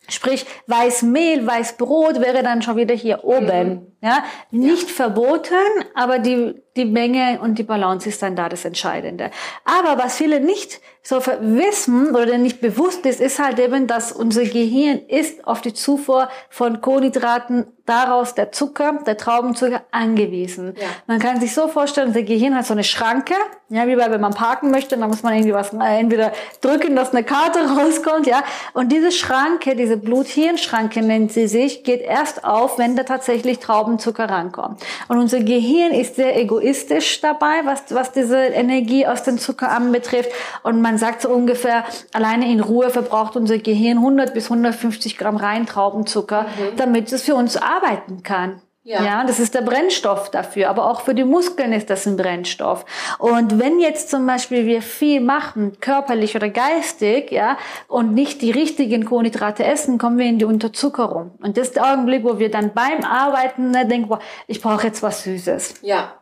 Sprich, 0.08 0.46
Weißmehl, 0.68 1.46
Weißbrot 1.46 2.22
wäre 2.22 2.44
dann 2.44 2.62
schon 2.62 2.78
wieder 2.78 2.94
hier 2.94 3.24
oben. 3.24 3.70
Mhm. 3.70 3.95
Ja, 4.06 4.24
nicht 4.52 4.88
ja. 4.88 4.94
verboten, 4.94 5.56
aber 5.96 6.20
die, 6.20 6.62
die 6.76 6.86
Menge 6.86 7.40
und 7.42 7.58
die 7.58 7.64
Balance 7.64 8.08
ist 8.08 8.22
dann 8.22 8.36
da 8.36 8.50
das 8.50 8.64
Entscheidende. 8.64 9.32
Aber 9.64 10.02
was 10.02 10.18
viele 10.18 10.40
nicht 10.40 10.80
so 11.02 11.18
wissen 11.40 12.16
oder 12.16 12.38
nicht 12.38 12.62
bewusst 12.62 13.06
ist, 13.06 13.20
ist 13.20 13.40
halt 13.40 13.60
eben, 13.60 13.88
dass 13.88 14.12
unser 14.12 14.44
Gehirn 14.44 15.00
ist 15.08 15.48
auf 15.48 15.62
die 15.62 15.74
Zufuhr 15.74 16.30
von 16.50 16.82
Kohlenhydraten, 16.82 17.66
daraus 17.86 18.34
der 18.34 18.52
Zucker, 18.52 19.00
der 19.06 19.16
Traubenzucker 19.16 19.84
angewiesen. 19.92 20.74
Ja. 20.76 20.88
Man 21.06 21.20
kann 21.20 21.40
sich 21.40 21.54
so 21.54 21.68
vorstellen, 21.68 22.08
unser 22.08 22.24
Gehirn 22.24 22.56
hat 22.56 22.66
so 22.66 22.74
eine 22.74 22.84
Schranke, 22.84 23.36
ja, 23.70 23.88
wie 23.88 23.96
bei, 23.96 24.10
wenn 24.10 24.22
man 24.22 24.34
parken 24.34 24.72
möchte, 24.72 24.98
dann 24.98 25.10
muss 25.10 25.24
man 25.24 25.34
irgendwie 25.34 25.54
was, 25.54 25.74
äh, 25.74 26.00
entweder 26.00 26.32
drücken, 26.62 26.96
dass 26.96 27.12
eine 27.12 27.24
Karte 27.24 27.60
rauskommt, 27.78 28.26
ja. 28.26 28.44
Und 28.74 28.92
diese 28.92 29.12
Schranke, 29.12 29.76
diese 29.76 29.98
Blut-Hirn-Schranke 29.98 31.02
nennt 31.02 31.32
sie 31.32 31.48
sich, 31.48 31.84
geht 31.84 32.02
erst 32.02 32.44
auf, 32.44 32.80
wenn 32.80 32.96
da 32.96 33.04
tatsächlich 33.04 33.60
Traubenzucker 33.96 34.30
rankommt. 34.30 34.82
Und 35.08 35.18
unser 35.18 35.40
Gehirn 35.40 35.92
ist 35.92 36.16
sehr 36.16 36.40
egoistisch 36.40 37.22
dabei, 37.22 37.62
was, 37.66 37.84
was 37.94 38.12
diese 38.12 38.38
Energie 38.38 39.06
aus 39.08 39.24
dem 39.24 39.38
Zucker 39.38 39.72
anbetrifft. 39.72 40.32
Und 40.64 40.82
man 40.82 40.98
sagt 40.98 41.22
so 41.22 41.30
ungefähr, 41.30 41.86
alleine 42.14 42.52
in 42.52 42.60
Ruhe 42.60 42.90
verbraucht 42.90 43.36
unser 43.36 43.58
Gehirn 43.58 43.98
100 43.98 44.34
bis 44.34 44.46
150 44.46 45.18
Gramm 45.18 45.38
rein 45.38 45.66
Traubenzucker, 45.66 46.44
mhm. 46.44 46.78
damit 46.78 47.12
es 47.12 47.24
für 47.24 47.36
uns 47.36 47.58
arbeiten 47.58 48.24
kann. 48.24 48.62
Ja. 48.88 49.04
ja, 49.04 49.24
das 49.24 49.40
ist 49.40 49.56
der 49.56 49.64
Brennstoff 49.64 50.30
dafür. 50.30 50.70
Aber 50.70 50.92
auch 50.92 51.02
für 51.02 51.16
die 51.16 51.24
Muskeln 51.24 51.74
ist 51.74 51.90
das 51.90 52.06
ein 52.06 52.18
Brennstoff. 52.18 52.86
Und 53.18 53.60
wenn 53.60 53.80
jetzt 53.80 54.12
zum 54.12 54.28
Beispiel 54.28 54.68
wir 54.68 54.84
viel 54.84 55.22
machen, 55.22 55.80
körperlich 55.82 56.36
oder 56.36 56.50
geistig, 56.50 57.32
ja, 57.32 57.58
und 57.88 58.14
nicht 58.14 58.44
die 58.44 58.52
richtigen 58.52 59.06
Kohlenhydrate 59.06 59.64
essen, 59.64 59.98
kommen 59.98 60.20
wir 60.20 60.28
in 60.28 60.38
die 60.38 60.46
Unterzuckerung. 60.46 61.32
Und 61.42 61.58
das 61.58 61.70
ist 61.70 61.78
der 61.78 61.92
Augenblick, 61.92 62.24
wo 62.24 62.38
wir 62.38 62.52
dann 62.52 62.76
beim 62.76 63.04
Arbeiten 63.04 63.72
ne, 63.72 63.88
denken, 63.88 64.08
boah, 64.08 64.20
ich 64.46 64.62
brauche 64.62 64.86
jetzt 64.86 65.02
was 65.02 65.24
Süßes. 65.24 65.80
Ja. 65.82 66.14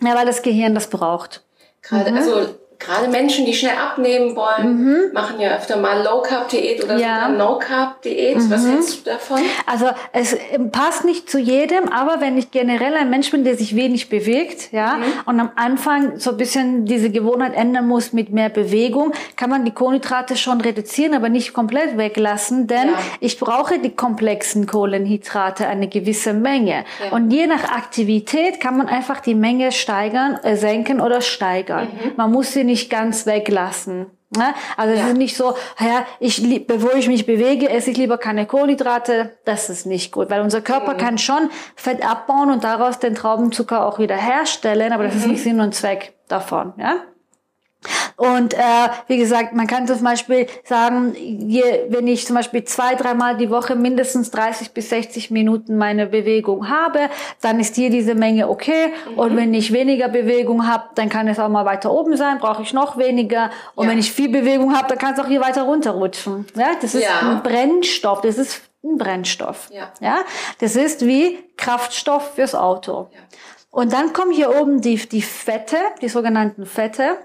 Ja, 0.00 0.16
weil 0.16 0.26
das 0.26 0.42
Gehirn 0.42 0.74
das 0.74 0.90
braucht. 0.90 1.44
Gerade, 1.82 2.10
mhm. 2.10 2.16
also 2.16 2.46
gerade 2.78 3.08
Menschen, 3.08 3.44
die 3.44 3.54
schnell 3.54 3.76
abnehmen 3.76 4.36
wollen, 4.36 4.84
mhm. 4.84 5.12
machen 5.12 5.40
ja 5.40 5.56
öfter 5.56 5.76
mal 5.76 6.02
Low 6.04 6.22
Carb 6.22 6.48
Diät 6.48 6.82
oder 6.84 6.96
ja. 6.96 7.28
No 7.28 7.58
Carb 7.58 8.02
Diät. 8.02 8.36
Mhm. 8.36 8.50
Was 8.50 8.66
hältst 8.66 9.06
du 9.06 9.10
davon? 9.10 9.40
Also 9.66 9.86
es 10.12 10.36
passt 10.70 11.04
nicht 11.04 11.28
zu 11.28 11.38
jedem, 11.38 11.88
aber 11.88 12.20
wenn 12.20 12.38
ich 12.38 12.50
generell 12.50 12.94
ein 12.94 13.10
Mensch 13.10 13.30
bin, 13.30 13.44
der 13.44 13.56
sich 13.56 13.74
wenig 13.74 14.08
bewegt, 14.08 14.72
ja, 14.72 14.94
mhm. 14.94 15.04
und 15.26 15.40
am 15.40 15.50
Anfang 15.56 16.18
so 16.18 16.30
ein 16.30 16.36
bisschen 16.36 16.84
diese 16.84 17.10
Gewohnheit 17.10 17.54
ändern 17.54 17.86
muss 17.86 18.12
mit 18.12 18.30
mehr 18.30 18.48
Bewegung, 18.48 19.12
kann 19.36 19.50
man 19.50 19.64
die 19.64 19.72
Kohlenhydrate 19.72 20.36
schon 20.36 20.60
reduzieren, 20.60 21.14
aber 21.14 21.28
nicht 21.28 21.52
komplett 21.52 21.98
weglassen, 21.98 22.68
denn 22.68 22.88
ja. 22.88 22.98
ich 23.20 23.38
brauche 23.40 23.78
die 23.78 23.90
komplexen 23.90 24.66
Kohlenhydrate 24.66 25.66
eine 25.66 25.88
gewisse 25.88 26.32
Menge. 26.32 26.84
Ja. 27.04 27.10
Und 27.10 27.30
je 27.30 27.46
nach 27.46 27.64
Aktivität 27.64 28.60
kann 28.60 28.76
man 28.76 28.86
einfach 28.86 29.20
die 29.20 29.34
Menge 29.34 29.72
steigern, 29.72 30.38
äh, 30.44 30.56
senken 30.56 31.00
oder 31.00 31.20
steigern. 31.20 31.88
Mhm. 31.88 32.12
Man 32.16 32.32
muss 32.32 32.52
sie 32.52 32.67
nicht 32.68 32.90
ganz 32.90 33.26
weglassen. 33.26 34.06
Ne? 34.36 34.54
Also 34.76 34.92
es 34.92 35.00
ja. 35.00 35.08
ist 35.08 35.16
nicht 35.16 35.36
so, 35.36 35.54
ja, 35.80 36.06
ich, 36.20 36.66
bevor 36.66 36.94
ich 36.94 37.08
mich 37.08 37.24
bewege, 37.24 37.70
esse 37.70 37.90
ich 37.90 37.96
lieber 37.96 38.18
keine 38.18 38.46
Kohlenhydrate. 38.46 39.38
Das 39.44 39.70
ist 39.70 39.86
nicht 39.86 40.12
gut, 40.12 40.28
weil 40.30 40.42
unser 40.42 40.60
Körper 40.60 40.94
mhm. 40.94 40.98
kann 40.98 41.18
schon 41.18 41.50
Fett 41.76 42.08
abbauen 42.08 42.50
und 42.50 42.62
daraus 42.62 42.98
den 42.98 43.14
Traubenzucker 43.14 43.86
auch 43.86 43.98
wieder 43.98 44.16
herstellen, 44.16 44.92
aber 44.92 45.04
das 45.04 45.14
mhm. 45.14 45.20
ist 45.20 45.26
nicht 45.26 45.42
Sinn 45.42 45.60
und 45.60 45.74
Zweck 45.74 46.14
davon. 46.28 46.74
Ja? 46.76 46.96
Und 48.16 48.52
äh, 48.54 48.58
wie 49.06 49.16
gesagt, 49.16 49.54
man 49.54 49.68
kann 49.68 49.86
zum 49.86 50.02
Beispiel 50.02 50.48
sagen, 50.64 51.14
je, 51.14 51.62
wenn 51.88 52.08
ich 52.08 52.26
zum 52.26 52.34
Beispiel 52.34 52.64
zwei, 52.64 52.96
dreimal 52.96 53.36
die 53.36 53.48
Woche 53.48 53.76
mindestens 53.76 54.32
30 54.32 54.72
bis 54.72 54.88
60 54.88 55.30
Minuten 55.30 55.78
meine 55.78 56.06
Bewegung 56.06 56.68
habe, 56.68 57.10
dann 57.40 57.60
ist 57.60 57.76
hier 57.76 57.90
diese 57.90 58.16
Menge 58.16 58.48
okay. 58.48 58.92
Mhm. 59.12 59.18
Und 59.18 59.36
wenn 59.36 59.54
ich 59.54 59.72
weniger 59.72 60.08
Bewegung 60.08 60.66
habe, 60.66 60.88
dann 60.96 61.08
kann 61.08 61.28
es 61.28 61.38
auch 61.38 61.48
mal 61.48 61.64
weiter 61.64 61.92
oben 61.92 62.16
sein, 62.16 62.38
brauche 62.38 62.62
ich 62.62 62.72
noch 62.72 62.98
weniger. 62.98 63.50
Und 63.76 63.84
ja. 63.84 63.92
wenn 63.92 63.98
ich 63.98 64.10
viel 64.10 64.30
Bewegung 64.30 64.76
habe, 64.76 64.88
dann 64.88 64.98
kann 64.98 65.14
es 65.14 65.20
auch 65.20 65.28
hier 65.28 65.40
weiter 65.40 65.62
runterrutschen. 65.62 66.46
Ja, 66.56 66.70
das 66.80 66.96
ist 66.96 67.04
ja. 67.04 67.20
ein 67.20 67.44
Brennstoff, 67.44 68.20
das 68.22 68.36
ist 68.36 68.62
ein 68.82 68.98
Brennstoff. 68.98 69.70
Ja. 69.72 69.92
ja, 70.00 70.18
das 70.60 70.74
ist 70.74 71.06
wie 71.06 71.38
Kraftstoff 71.56 72.34
fürs 72.34 72.56
Auto. 72.56 73.10
Ja. 73.12 73.20
Und 73.70 73.92
dann 73.92 74.12
kommen 74.12 74.32
hier 74.32 74.60
oben 74.60 74.80
die, 74.80 74.96
die 74.96 75.22
Fette, 75.22 75.76
die 76.02 76.08
sogenannten 76.08 76.66
Fette. 76.66 77.18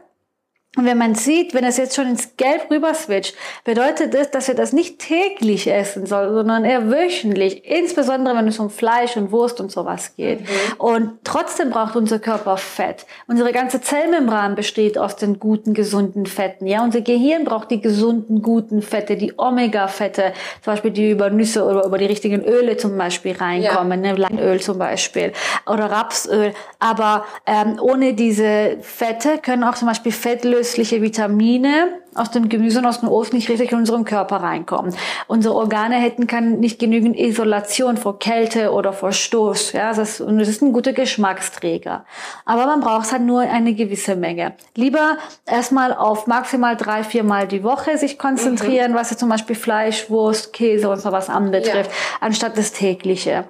Und 0.76 0.86
wenn 0.86 0.98
man 0.98 1.14
sieht, 1.14 1.54
wenn 1.54 1.64
es 1.66 1.78
jetzt 1.78 1.96
schon 1.96 2.08
ins 2.08 2.36
Gelb 2.36 2.72
rüber 2.72 2.96
switcht, 2.96 3.36
bedeutet 3.64 4.16
das, 4.16 4.32
dass 4.32 4.48
wir 4.48 4.56
das 4.56 4.74
nicht 4.74 4.98
täglich 4.98 5.72
essen 5.72 6.08
sollen, 6.08 6.34
sondern 6.34 6.66
eher 6.66 6.90
wöchentlich. 6.90 7.64
Insbesondere, 7.64 8.36
wenn 8.36 8.48
es 8.48 8.58
um 8.58 8.72
Fleisch 8.72 9.16
und 9.16 9.32
Wurst 9.32 9.62
und 9.62 9.72
sowas 9.72 10.16
geht. 10.16 10.42
Mhm. 10.42 10.46
Und 10.80 11.12
trotzdem 11.24 11.70
braucht 11.70 11.96
unser 11.96 12.18
Körper 12.18 12.58
Fett. 12.58 13.06
Unsere 13.28 13.52
ganze 13.52 13.82
Zellmembran 13.82 14.56
besteht 14.56 14.98
aus 14.98 15.16
den 15.16 15.38
guten, 15.38 15.76
gesunden 15.76 16.26
Fetten. 16.26 16.66
Ja, 16.66 16.84
unser 16.84 17.02
Gehirn 17.02 17.44
braucht 17.44 17.70
die 17.70 17.80
gesunden, 17.80 18.42
guten 18.42 18.82
Fette, 18.82 19.16
die 19.16 19.34
Omega-Fette, 19.38 20.34
zum 20.64 20.74
Beispiel, 20.74 20.92
die 20.92 21.12
über 21.12 21.30
Nüsse 21.30 21.66
oder 21.66 21.86
über 21.86 22.00
die 22.00 22.06
richtigen 22.06 22.44
Öle 22.44 22.78
zum 22.78 22.98
Beispiel 22.98 23.34
reinkommen, 23.34 24.04
ja. 24.04 24.14
ne? 24.14 24.18
Leinöl 24.18 24.60
zum 24.60 24.80
Beispiel 24.80 25.34
oder 25.68 25.86
Rapsöl. 25.92 26.54
Aber 26.80 27.26
ähm, 27.46 27.78
ohne 27.80 28.16
diese 28.16 28.78
Fette 28.82 29.38
können 29.38 29.64
auch 29.64 29.76
zum 29.76 29.88
Beispiel 29.88 30.12
Fettlösungen 30.12 30.63
lösliche 30.64 31.02
Vitamine 31.02 32.00
aus 32.16 32.32
dem 32.32 32.48
Gemüse 32.48 32.80
und 32.80 32.86
aus 32.86 33.02
dem 33.02 33.10
Obst 33.10 33.34
nicht 33.34 33.50
richtig 33.50 33.74
in 33.74 33.80
unseren 33.80 34.06
Körper 34.06 34.38
reinkommen. 34.38 34.96
Unsere 35.28 35.56
Organe 35.56 35.96
hätten 35.96 36.26
kann 36.26 36.60
nicht 36.60 36.80
genügend 36.80 37.20
Isolation 37.20 37.98
vor 37.98 38.18
Kälte 38.18 38.72
oder 38.72 38.94
vor 38.94 39.12
Stoß. 39.12 39.74
Ja, 39.74 39.90
das 39.90 39.98
ist, 39.98 40.22
und 40.22 40.40
das 40.40 40.48
ist 40.48 40.62
ein 40.62 40.72
guter 40.72 40.94
Geschmacksträger. 40.94 42.06
Aber 42.46 42.66
man 42.66 42.80
braucht 42.80 43.12
halt 43.12 43.24
nur 43.24 43.42
eine 43.42 43.74
gewisse 43.74 44.16
Menge. 44.16 44.54
Lieber 44.76 45.18
erstmal 45.46 45.94
auf 45.94 46.28
maximal 46.28 46.78
drei, 46.78 47.04
vier 47.04 47.26
Mal 47.26 47.46
die 47.46 47.64
Woche 47.64 47.98
sich 47.98 48.18
konzentrieren, 48.18 48.94
mhm. 48.94 48.96
was 48.96 49.10
jetzt 49.10 49.20
zum 49.20 49.30
Beispiel 49.30 49.58
Fleisch, 49.58 50.10
Wurst, 50.10 50.54
Käse 50.54 50.90
und 50.90 51.02
sowas 51.02 51.30
anbetrifft, 51.30 51.92
ja. 51.92 52.18
anstatt 52.22 52.58
das 52.58 52.72
tägliche. 52.72 53.46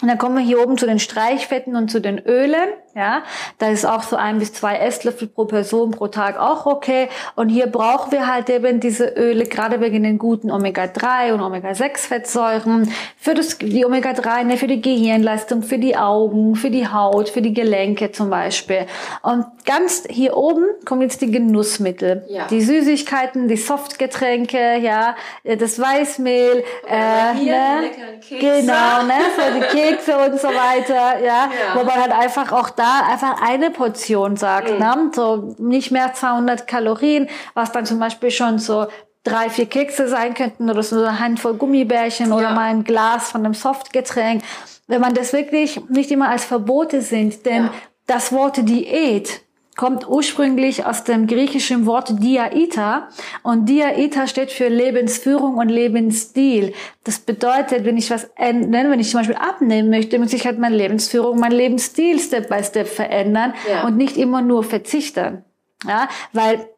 Und 0.00 0.06
dann 0.06 0.18
kommen 0.18 0.36
wir 0.36 0.44
hier 0.44 0.62
oben 0.62 0.78
zu 0.78 0.86
den 0.86 1.00
Streichfetten 1.00 1.74
und 1.74 1.90
zu 1.90 2.00
den 2.00 2.18
Ölen. 2.20 2.68
Ja, 2.98 3.22
da 3.58 3.68
ist 3.68 3.86
auch 3.86 4.02
so 4.02 4.16
ein 4.16 4.40
bis 4.40 4.52
zwei 4.52 4.74
Esslöffel 4.74 5.28
pro 5.28 5.44
Person 5.44 5.92
pro 5.92 6.08
Tag 6.08 6.36
auch 6.36 6.66
okay. 6.66 7.08
Und 7.36 7.48
hier 7.48 7.68
brauchen 7.68 8.10
wir 8.10 8.26
halt 8.26 8.50
eben 8.50 8.80
diese 8.80 9.06
Öle, 9.06 9.44
gerade 9.44 9.80
wegen 9.80 10.02
den 10.02 10.18
guten 10.18 10.50
Omega-3 10.50 11.32
und 11.32 11.40
Omega-6-Fettsäuren, 11.40 12.92
für 13.16 13.34
das, 13.34 13.58
die 13.58 13.86
Omega-3, 13.86 14.42
ne, 14.42 14.56
für 14.56 14.66
die 14.66 14.82
Gehirnleistung, 14.82 15.62
für 15.62 15.78
die 15.78 15.96
Augen, 15.96 16.56
für 16.56 16.70
die 16.70 16.88
Haut, 16.88 17.28
für 17.28 17.40
die 17.40 17.54
Gelenke 17.54 18.10
zum 18.10 18.30
Beispiel. 18.30 18.86
Und 19.22 19.46
ganz 19.64 20.02
hier 20.10 20.36
oben 20.36 20.64
kommen 20.84 21.02
jetzt 21.02 21.20
die 21.20 21.30
Genussmittel. 21.30 22.24
Ja. 22.28 22.48
Die 22.48 22.62
Süßigkeiten, 22.62 23.46
die 23.46 23.56
Softgetränke, 23.56 24.78
ja, 24.78 25.14
das 25.44 25.78
Weißmehl, 25.78 26.64
äh, 26.90 27.34
ne, 27.34 27.90
genau, 28.28 29.04
ne, 29.04 29.20
so 29.36 29.60
die 29.60 29.66
Kekse 29.78 30.18
und 30.18 30.40
so 30.40 30.48
weiter, 30.48 31.20
ja, 31.20 31.22
ja. 31.22 31.48
wo 31.76 31.84
man 31.84 31.94
halt 31.94 32.10
einfach 32.10 32.50
auch 32.50 32.70
da 32.70 32.87
einfach 33.08 33.40
eine 33.42 33.70
Portion 33.70 34.36
sagt, 34.36 34.72
mhm. 34.72 34.78
ne? 34.78 35.10
so 35.14 35.54
nicht 35.58 35.90
mehr 35.90 36.12
200 36.14 36.66
Kalorien, 36.66 37.28
was 37.54 37.72
dann 37.72 37.86
zum 37.86 37.98
Beispiel 37.98 38.30
schon 38.30 38.58
so 38.58 38.86
drei, 39.24 39.50
vier 39.50 39.66
Kekse 39.66 40.08
sein 40.08 40.34
könnten 40.34 40.70
oder 40.70 40.82
so 40.82 40.96
eine 40.96 41.18
Handvoll 41.18 41.54
Gummibärchen 41.54 42.30
ja. 42.30 42.36
oder 42.36 42.50
mal 42.54 42.70
ein 42.70 42.84
Glas 42.84 43.30
von 43.30 43.44
einem 43.44 43.54
Softgetränk. 43.54 44.42
Wenn 44.86 45.00
man 45.00 45.14
das 45.14 45.32
wirklich 45.32 45.80
nicht 45.88 46.10
immer 46.10 46.30
als 46.30 46.44
Verbote 46.44 47.02
sind, 47.02 47.44
denn 47.44 47.64
ja. 47.64 47.72
das 48.06 48.32
Wort 48.32 48.56
Diät 48.56 49.42
kommt 49.78 50.08
ursprünglich 50.08 50.84
aus 50.86 51.04
dem 51.04 51.28
griechischen 51.28 51.86
Wort 51.86 52.20
Diaita 52.20 53.08
und 53.44 53.68
Diaita 53.68 54.26
steht 54.26 54.50
für 54.50 54.66
Lebensführung 54.66 55.56
und 55.56 55.68
Lebensstil. 55.68 56.74
Das 57.04 57.20
bedeutet, 57.20 57.84
wenn 57.84 57.96
ich 57.96 58.10
was 58.10 58.24
ändern, 58.34 58.90
wenn 58.90 58.98
ich 58.98 59.10
zum 59.10 59.20
Beispiel 59.20 59.36
abnehmen 59.36 59.88
möchte, 59.88 60.18
muss 60.18 60.32
ich 60.32 60.46
halt 60.46 60.58
meine 60.58 60.74
Lebensführung, 60.74 61.38
mein 61.38 61.52
Lebensstil 61.52 62.18
Step 62.18 62.48
by 62.48 62.62
Step 62.64 62.88
verändern 62.88 63.54
ja. 63.70 63.86
und 63.86 63.96
nicht 63.96 64.16
immer 64.16 64.42
nur 64.42 64.64
verzichten. 64.64 65.44
Ja, 65.86 66.08
weil 66.32 66.68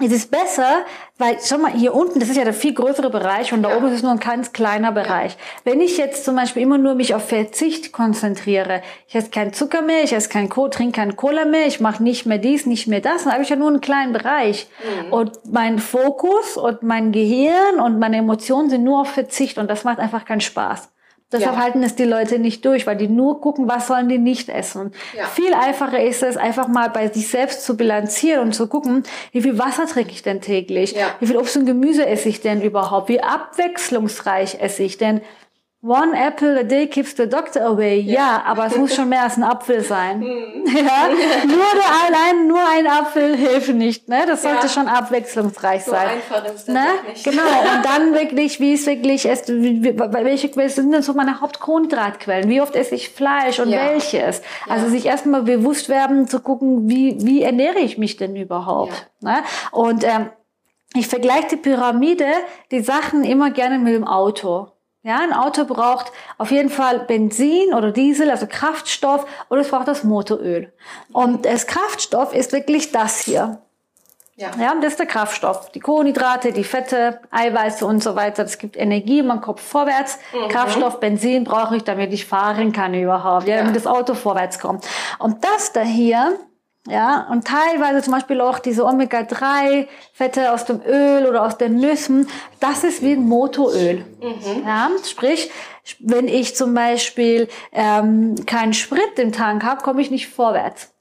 es 0.00 0.10
ist 0.10 0.30
besser, 0.32 0.84
weil, 1.18 1.38
schau 1.40 1.58
mal, 1.58 1.70
hier 1.70 1.94
unten, 1.94 2.18
das 2.18 2.28
ist 2.28 2.36
ja 2.36 2.42
der 2.42 2.52
viel 2.52 2.74
größere 2.74 3.10
Bereich 3.10 3.52
und 3.52 3.62
da 3.62 3.70
ja. 3.70 3.76
oben 3.76 3.86
ist 3.86 3.94
es 3.94 4.02
nur 4.02 4.10
ein 4.10 4.18
ganz 4.18 4.52
kleiner 4.52 4.90
Bereich. 4.90 5.36
Wenn 5.62 5.80
ich 5.80 5.98
jetzt 5.98 6.24
zum 6.24 6.34
Beispiel 6.34 6.62
immer 6.62 6.78
nur 6.78 6.96
mich 6.96 7.14
auf 7.14 7.28
Verzicht 7.28 7.92
konzentriere, 7.92 8.82
ich 9.06 9.14
esse 9.14 9.30
keinen 9.30 9.52
Zucker 9.52 9.82
mehr, 9.82 10.02
ich 10.02 10.12
esse 10.12 10.28
kein 10.28 10.48
Co 10.48 10.66
trinke 10.66 10.96
kein 10.96 11.14
Cola 11.14 11.44
mehr, 11.44 11.68
ich 11.68 11.78
mache 11.78 12.02
nicht 12.02 12.26
mehr 12.26 12.38
dies, 12.38 12.66
nicht 12.66 12.88
mehr 12.88 13.00
das, 13.00 13.22
dann 13.22 13.34
habe 13.34 13.44
ich 13.44 13.50
ja 13.50 13.56
nur 13.56 13.68
einen 13.68 13.80
kleinen 13.80 14.12
Bereich. 14.12 14.66
Mhm. 15.06 15.12
Und 15.12 15.32
mein 15.52 15.78
Fokus 15.78 16.56
und 16.56 16.82
mein 16.82 17.12
Gehirn 17.12 17.78
und 17.78 18.00
meine 18.00 18.16
Emotionen 18.16 18.70
sind 18.70 18.82
nur 18.82 19.02
auf 19.02 19.10
Verzicht 19.10 19.58
und 19.58 19.70
das 19.70 19.84
macht 19.84 20.00
einfach 20.00 20.24
keinen 20.24 20.40
Spaß. 20.40 20.88
Deshalb 21.34 21.56
ja. 21.56 21.62
halten 21.62 21.82
es 21.82 21.96
die 21.96 22.04
Leute 22.04 22.38
nicht 22.38 22.64
durch, 22.64 22.86
weil 22.86 22.96
die 22.96 23.08
nur 23.08 23.40
gucken, 23.40 23.68
was 23.68 23.88
sollen 23.88 24.08
die 24.08 24.18
nicht 24.18 24.48
essen. 24.48 24.92
Ja. 25.16 25.26
Viel 25.26 25.52
einfacher 25.52 26.02
ist 26.02 26.22
es, 26.22 26.36
einfach 26.36 26.68
mal 26.68 26.90
bei 26.90 27.08
sich 27.08 27.28
selbst 27.28 27.64
zu 27.64 27.76
bilanzieren 27.76 28.40
und 28.40 28.52
zu 28.54 28.68
gucken, 28.68 29.02
wie 29.32 29.42
viel 29.42 29.58
Wasser 29.58 29.86
trinke 29.86 30.12
ich 30.12 30.22
denn 30.22 30.40
täglich? 30.40 30.92
Ja. 30.92 31.08
Wie 31.18 31.26
viel 31.26 31.36
Obst 31.36 31.56
und 31.56 31.66
Gemüse 31.66 32.06
esse 32.06 32.28
ich 32.28 32.40
denn 32.40 32.62
überhaupt? 32.62 33.08
Wie 33.08 33.20
abwechslungsreich 33.20 34.60
esse 34.60 34.84
ich 34.84 34.96
denn? 34.96 35.20
One 35.86 36.14
apple 36.16 36.58
a 36.58 36.62
day 36.62 36.86
keeps 36.86 37.14
the 37.14 37.28
doctor 37.28 37.60
away. 37.60 38.00
Ja, 38.00 38.14
ja 38.14 38.42
aber 38.46 38.64
es 38.64 38.76
muss 38.76 38.94
schon 38.94 39.10
mehr 39.10 39.24
als 39.24 39.36
ein 39.36 39.44
Apfel 39.44 39.82
sein. 39.82 40.22
Hm. 40.64 40.64
ja, 40.74 41.08
nur 41.46 41.64
der 41.74 42.06
allein 42.06 42.48
nur 42.48 42.58
ein 42.58 42.86
Apfel 42.86 43.36
hilft 43.36 43.74
nicht. 43.74 44.08
Ne, 44.08 44.24
das 44.26 44.42
sollte 44.42 44.66
ja. 44.66 44.68
schon 44.68 44.88
abwechslungsreich 44.88 45.84
so 45.84 45.90
sein. 45.90 46.08
Einfach 46.08 46.44
ist 46.46 46.68
das 46.68 46.74
ne? 46.74 46.86
Nicht. 47.08 47.24
Genau. 47.24 47.42
Und 47.42 47.84
dann 47.84 48.14
wirklich, 48.14 48.60
wie 48.60 48.72
es 48.72 48.86
wirklich 48.86 49.26
ist, 49.26 49.48
welche 49.48 50.56
welche 50.56 50.70
sind 50.70 50.92
denn 50.92 51.02
so 51.02 51.12
meine 51.12 51.40
Hauptkohlenhydratquellen? 51.42 52.48
Wie 52.48 52.62
oft 52.62 52.74
esse 52.76 52.94
ich 52.94 53.10
Fleisch 53.10 53.60
und 53.60 53.68
ja. 53.68 53.78
welches? 53.78 54.40
Also 54.68 54.88
sich 54.88 55.04
erstmal 55.04 55.42
bewusst 55.42 55.88
werden, 55.90 56.28
zu 56.28 56.40
gucken, 56.40 56.88
wie 56.88 57.18
wie 57.20 57.42
ernähre 57.42 57.80
ich 57.80 57.98
mich 57.98 58.16
denn 58.16 58.34
überhaupt? 58.36 59.10
Ne? 59.20 59.42
Und 59.70 60.02
ähm, 60.04 60.30
ich 60.94 61.08
vergleiche 61.08 61.48
die 61.50 61.56
Pyramide, 61.56 62.26
die 62.70 62.80
Sachen 62.80 63.24
immer 63.24 63.50
gerne 63.50 63.78
mit 63.78 63.94
dem 63.94 64.06
Auto. 64.06 64.73
Ja, 65.04 65.18
ein 65.18 65.34
Auto 65.34 65.66
braucht 65.66 66.12
auf 66.38 66.50
jeden 66.50 66.70
Fall 66.70 67.00
Benzin 67.00 67.74
oder 67.74 67.92
Diesel, 67.92 68.30
also 68.30 68.46
Kraftstoff, 68.48 69.26
und 69.50 69.58
es 69.58 69.68
braucht 69.68 69.86
das 69.86 70.02
Motoröl. 70.02 70.72
Und 71.12 71.44
das 71.44 71.66
Kraftstoff 71.66 72.34
ist 72.34 72.52
wirklich 72.52 72.90
das 72.90 73.20
hier. 73.20 73.58
Ja. 74.36 74.50
ja, 74.58 74.74
das 74.80 74.92
ist 74.92 74.98
der 74.98 75.06
Kraftstoff. 75.06 75.70
Die 75.72 75.80
Kohlenhydrate, 75.80 76.52
die 76.52 76.64
Fette, 76.64 77.20
Eiweiße 77.30 77.86
und 77.86 78.02
so 78.02 78.16
weiter. 78.16 78.44
Das 78.44 78.56
gibt 78.56 78.78
Energie, 78.78 79.22
man 79.22 79.42
kommt 79.42 79.60
vorwärts. 79.60 80.18
Mhm. 80.32 80.48
Kraftstoff, 80.48 81.00
Benzin 81.00 81.44
brauche 81.44 81.76
ich, 81.76 81.84
damit 81.84 82.10
ich 82.12 82.24
fahren 82.24 82.72
kann 82.72 82.94
überhaupt, 82.94 83.46
ja, 83.46 83.58
damit 83.58 83.76
das 83.76 83.86
Auto 83.86 84.14
vorwärts 84.14 84.58
kommt. 84.58 84.86
Und 85.18 85.44
das 85.44 85.72
da 85.72 85.82
hier, 85.82 86.38
ja, 86.86 87.26
und 87.30 87.46
teilweise 87.46 88.02
zum 88.02 88.12
Beispiel 88.12 88.40
auch 88.42 88.58
diese 88.58 88.84
Omega-3-Fette 88.84 90.52
aus 90.52 90.66
dem 90.66 90.82
Öl 90.86 91.26
oder 91.26 91.42
aus 91.42 91.56
den 91.56 91.76
Nüssen, 91.76 92.28
das 92.60 92.84
ist 92.84 93.02
wie 93.02 93.12
ein 93.12 93.26
Motoröl. 93.26 94.04
Mhm. 94.20 94.66
Ja, 94.66 94.90
sprich, 95.04 95.50
wenn 96.00 96.28
ich 96.28 96.54
zum 96.56 96.74
Beispiel 96.74 97.48
ähm, 97.72 98.34
keinen 98.46 98.74
Sprit 98.74 99.18
im 99.18 99.32
Tank 99.32 99.64
habe, 99.64 99.82
komme 99.82 100.02
ich 100.02 100.10
nicht 100.10 100.28
vorwärts. 100.28 100.93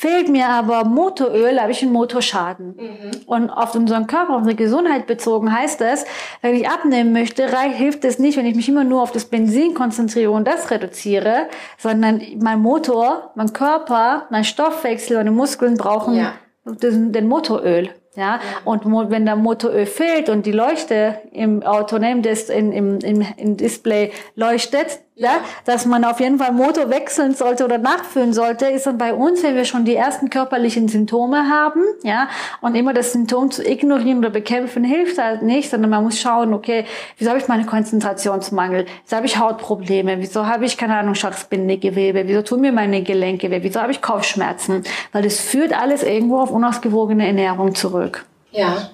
Fehlt 0.00 0.28
mir 0.28 0.48
aber 0.48 0.84
Motoröl, 0.84 1.60
habe 1.60 1.72
ich 1.72 1.82
einen 1.82 1.90
Motorschaden. 1.90 2.76
Mhm. 2.76 3.10
Und 3.26 3.50
auf 3.50 3.74
unseren 3.74 4.06
Körper, 4.06 4.34
auf 4.34 4.38
unsere 4.42 4.54
Gesundheit 4.54 5.08
bezogen 5.08 5.52
heißt 5.52 5.80
das, 5.80 6.04
wenn 6.40 6.54
ich 6.54 6.68
abnehmen 6.68 7.12
möchte, 7.12 7.52
reicht, 7.52 7.74
hilft 7.74 8.04
es 8.04 8.20
nicht, 8.20 8.38
wenn 8.38 8.46
ich 8.46 8.54
mich 8.54 8.68
immer 8.68 8.84
nur 8.84 9.02
auf 9.02 9.10
das 9.10 9.24
Benzin 9.24 9.74
konzentriere 9.74 10.30
und 10.30 10.46
das 10.46 10.70
reduziere, 10.70 11.48
sondern 11.78 12.22
mein 12.38 12.60
Motor, 12.60 13.32
mein 13.34 13.52
Körper, 13.52 14.28
mein 14.30 14.44
Stoffwechsel, 14.44 15.16
meine 15.16 15.32
Muskeln 15.32 15.76
brauchen 15.76 16.14
ja. 16.14 16.32
den, 16.64 17.10
den 17.10 17.26
Motoröl. 17.26 17.90
Ja, 18.18 18.40
und 18.64 18.84
wenn 18.84 19.26
der 19.26 19.36
Motoröl 19.36 19.86
fehlt 19.86 20.28
und 20.28 20.44
die 20.44 20.50
Leuchte 20.50 21.20
im 21.30 21.62
Auto, 21.62 21.98
ne, 21.98 22.10
im, 22.10 22.72
im, 22.72 22.98
im, 22.98 23.26
im 23.36 23.56
Display 23.56 24.10
leuchtet, 24.34 24.98
ja, 25.18 25.40
dass 25.64 25.84
man 25.84 26.04
auf 26.04 26.20
jeden 26.20 26.38
Fall 26.38 26.52
Motor 26.52 26.90
wechseln 26.90 27.34
sollte 27.34 27.64
oder 27.64 27.78
nachfüllen 27.78 28.32
sollte, 28.32 28.66
ist 28.66 28.86
dann 28.86 28.98
bei 28.98 29.12
uns, 29.12 29.42
wenn 29.42 29.56
wir 29.56 29.64
schon 29.64 29.84
die 29.84 29.96
ersten 29.96 30.30
körperlichen 30.30 30.86
Symptome 30.86 31.50
haben, 31.50 31.82
ja, 32.04 32.28
und 32.60 32.76
immer 32.76 32.94
das 32.94 33.12
Symptom 33.12 33.50
zu 33.50 33.68
ignorieren 33.68 34.18
oder 34.18 34.30
bekämpfen 34.30 34.84
hilft 34.84 35.18
halt 35.18 35.42
nicht, 35.42 35.70
sondern 35.70 35.90
man 35.90 36.04
muss 36.04 36.20
schauen, 36.20 36.54
okay, 36.54 36.84
wieso 37.18 37.30
habe 37.30 37.40
ich 37.40 37.48
meine 37.48 37.66
Konzentrationsmangel, 37.66 38.86
wieso 39.04 39.16
habe 39.16 39.26
ich 39.26 39.38
Hautprobleme, 39.38 40.20
wieso 40.20 40.46
habe 40.46 40.64
ich, 40.64 40.78
keine 40.78 40.96
Ahnung, 40.96 41.16
Schachsbindegewebe, 41.16 42.28
wieso 42.28 42.42
tun 42.42 42.60
mir 42.60 42.72
meine 42.72 43.02
Gelenke 43.02 43.50
weh, 43.50 43.58
wieso 43.62 43.82
habe 43.82 43.90
ich 43.90 44.00
Kopfschmerzen, 44.00 44.84
weil 45.10 45.24
das 45.24 45.40
führt 45.40 45.72
alles 45.76 46.04
irgendwo 46.04 46.38
auf 46.38 46.52
unausgewogene 46.52 47.26
Ernährung 47.26 47.74
zurück. 47.74 48.07
Ja. 48.50 48.90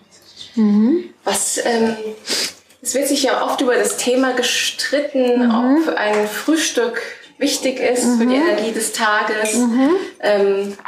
Mhm. 0.55 1.11
Was, 1.25 1.59
ähm 1.65 1.97
es 2.85 2.95
wird 2.95 3.09
sich 3.09 3.23
ja 3.23 3.43
oft 3.43 3.63
über 3.63 3.75
das 3.75 3.97
Thema 3.97 4.35
gestritten, 4.35 5.47
mhm. 5.47 5.87
ob 5.89 5.97
ein 5.97 6.29
Frühstück 6.29 7.01
wichtig 7.39 7.81
ist 7.81 8.05
mhm. 8.05 8.19
für 8.19 8.27
die 8.27 8.37
mhm. 8.37 8.49
Energie 8.49 8.73
des 8.73 8.93
Tages. 8.93 9.55
Mhm. 9.55 9.91
Ähm, 10.21 10.79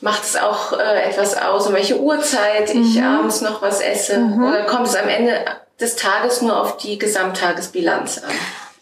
macht 0.00 0.24
es 0.24 0.36
auch 0.36 0.72
äh, 0.72 1.02
etwas 1.08 1.36
aus, 1.36 1.68
um 1.68 1.74
welche 1.74 2.00
Uhrzeit 2.00 2.74
ich 2.74 2.96
mhm. 2.96 3.04
abends 3.04 3.42
noch 3.42 3.62
was 3.62 3.80
esse? 3.80 4.18
Mhm. 4.18 4.44
Oder 4.44 4.64
kommt 4.64 4.88
es 4.88 4.96
am 4.96 5.08
Ende 5.08 5.44
des 5.80 5.94
Tages 5.94 6.42
nur 6.42 6.60
auf 6.60 6.78
die 6.78 6.98
Gesamttagesbilanz 6.98 8.18
an? 8.18 8.34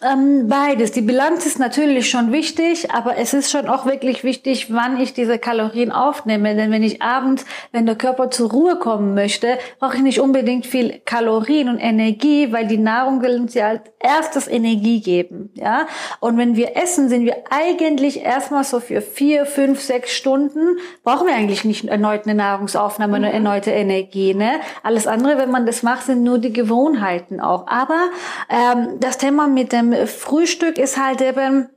Ähm, 0.04 0.48
beides. 0.48 0.92
Die 0.92 1.00
Bilanz 1.00 1.46
ist 1.46 1.58
natürlich 1.58 2.10
schon 2.10 2.30
wichtig, 2.30 2.90
aber 2.90 3.16
es 3.16 3.32
ist 3.32 3.50
schon 3.50 3.68
auch 3.68 3.86
wirklich 3.86 4.22
wichtig, 4.22 4.70
wann 4.70 5.00
ich 5.00 5.14
diese 5.14 5.38
Kalorien 5.38 5.92
aufnehme. 5.92 6.54
Denn 6.54 6.70
wenn 6.70 6.82
ich 6.82 7.00
abends, 7.00 7.46
wenn 7.72 7.86
der 7.86 7.94
Körper 7.94 8.30
zur 8.30 8.50
Ruhe 8.50 8.76
kommen 8.76 9.14
möchte, 9.14 9.56
brauche 9.78 9.96
ich 9.96 10.02
nicht 10.02 10.20
unbedingt 10.20 10.66
viel 10.66 11.00
Kalorien 11.06 11.70
und 11.70 11.78
Energie, 11.78 12.52
weil 12.52 12.66
die 12.66 12.76
Nahrung 12.76 13.22
will 13.22 13.40
uns 13.40 13.54
ja 13.54 13.68
als 13.68 13.80
erstes 13.98 14.46
Energie 14.46 15.00
geben. 15.00 15.50
Ja? 15.54 15.86
Und 16.20 16.36
wenn 16.36 16.54
wir 16.54 16.76
essen, 16.76 17.08
sind 17.08 17.24
wir 17.24 17.36
eigentlich 17.48 18.20
erstmal 18.20 18.64
so 18.64 18.80
für 18.80 19.00
vier, 19.00 19.46
fünf, 19.46 19.80
sechs 19.80 20.12
Stunden, 20.12 20.76
brauchen 21.02 21.26
wir 21.26 21.34
eigentlich 21.34 21.64
nicht 21.64 21.86
erneut 21.86 22.26
eine 22.26 22.34
Nahrungsaufnahme, 22.34 23.16
eine 23.16 23.28
mhm. 23.28 23.34
erneute 23.34 23.70
Energie. 23.70 24.34
Ne? 24.34 24.60
Alles 24.82 25.06
andere, 25.06 25.38
wenn 25.38 25.50
man 25.50 25.64
das 25.64 25.82
macht, 25.82 26.02
sind 26.02 26.22
nur 26.22 26.38
die 26.38 26.52
Gewohnheiten 26.52 27.40
auch. 27.40 27.66
Aber 27.68 28.10
ähm, 28.50 29.00
das 29.00 29.16
Thema 29.16 29.48
mit 29.48 29.72
dem 29.72 29.93
Frühstück 30.06 30.78
ist 30.78 30.98
halt 30.98 31.20
eben, 31.20 31.68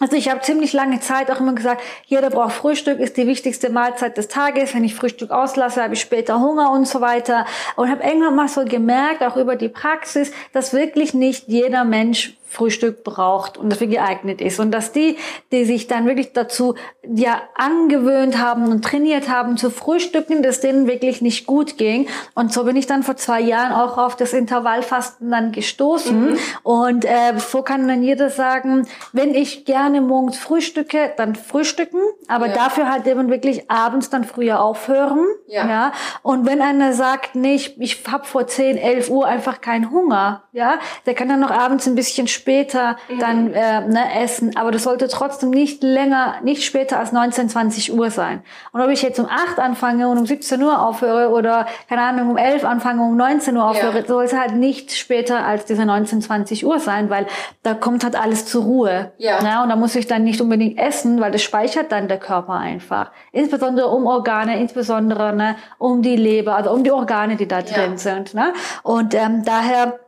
also 0.00 0.16
ich 0.16 0.30
habe 0.30 0.40
ziemlich 0.40 0.72
lange 0.72 1.00
Zeit 1.00 1.30
auch 1.30 1.40
immer 1.40 1.54
gesagt, 1.54 1.82
jeder 2.06 2.30
braucht 2.30 2.54
Frühstück, 2.54 2.98
ist 2.98 3.16
die 3.16 3.26
wichtigste 3.26 3.70
Mahlzeit 3.70 4.16
des 4.16 4.28
Tages. 4.28 4.74
Wenn 4.74 4.84
ich 4.84 4.94
Frühstück 4.94 5.30
auslasse, 5.30 5.82
habe 5.82 5.94
ich 5.94 6.00
später 6.00 6.40
Hunger 6.40 6.70
und 6.72 6.88
so 6.88 7.00
weiter. 7.00 7.46
Und 7.76 7.90
habe 7.90 8.02
irgendwann 8.02 8.34
mal 8.34 8.48
so 8.48 8.64
gemerkt, 8.64 9.22
auch 9.22 9.36
über 9.36 9.56
die 9.56 9.68
Praxis, 9.68 10.32
dass 10.52 10.72
wirklich 10.72 11.14
nicht 11.14 11.48
jeder 11.48 11.84
Mensch 11.84 12.36
Frühstück 12.52 13.02
braucht 13.02 13.56
und 13.56 13.70
dafür 13.70 13.86
geeignet 13.86 14.42
ist. 14.42 14.60
Und 14.60 14.72
dass 14.72 14.92
die, 14.92 15.16
die 15.52 15.64
sich 15.64 15.86
dann 15.86 16.04
wirklich 16.04 16.34
dazu 16.34 16.74
ja 17.02 17.40
angewöhnt 17.54 18.38
haben 18.38 18.68
und 18.68 18.84
trainiert 18.84 19.30
haben 19.30 19.56
zu 19.56 19.70
frühstücken, 19.70 20.42
dass 20.42 20.60
denen 20.60 20.86
wirklich 20.86 21.22
nicht 21.22 21.46
gut 21.46 21.78
ging. 21.78 22.08
Und 22.34 22.52
so 22.52 22.64
bin 22.64 22.76
ich 22.76 22.86
dann 22.86 23.04
vor 23.04 23.16
zwei 23.16 23.40
Jahren 23.40 23.72
auch 23.72 23.96
auf 23.96 24.16
das 24.16 24.34
Intervallfasten 24.34 25.30
dann 25.30 25.52
gestoßen. 25.52 26.32
Mhm. 26.32 26.38
Und 26.62 27.04
äh, 27.06 27.38
so 27.38 27.62
kann 27.62 27.88
dann 27.88 28.02
jeder 28.02 28.28
sagen, 28.28 28.86
wenn 29.12 29.34
ich 29.34 29.64
gerne 29.64 30.02
morgens 30.02 30.36
frühstücke, 30.36 31.12
dann 31.16 31.34
frühstücken, 31.34 32.00
aber 32.28 32.48
ja. 32.48 32.54
dafür 32.54 32.90
halt 32.90 33.06
eben 33.06 33.30
wirklich 33.30 33.70
abends 33.70 34.10
dann 34.10 34.24
früher 34.24 34.62
aufhören. 34.62 35.24
Ja. 35.46 35.66
ja. 35.66 35.92
Und 36.20 36.46
wenn 36.46 36.60
einer 36.60 36.92
sagt, 36.92 37.34
nee, 37.34 37.54
ich, 37.54 37.80
ich 37.80 38.02
habe 38.10 38.26
vor 38.26 38.46
10, 38.46 38.76
11 38.76 39.08
Uhr 39.08 39.26
einfach 39.26 39.62
keinen 39.62 39.90
Hunger, 39.90 40.42
ja, 40.52 40.78
der 41.06 41.14
kann 41.14 41.30
dann 41.30 41.40
noch 41.40 41.50
abends 41.50 41.86
ein 41.86 41.94
bisschen 41.94 42.28
später 42.42 42.96
mhm. 43.08 43.18
dann 43.20 43.54
äh, 43.54 43.80
ne, 43.86 44.20
essen, 44.20 44.56
aber 44.56 44.72
das 44.72 44.82
sollte 44.82 45.06
trotzdem 45.06 45.50
nicht 45.50 45.84
länger, 45.84 46.34
nicht 46.42 46.64
später 46.64 46.98
als 46.98 47.12
19, 47.12 47.48
20 47.48 47.94
Uhr 47.94 48.10
sein. 48.10 48.42
Und 48.72 48.80
ob 48.80 48.90
ich 48.90 49.00
jetzt 49.02 49.20
um 49.20 49.26
8 49.26 49.60
anfange 49.60 50.08
und 50.08 50.18
um 50.18 50.26
17 50.26 50.60
Uhr 50.60 50.84
aufhöre 50.84 51.30
oder, 51.30 51.66
keine 51.88 52.02
Ahnung, 52.02 52.30
um 52.30 52.36
11 52.36 52.64
anfange 52.64 53.00
und 53.02 53.10
um 53.10 53.16
19 53.16 53.56
Uhr 53.56 53.64
aufhöre, 53.64 54.00
ja. 54.00 54.06
sollte 54.06 54.40
halt 54.40 54.56
nicht 54.56 54.92
später 54.92 55.46
als 55.46 55.66
diese 55.66 55.86
19, 55.86 56.20
20 56.20 56.66
Uhr 56.66 56.80
sein, 56.80 57.10
weil 57.10 57.26
da 57.62 57.74
kommt 57.74 58.02
halt 58.02 58.20
alles 58.20 58.46
zur 58.46 58.64
Ruhe. 58.64 59.12
Ja. 59.18 59.40
ja. 59.44 59.62
Und 59.62 59.68
da 59.68 59.76
muss 59.76 59.94
ich 59.94 60.08
dann 60.08 60.24
nicht 60.24 60.40
unbedingt 60.40 60.80
essen, 60.80 61.20
weil 61.20 61.30
das 61.30 61.42
speichert 61.42 61.92
dann 61.92 62.08
der 62.08 62.18
Körper 62.18 62.54
einfach. 62.54 63.12
Insbesondere 63.30 63.86
um 63.86 64.06
Organe, 64.06 64.60
insbesondere 64.60 65.32
ne, 65.32 65.54
um 65.78 66.02
die 66.02 66.16
Leber, 66.16 66.56
also 66.56 66.72
um 66.72 66.82
die 66.82 66.90
Organe, 66.90 67.36
die 67.36 67.46
da 67.46 67.60
ja. 67.60 67.64
drin 67.64 67.98
sind. 67.98 68.34
Ne? 68.34 68.52
Und 68.82 69.14
ähm, 69.14 69.44
daher 69.44 70.00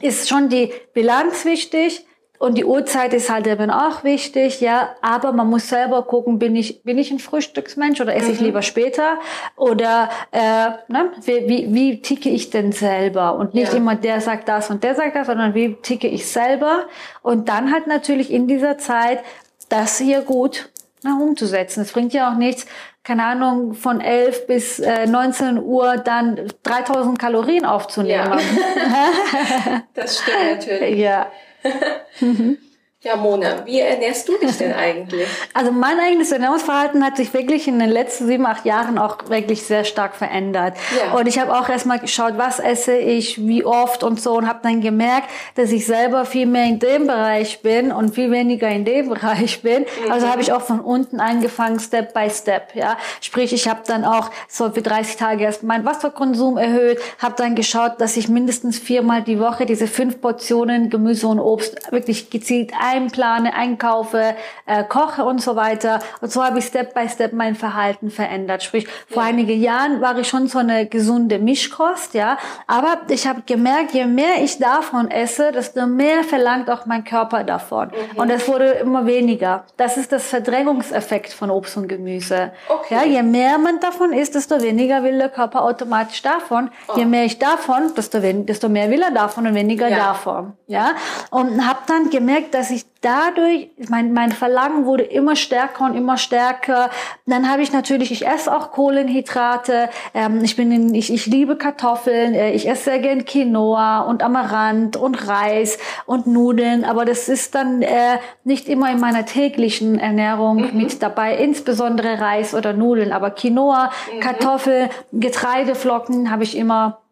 ist 0.00 0.28
schon 0.28 0.48
die 0.48 0.72
Bilanz 0.92 1.44
wichtig 1.44 2.06
und 2.38 2.58
die 2.58 2.64
Uhrzeit 2.64 3.14
ist 3.14 3.30
halt 3.30 3.46
eben 3.46 3.70
auch 3.70 4.04
wichtig, 4.04 4.60
ja. 4.60 4.94
Aber 5.00 5.32
man 5.32 5.48
muss 5.48 5.68
selber 5.68 6.02
gucken, 6.02 6.38
bin 6.38 6.56
ich, 6.56 6.82
bin 6.82 6.98
ich 6.98 7.10
ein 7.10 7.20
Frühstücksmensch 7.20 8.00
oder 8.00 8.14
esse 8.14 8.26
mhm. 8.26 8.32
ich 8.34 8.40
lieber 8.40 8.62
später? 8.62 9.18
Oder 9.56 10.10
äh, 10.32 10.70
ne, 10.88 11.12
wie, 11.22 11.48
wie, 11.48 11.74
wie 11.74 12.02
ticke 12.02 12.28
ich 12.28 12.50
denn 12.50 12.72
selber? 12.72 13.36
Und 13.36 13.54
nicht 13.54 13.72
ja. 13.72 13.78
immer 13.78 13.94
der 13.94 14.20
sagt 14.20 14.48
das 14.48 14.68
und 14.68 14.84
der 14.84 14.94
sagt 14.94 15.16
das, 15.16 15.28
sondern 15.28 15.54
wie 15.54 15.74
ticke 15.74 16.08
ich 16.08 16.26
selber? 16.26 16.86
Und 17.22 17.48
dann 17.48 17.72
halt 17.72 17.86
natürlich 17.86 18.32
in 18.32 18.48
dieser 18.48 18.78
Zeit 18.78 19.20
das 19.68 19.98
hier 19.98 20.20
gut 20.20 20.70
na, 21.02 21.16
umzusetzen. 21.18 21.82
Es 21.82 21.92
bringt 21.92 22.12
ja 22.12 22.32
auch 22.32 22.36
nichts, 22.36 22.66
keine 23.04 23.24
Ahnung, 23.24 23.74
von 23.74 24.00
11 24.00 24.46
bis 24.46 24.80
äh, 24.80 25.06
19 25.06 25.62
Uhr 25.62 25.98
dann 25.98 26.48
3000 26.62 27.18
Kalorien 27.18 27.66
aufzunehmen. 27.66 28.38
Ja. 28.38 29.82
das 29.94 30.20
stimmt 30.20 30.58
natürlich. 30.58 30.98
Ja. 30.98 31.30
mhm. 32.20 32.58
Ja, 33.04 33.16
Mona, 33.16 33.66
wie 33.66 33.80
ernährst 33.80 34.26
du 34.26 34.38
dich 34.38 34.56
denn 34.56 34.72
eigentlich? 34.72 35.28
Also 35.52 35.70
mein 35.70 36.00
eigenes 36.00 36.32
Ernährungsverhalten 36.32 37.04
hat 37.04 37.16
sich 37.16 37.32
wirklich 37.32 37.68
in 37.68 37.78
den 37.78 37.90
letzten 37.90 38.26
sieben, 38.26 38.44
acht 38.44 38.64
Jahren 38.64 38.98
auch 38.98 39.28
wirklich 39.28 39.62
sehr 39.62 39.84
stark 39.84 40.16
verändert. 40.16 40.74
Ja. 40.98 41.16
Und 41.16 41.28
ich 41.28 41.38
habe 41.38 41.56
auch 41.56 41.68
erstmal 41.68 42.00
geschaut, 42.00 42.34
was 42.36 42.58
esse 42.58 42.96
ich, 42.96 43.46
wie 43.46 43.64
oft 43.64 44.02
und 44.02 44.20
so 44.20 44.32
und 44.36 44.48
habe 44.48 44.60
dann 44.62 44.80
gemerkt, 44.80 45.28
dass 45.54 45.70
ich 45.70 45.86
selber 45.86 46.24
viel 46.24 46.46
mehr 46.46 46.64
in 46.64 46.80
dem 46.80 47.06
Bereich 47.06 47.62
bin 47.62 47.92
und 47.92 48.14
viel 48.14 48.30
weniger 48.30 48.68
in 48.68 48.84
dem 48.84 49.08
Bereich 49.10 49.62
bin. 49.62 49.82
Mhm. 49.82 50.10
Also 50.10 50.28
habe 50.28 50.42
ich 50.42 50.52
auch 50.52 50.62
von 50.62 50.80
unten 50.80 51.20
angefangen, 51.20 51.78
Step 51.78 52.14
by 52.14 52.28
Step. 52.30 52.74
Ja, 52.74 52.96
Sprich, 53.20 53.52
ich 53.52 53.68
habe 53.68 53.80
dann 53.86 54.04
auch 54.04 54.30
so 54.48 54.70
für 54.70 54.82
30 54.82 55.16
Tage 55.16 55.44
erst 55.44 55.62
meinen 55.62 55.84
Wasserkonsum 55.84 56.56
erhöht, 56.56 56.98
habe 57.18 57.34
dann 57.36 57.54
geschaut, 57.54 58.00
dass 58.00 58.16
ich 58.16 58.28
mindestens 58.28 58.78
viermal 58.78 59.22
die 59.22 59.38
Woche 59.38 59.66
diese 59.66 59.86
fünf 59.86 60.20
Portionen 60.20 60.90
Gemüse 60.90 61.28
und 61.28 61.38
Obst 61.38 61.92
wirklich 61.92 62.30
gezielt 62.30 62.72
ein 62.80 62.93
einplane, 62.94 63.54
einkaufe, 63.54 64.34
äh, 64.66 64.84
koche 64.84 65.24
und 65.24 65.42
so 65.42 65.56
weiter. 65.56 66.00
Und 66.20 66.32
so 66.32 66.44
habe 66.44 66.58
ich 66.58 66.66
Step 66.66 66.94
by 66.94 67.08
Step 67.08 67.32
mein 67.32 67.54
Verhalten 67.54 68.10
verändert. 68.10 68.62
Sprich, 68.62 68.86
vor 69.08 69.22
ja. 69.22 69.28
einigen 69.28 69.60
Jahren 69.60 70.00
war 70.00 70.18
ich 70.18 70.28
schon 70.28 70.46
so 70.46 70.58
eine 70.58 70.86
gesunde 70.86 71.38
Mischkost, 71.38 72.14
ja. 72.14 72.38
Aber 72.66 72.98
ich 73.08 73.26
habe 73.26 73.42
gemerkt, 73.46 73.92
je 73.92 74.06
mehr 74.06 74.42
ich 74.42 74.58
davon 74.58 75.10
esse, 75.10 75.52
desto 75.52 75.86
mehr 75.86 76.24
verlangt 76.24 76.70
auch 76.70 76.86
mein 76.86 77.04
Körper 77.04 77.44
davon. 77.44 77.88
Mhm. 77.88 78.20
Und 78.20 78.30
es 78.30 78.46
wurde 78.48 78.70
immer 78.72 79.06
weniger. 79.06 79.64
Das 79.76 79.96
ist 79.96 80.12
das 80.12 80.26
Verdrängungseffekt 80.28 81.32
von 81.32 81.50
Obst 81.50 81.76
und 81.76 81.88
Gemüse. 81.88 82.52
Okay. 82.68 82.94
Ja, 82.94 83.04
je 83.04 83.22
mehr 83.22 83.58
man 83.58 83.80
davon 83.80 84.12
isst, 84.12 84.34
desto 84.34 84.60
weniger 84.62 85.02
will 85.02 85.18
der 85.18 85.28
Körper 85.28 85.62
automatisch 85.62 86.22
davon. 86.22 86.70
Oh. 86.88 86.96
Je 86.96 87.04
mehr 87.04 87.24
ich 87.24 87.38
davon, 87.38 87.92
desto, 87.96 88.18
desto 88.20 88.68
mehr 88.68 88.90
will 88.90 89.02
er 89.02 89.10
davon 89.10 89.46
und 89.46 89.54
weniger 89.54 89.88
ja. 89.88 89.96
davon. 89.96 90.52
Ja. 90.66 90.92
Und 91.30 91.66
habe 91.66 91.80
dann 91.86 92.10
gemerkt, 92.10 92.54
dass 92.54 92.70
ich 92.70 92.83
dadurch, 93.04 93.68
mein, 93.90 94.12
mein 94.12 94.32
Verlangen 94.32 94.86
wurde 94.86 95.02
immer 95.02 95.36
stärker 95.36 95.84
und 95.84 95.94
immer 95.94 96.16
stärker. 96.16 96.90
Dann 97.26 97.50
habe 97.50 97.62
ich 97.62 97.72
natürlich, 97.72 98.10
ich 98.10 98.26
esse 98.26 98.54
auch 98.54 98.72
Kohlenhydrate, 98.72 99.90
ähm, 100.14 100.42
ich 100.42 100.56
bin 100.56 100.72
in, 100.72 100.94
ich, 100.94 101.12
ich 101.12 101.26
liebe 101.26 101.56
Kartoffeln, 101.56 102.34
äh, 102.34 102.52
ich 102.52 102.68
esse 102.68 102.84
sehr 102.84 102.98
gern 103.00 103.24
Quinoa 103.24 104.00
und 104.00 104.22
Amaranth 104.22 104.96
und 104.96 105.28
Reis 105.28 105.78
und 106.06 106.26
Nudeln, 106.26 106.84
aber 106.84 107.04
das 107.04 107.28
ist 107.28 107.54
dann 107.54 107.82
äh, 107.82 108.18
nicht 108.44 108.68
immer 108.68 108.90
in 108.90 109.00
meiner 109.00 109.26
täglichen 109.26 109.98
Ernährung 109.98 110.72
mhm. 110.72 110.76
mit 110.76 111.02
dabei, 111.02 111.36
insbesondere 111.36 112.20
Reis 112.20 112.54
oder 112.54 112.72
Nudeln, 112.72 113.12
aber 113.12 113.30
Quinoa, 113.30 113.90
mhm. 114.14 114.20
Kartoffel, 114.20 114.88
Getreideflocken 115.12 116.30
habe 116.30 116.44
ich 116.44 116.56
immer 116.56 117.03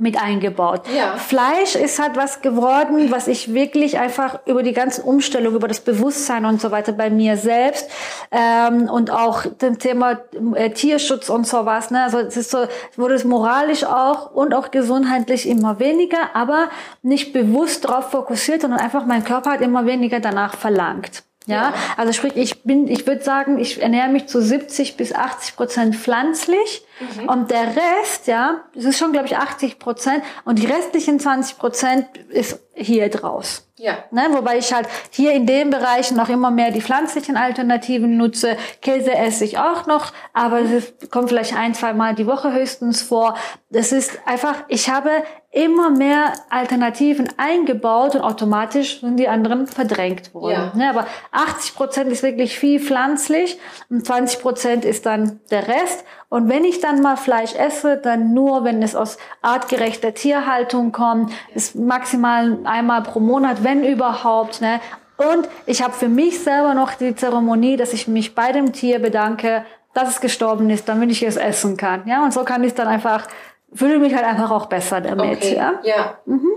mit 0.00 0.20
eingebaut. 0.20 0.82
Ja. 0.96 1.16
Fleisch 1.16 1.74
ist 1.74 1.98
halt 1.98 2.16
was 2.16 2.42
geworden, 2.42 3.10
was 3.10 3.28
ich 3.28 3.54
wirklich 3.54 3.98
einfach 3.98 4.40
über 4.46 4.62
die 4.62 4.72
ganze 4.72 5.02
Umstellung, 5.02 5.54
über 5.54 5.68
das 5.68 5.80
Bewusstsein 5.80 6.44
und 6.44 6.60
so 6.60 6.70
weiter 6.70 6.92
bei 6.92 7.10
mir 7.10 7.36
selbst 7.36 7.90
ähm, 8.30 8.88
und 8.88 9.10
auch 9.10 9.44
dem 9.46 9.78
Thema 9.78 10.18
äh, 10.54 10.70
Tierschutz 10.70 11.28
und 11.28 11.46
sowas. 11.46 11.90
Ne? 11.90 12.02
Also 12.02 12.18
es 12.18 12.36
ist 12.36 12.50
so, 12.50 12.66
wurde 12.96 13.14
es 13.14 13.24
moralisch 13.24 13.84
auch 13.84 14.32
und 14.32 14.54
auch 14.54 14.70
gesundheitlich 14.70 15.48
immer 15.48 15.78
weniger, 15.78 16.34
aber 16.34 16.68
nicht 17.02 17.32
bewusst 17.32 17.84
darauf 17.84 18.10
fokussiert, 18.10 18.62
sondern 18.62 18.80
einfach 18.80 19.06
mein 19.06 19.24
Körper 19.24 19.52
hat 19.52 19.60
immer 19.60 19.86
weniger 19.86 20.20
danach 20.20 20.56
verlangt. 20.56 21.24
Ja, 21.46 21.72
also 21.96 22.12
sprich, 22.12 22.36
ich 22.36 22.62
bin, 22.64 22.86
ich 22.86 23.06
würde 23.06 23.22
sagen, 23.22 23.58
ich 23.58 23.80
ernähre 23.80 24.08
mich 24.08 24.26
zu 24.26 24.42
70 24.42 24.96
bis 24.98 25.14
80 25.14 25.56
Prozent 25.56 25.96
pflanzlich 25.96 26.84
mhm. 27.00 27.28
und 27.28 27.50
der 27.50 27.74
Rest, 27.76 28.26
ja, 28.26 28.60
das 28.74 28.84
ist 28.84 28.98
schon, 28.98 29.12
glaube 29.12 29.26
ich, 29.26 29.36
80 29.38 29.78
Prozent 29.78 30.22
und 30.44 30.58
die 30.58 30.66
restlichen 30.66 31.18
20 31.18 31.58
Prozent 31.58 32.06
ist 32.28 32.60
hier 32.74 33.08
draus. 33.08 33.66
Ja. 33.76 33.94
Ne, 34.10 34.28
wobei 34.32 34.58
ich 34.58 34.74
halt 34.74 34.86
hier 35.10 35.32
in 35.32 35.46
dem 35.46 35.70
Bereich 35.70 36.10
noch 36.10 36.28
immer 36.28 36.50
mehr 36.50 36.70
die 36.70 36.82
pflanzlichen 36.82 37.38
Alternativen 37.38 38.18
nutze. 38.18 38.58
Käse 38.82 39.14
esse 39.14 39.44
ich 39.46 39.58
auch 39.58 39.86
noch, 39.86 40.12
aber 40.34 40.60
es 40.60 40.92
kommt 41.10 41.30
vielleicht 41.30 41.56
ein, 41.56 41.72
zwei 41.72 41.94
Mal 41.94 42.14
die 42.14 42.26
Woche 42.26 42.52
höchstens 42.52 43.00
vor. 43.00 43.38
Das 43.70 43.92
ist 43.92 44.18
einfach, 44.26 44.56
ich 44.68 44.90
habe 44.90 45.10
immer 45.52 45.90
mehr 45.90 46.32
Alternativen 46.48 47.28
eingebaut 47.36 48.14
und 48.14 48.20
automatisch 48.20 49.00
sind 49.00 49.16
die 49.16 49.28
anderen 49.28 49.66
verdrängt 49.66 50.32
worden. 50.32 50.52
Ja. 50.52 50.72
Ne, 50.76 50.88
aber 50.90 51.06
80 51.32 51.74
Prozent 51.74 52.12
ist 52.12 52.22
wirklich 52.22 52.56
viel 52.56 52.78
pflanzlich 52.78 53.58
und 53.88 54.06
20 54.06 54.40
Prozent 54.40 54.84
ist 54.84 55.06
dann 55.06 55.40
der 55.50 55.66
Rest. 55.66 56.04
Und 56.28 56.48
wenn 56.48 56.64
ich 56.64 56.80
dann 56.80 57.02
mal 57.02 57.16
Fleisch 57.16 57.56
esse, 57.56 57.96
dann 57.96 58.32
nur, 58.32 58.62
wenn 58.62 58.80
es 58.80 58.94
aus 58.94 59.18
artgerechter 59.42 60.14
Tierhaltung 60.14 60.92
kommt, 60.92 61.32
ist 61.52 61.74
maximal 61.74 62.58
einmal 62.62 63.02
pro 63.02 63.18
Monat, 63.18 63.64
wenn 63.64 63.82
überhaupt. 63.82 64.60
Ne? 64.60 64.80
Und 65.16 65.48
ich 65.66 65.82
habe 65.82 65.94
für 65.94 66.08
mich 66.08 66.38
selber 66.38 66.74
noch 66.74 66.94
die 66.94 67.16
Zeremonie, 67.16 67.76
dass 67.76 67.92
ich 67.92 68.06
mich 68.06 68.36
bei 68.36 68.52
dem 68.52 68.72
Tier 68.72 69.00
bedanke, 69.00 69.64
dass 69.94 70.08
es 70.08 70.20
gestorben 70.20 70.70
ist, 70.70 70.88
damit 70.88 71.10
ich 71.10 71.24
es 71.24 71.36
essen 71.36 71.76
kann. 71.76 72.06
Ja, 72.06 72.22
und 72.22 72.32
so 72.32 72.44
kann 72.44 72.62
ich 72.62 72.74
dann 72.74 72.86
einfach 72.86 73.26
fühle 73.72 73.98
mich 73.98 74.14
halt 74.14 74.24
einfach 74.24 74.50
auch 74.50 74.66
besser 74.66 75.00
damit. 75.00 75.38
Okay, 75.38 75.56
ja. 75.56 75.80
ja. 75.84 76.18
Mhm. 76.26 76.48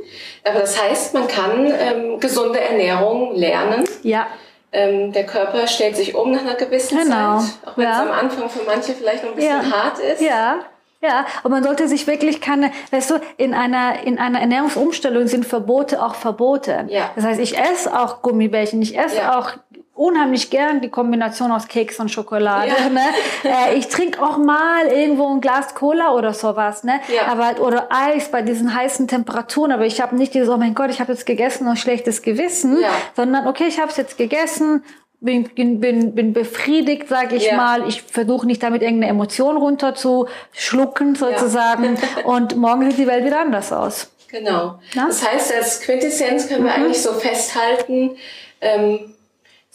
Aber 0.44 0.60
das 0.60 0.82
heißt, 0.82 1.14
man 1.14 1.28
kann 1.28 1.66
ähm, 1.66 2.20
gesunde 2.20 2.60
Ernährung 2.60 3.36
lernen. 3.36 3.84
Ja. 4.02 4.28
Ähm, 4.72 5.12
der 5.12 5.26
Körper 5.26 5.68
stellt 5.68 5.96
sich 5.96 6.16
um 6.16 6.32
nach 6.32 6.42
einer 6.42 6.56
gewissen 6.56 6.98
genau. 6.98 7.40
Zeit, 7.40 7.50
auch 7.66 7.78
wenn 7.78 7.84
ja. 7.86 7.92
es 7.92 8.00
am 8.00 8.12
Anfang 8.12 8.50
für 8.50 8.64
manche 8.66 8.94
vielleicht 8.94 9.24
noch 9.24 9.32
ein 9.32 9.36
bisschen 9.36 9.62
ja. 9.62 9.72
hart 9.72 10.00
ist. 10.00 10.22
Ja. 10.22 10.60
Ja, 11.04 11.26
und 11.44 11.52
man 11.52 11.64
sollte 11.64 11.90
sich 11.90 12.08
wirklich 12.08 12.40
keine, 12.40 12.72
weißt 12.92 13.12
du, 13.12 13.16
in 13.36 13.54
einer, 13.54 14.04
in 14.06 14.20
einer 14.20 14.40
Ernährungsumstellung 14.40 15.28
sind 15.28 15.46
Verbote 15.46 16.02
auch 16.02 16.16
Verbote. 16.16 16.86
Ja. 16.88 17.12
Das 17.16 17.26
heißt, 17.26 17.42
ich 17.42 17.60
esse 17.60 17.94
auch 17.94 18.22
Gummibärchen, 18.22 18.82
ich 18.82 18.98
esse 18.98 19.18
ja. 19.18 19.38
auch 19.38 19.52
unheimlich 19.96 20.50
gern 20.50 20.82
die 20.82 20.90
Kombination 20.90 21.52
aus 21.52 21.68
Keks 21.68 22.00
und 22.00 22.10
Schokolade. 22.10 22.70
Ja. 22.70 22.90
Ne? 22.90 23.02
Äh, 23.44 23.78
ich 23.78 23.90
trinke 23.90 24.22
auch 24.22 24.38
mal 24.38 24.88
irgendwo 24.88 25.28
ein 25.28 25.42
Glas 25.42 25.76
Cola 25.76 26.14
oder 26.14 26.34
sowas, 26.34 26.84
ne? 26.84 27.00
Ja. 27.14 27.32
Aber 27.32 27.62
oder 27.62 27.90
Eis 27.92 28.30
bei 28.30 28.42
diesen 28.42 28.74
heißen 28.74 29.08
Temperaturen. 29.08 29.72
Aber 29.72 29.86
ich 29.86 30.02
habe 30.02 30.16
nicht 30.16 30.34
dieses, 30.34 30.50
oh 30.50 30.58
mein 30.58 30.74
Gott, 30.74 30.90
ich 30.90 31.00
habe 31.00 31.12
jetzt 31.12 31.26
gegessen 31.26 31.68
und 31.68 31.78
schlechtes 31.78 32.22
Gewissen, 32.22 32.82
ja. 32.82 32.90
sondern 33.16 33.48
okay, 33.48 33.66
ich 33.68 33.80
habe 33.80 33.92
es 33.92 33.98
jetzt 33.98 34.18
gegessen. 34.18 34.84
Bin, 35.20 35.46
bin, 35.54 35.80
bin 36.16 36.34
befriedigt, 36.34 37.08
sage 37.08 37.38
ich 37.38 37.50
mal. 37.54 37.88
Ich 37.88 38.02
versuche 38.02 38.46
nicht 38.46 38.62
damit 38.62 38.82
irgendeine 38.82 39.10
Emotion 39.10 39.56
runterzuschlucken 39.56 41.16
sozusagen. 41.16 41.98
Und 42.26 42.58
morgen 42.58 42.90
sieht 42.90 43.00
die 43.00 43.08
Welt 43.08 43.24
wieder 43.24 43.40
anders 43.40 43.72
aus. 43.72 44.12
Genau. 44.30 44.80
Das 44.96 45.26
heißt, 45.26 45.54
als 45.54 45.80
Quintessenz 45.80 46.50
können 46.50 46.66
wir 46.66 46.72
mhm. 46.72 46.84
eigentlich 46.84 47.02
so 47.02 47.14
festhalten, 47.14 48.18
ähm, 48.60 49.14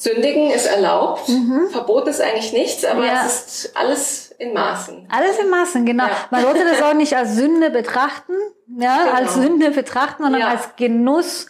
Sündigen 0.00 0.52
ist 0.52 0.66
erlaubt, 0.66 1.28
mhm. 1.28 1.70
verboten 1.72 2.08
ist 2.08 2.20
eigentlich 2.20 2.52
nichts, 2.52 2.84
aber 2.84 3.04
ja. 3.04 3.24
es 3.26 3.64
ist 3.64 3.76
alles 3.76 4.30
in 4.38 4.52
Maßen. 4.52 5.08
Alles 5.10 5.38
in 5.40 5.50
Maßen, 5.50 5.84
genau. 5.84 6.04
Ja. 6.04 6.16
Man 6.30 6.42
sollte 6.42 6.64
das 6.64 6.80
auch 6.80 6.94
nicht 6.94 7.16
als 7.16 7.34
Sünde 7.34 7.70
betrachten, 7.70 8.34
ja, 8.78 8.96
genau. 8.98 9.16
als 9.16 9.34
Sünde 9.34 9.72
betrachten, 9.72 10.22
sondern 10.22 10.42
ja. 10.42 10.48
als 10.50 10.76
Genuss 10.76 11.48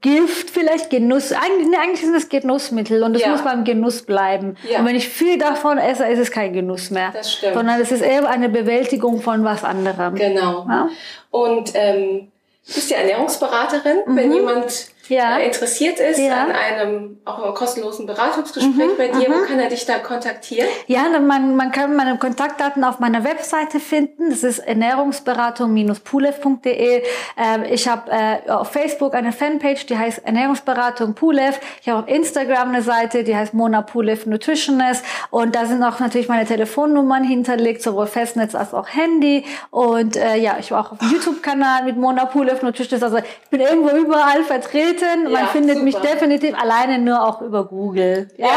Gift 0.00 0.48
vielleicht, 0.48 0.88
Genuss. 0.88 1.32
Eigentlich, 1.32 1.68
nee, 1.68 1.76
eigentlich 1.76 2.00
sind 2.00 2.14
es 2.14 2.30
Genussmittel 2.30 3.02
und 3.02 3.14
es 3.14 3.20
Ja. 3.20 3.28
muss 3.28 3.42
beim 3.42 3.64
Genuss 3.64 4.02
bleiben. 4.02 4.56
Ja. 4.66 4.78
Und 4.78 4.86
wenn 4.86 4.96
ich 4.96 5.06
viel 5.06 5.36
davon 5.36 5.76
esse, 5.76 6.06
ist 6.06 6.18
es 6.18 6.30
kein 6.30 6.54
Genuss 6.54 6.90
mehr. 6.90 7.10
Das 7.12 7.34
stimmt. 7.34 7.52
Sondern 7.52 7.78
es 7.78 7.92
ist 7.92 8.00
eher 8.00 8.26
eine 8.26 8.48
Bewältigung 8.48 9.20
von 9.20 9.44
was 9.44 9.64
anderem. 9.64 10.14
Genau. 10.14 10.64
Ja. 10.66 10.88
Und 11.30 11.72
ähm, 11.74 12.28
du 12.66 12.74
bist 12.74 12.90
ja 12.90 12.98
Ernährungsberaterin. 12.98 13.98
Wenn 14.06 14.32
jemand 14.32 14.64
Mhm. 14.64 14.91
Ja. 15.08 15.38
äh, 15.38 15.46
interessiert 15.46 15.98
ist 16.00 16.18
Ja. 16.18 16.44
Mhm. 16.44 16.50
an 16.50 16.52
einem 16.52 17.18
auch 17.24 17.54
kostenlosen 17.54 18.06
Beratungsgespräch 18.06 18.96
bei 18.96 19.08
dir, 19.08 19.28
wo 19.30 19.44
kann 19.46 19.58
er 19.58 19.68
dich 19.68 19.84
da 19.86 19.98
kontaktieren? 19.98 20.68
Ja, 20.86 21.04
man, 21.20 21.56
man 21.56 21.72
kann 21.72 21.96
meine 21.96 22.16
Kontaktdaten 22.18 22.84
auf 22.84 22.98
meiner 23.00 23.24
Webseite 23.24 23.80
finden. 23.80 24.30
Das 24.30 24.42
ist 24.42 24.58
ernährungsberatung-pulev.de. 24.60 27.02
Ähm, 27.36 27.64
ich 27.70 27.88
habe 27.88 28.10
äh, 28.10 28.50
auf 28.50 28.70
Facebook 28.72 29.14
eine 29.14 29.32
Fanpage, 29.32 29.86
die 29.86 29.96
heißt 29.98 30.24
Ernährungsberatung 30.24 31.14
Pulev. 31.14 31.58
Ich 31.80 31.88
habe 31.88 32.02
auf 32.02 32.08
Instagram 32.08 32.68
eine 32.68 32.82
Seite, 32.82 33.24
die 33.24 33.34
heißt 33.36 33.54
Mona 33.54 33.82
Pulev 33.82 34.26
Nutritionist. 34.26 35.04
Und 35.30 35.54
da 35.54 35.66
sind 35.66 35.82
auch 35.82 36.00
natürlich 36.00 36.28
meine 36.28 36.46
Telefonnummern 36.46 37.24
hinterlegt, 37.24 37.82
sowohl 37.82 38.06
Festnetz 38.06 38.54
als 38.54 38.74
auch 38.74 38.88
Handy. 38.88 39.44
Und 39.70 40.16
äh, 40.16 40.36
ja, 40.36 40.56
ich 40.58 40.70
war 40.70 40.86
auch 40.86 40.92
auf 40.92 40.98
dem 40.98 41.10
YouTube-Kanal 41.12 41.84
mit 41.84 41.96
Mona 41.96 42.26
Pulev 42.26 42.62
Nutritionist. 42.62 43.04
Also 43.04 43.18
ich 43.18 43.50
bin 43.50 43.60
irgendwo 43.60 43.90
überall 43.96 44.42
vertreten. 44.44 44.91
Man 45.00 45.32
Ja, 45.32 45.46
findet 45.46 45.82
mich 45.82 45.94
super. 45.94 46.06
definitiv 46.08 46.54
alleine 46.60 46.98
nur 46.98 47.22
auch 47.26 47.40
über 47.40 47.64
Google. 47.64 48.28
Ja. 48.36 48.48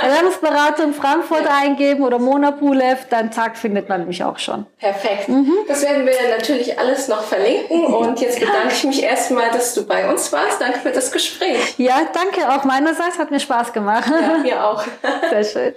Ernährungsberatung 0.00 0.94
Frankfurt 0.94 1.46
eingeben 1.48 2.04
oder 2.04 2.18
Mona 2.18 2.50
Pulev, 2.52 3.06
dann 3.10 3.32
zack, 3.32 3.56
findet 3.56 3.88
man 3.88 4.06
mich 4.06 4.22
auch 4.24 4.38
schon. 4.38 4.66
Perfekt. 4.78 5.28
Mhm. 5.28 5.52
Das 5.68 5.82
werden 5.82 6.06
wir 6.06 6.14
natürlich 6.36 6.78
alles 6.78 7.08
noch 7.08 7.22
verlinken. 7.22 7.84
Und 7.94 8.20
jetzt 8.20 8.38
bedanke 8.40 8.72
ich 8.72 8.84
mich 8.84 9.02
erstmal, 9.02 9.50
dass 9.50 9.74
du 9.74 9.86
bei 9.86 10.08
uns 10.10 10.32
warst. 10.32 10.60
Danke 10.60 10.78
für 10.80 10.90
das 10.90 11.10
Gespräch. 11.10 11.74
Ja, 11.78 12.00
danke 12.12 12.48
auch 12.48 12.64
meinerseits, 12.64 13.18
hat 13.18 13.30
mir 13.30 13.40
Spaß 13.40 13.72
gemacht. 13.72 14.10
Ja, 14.10 14.38
mir 14.38 14.64
auch. 14.64 14.82
Sehr 15.30 15.44
schön. 15.44 15.74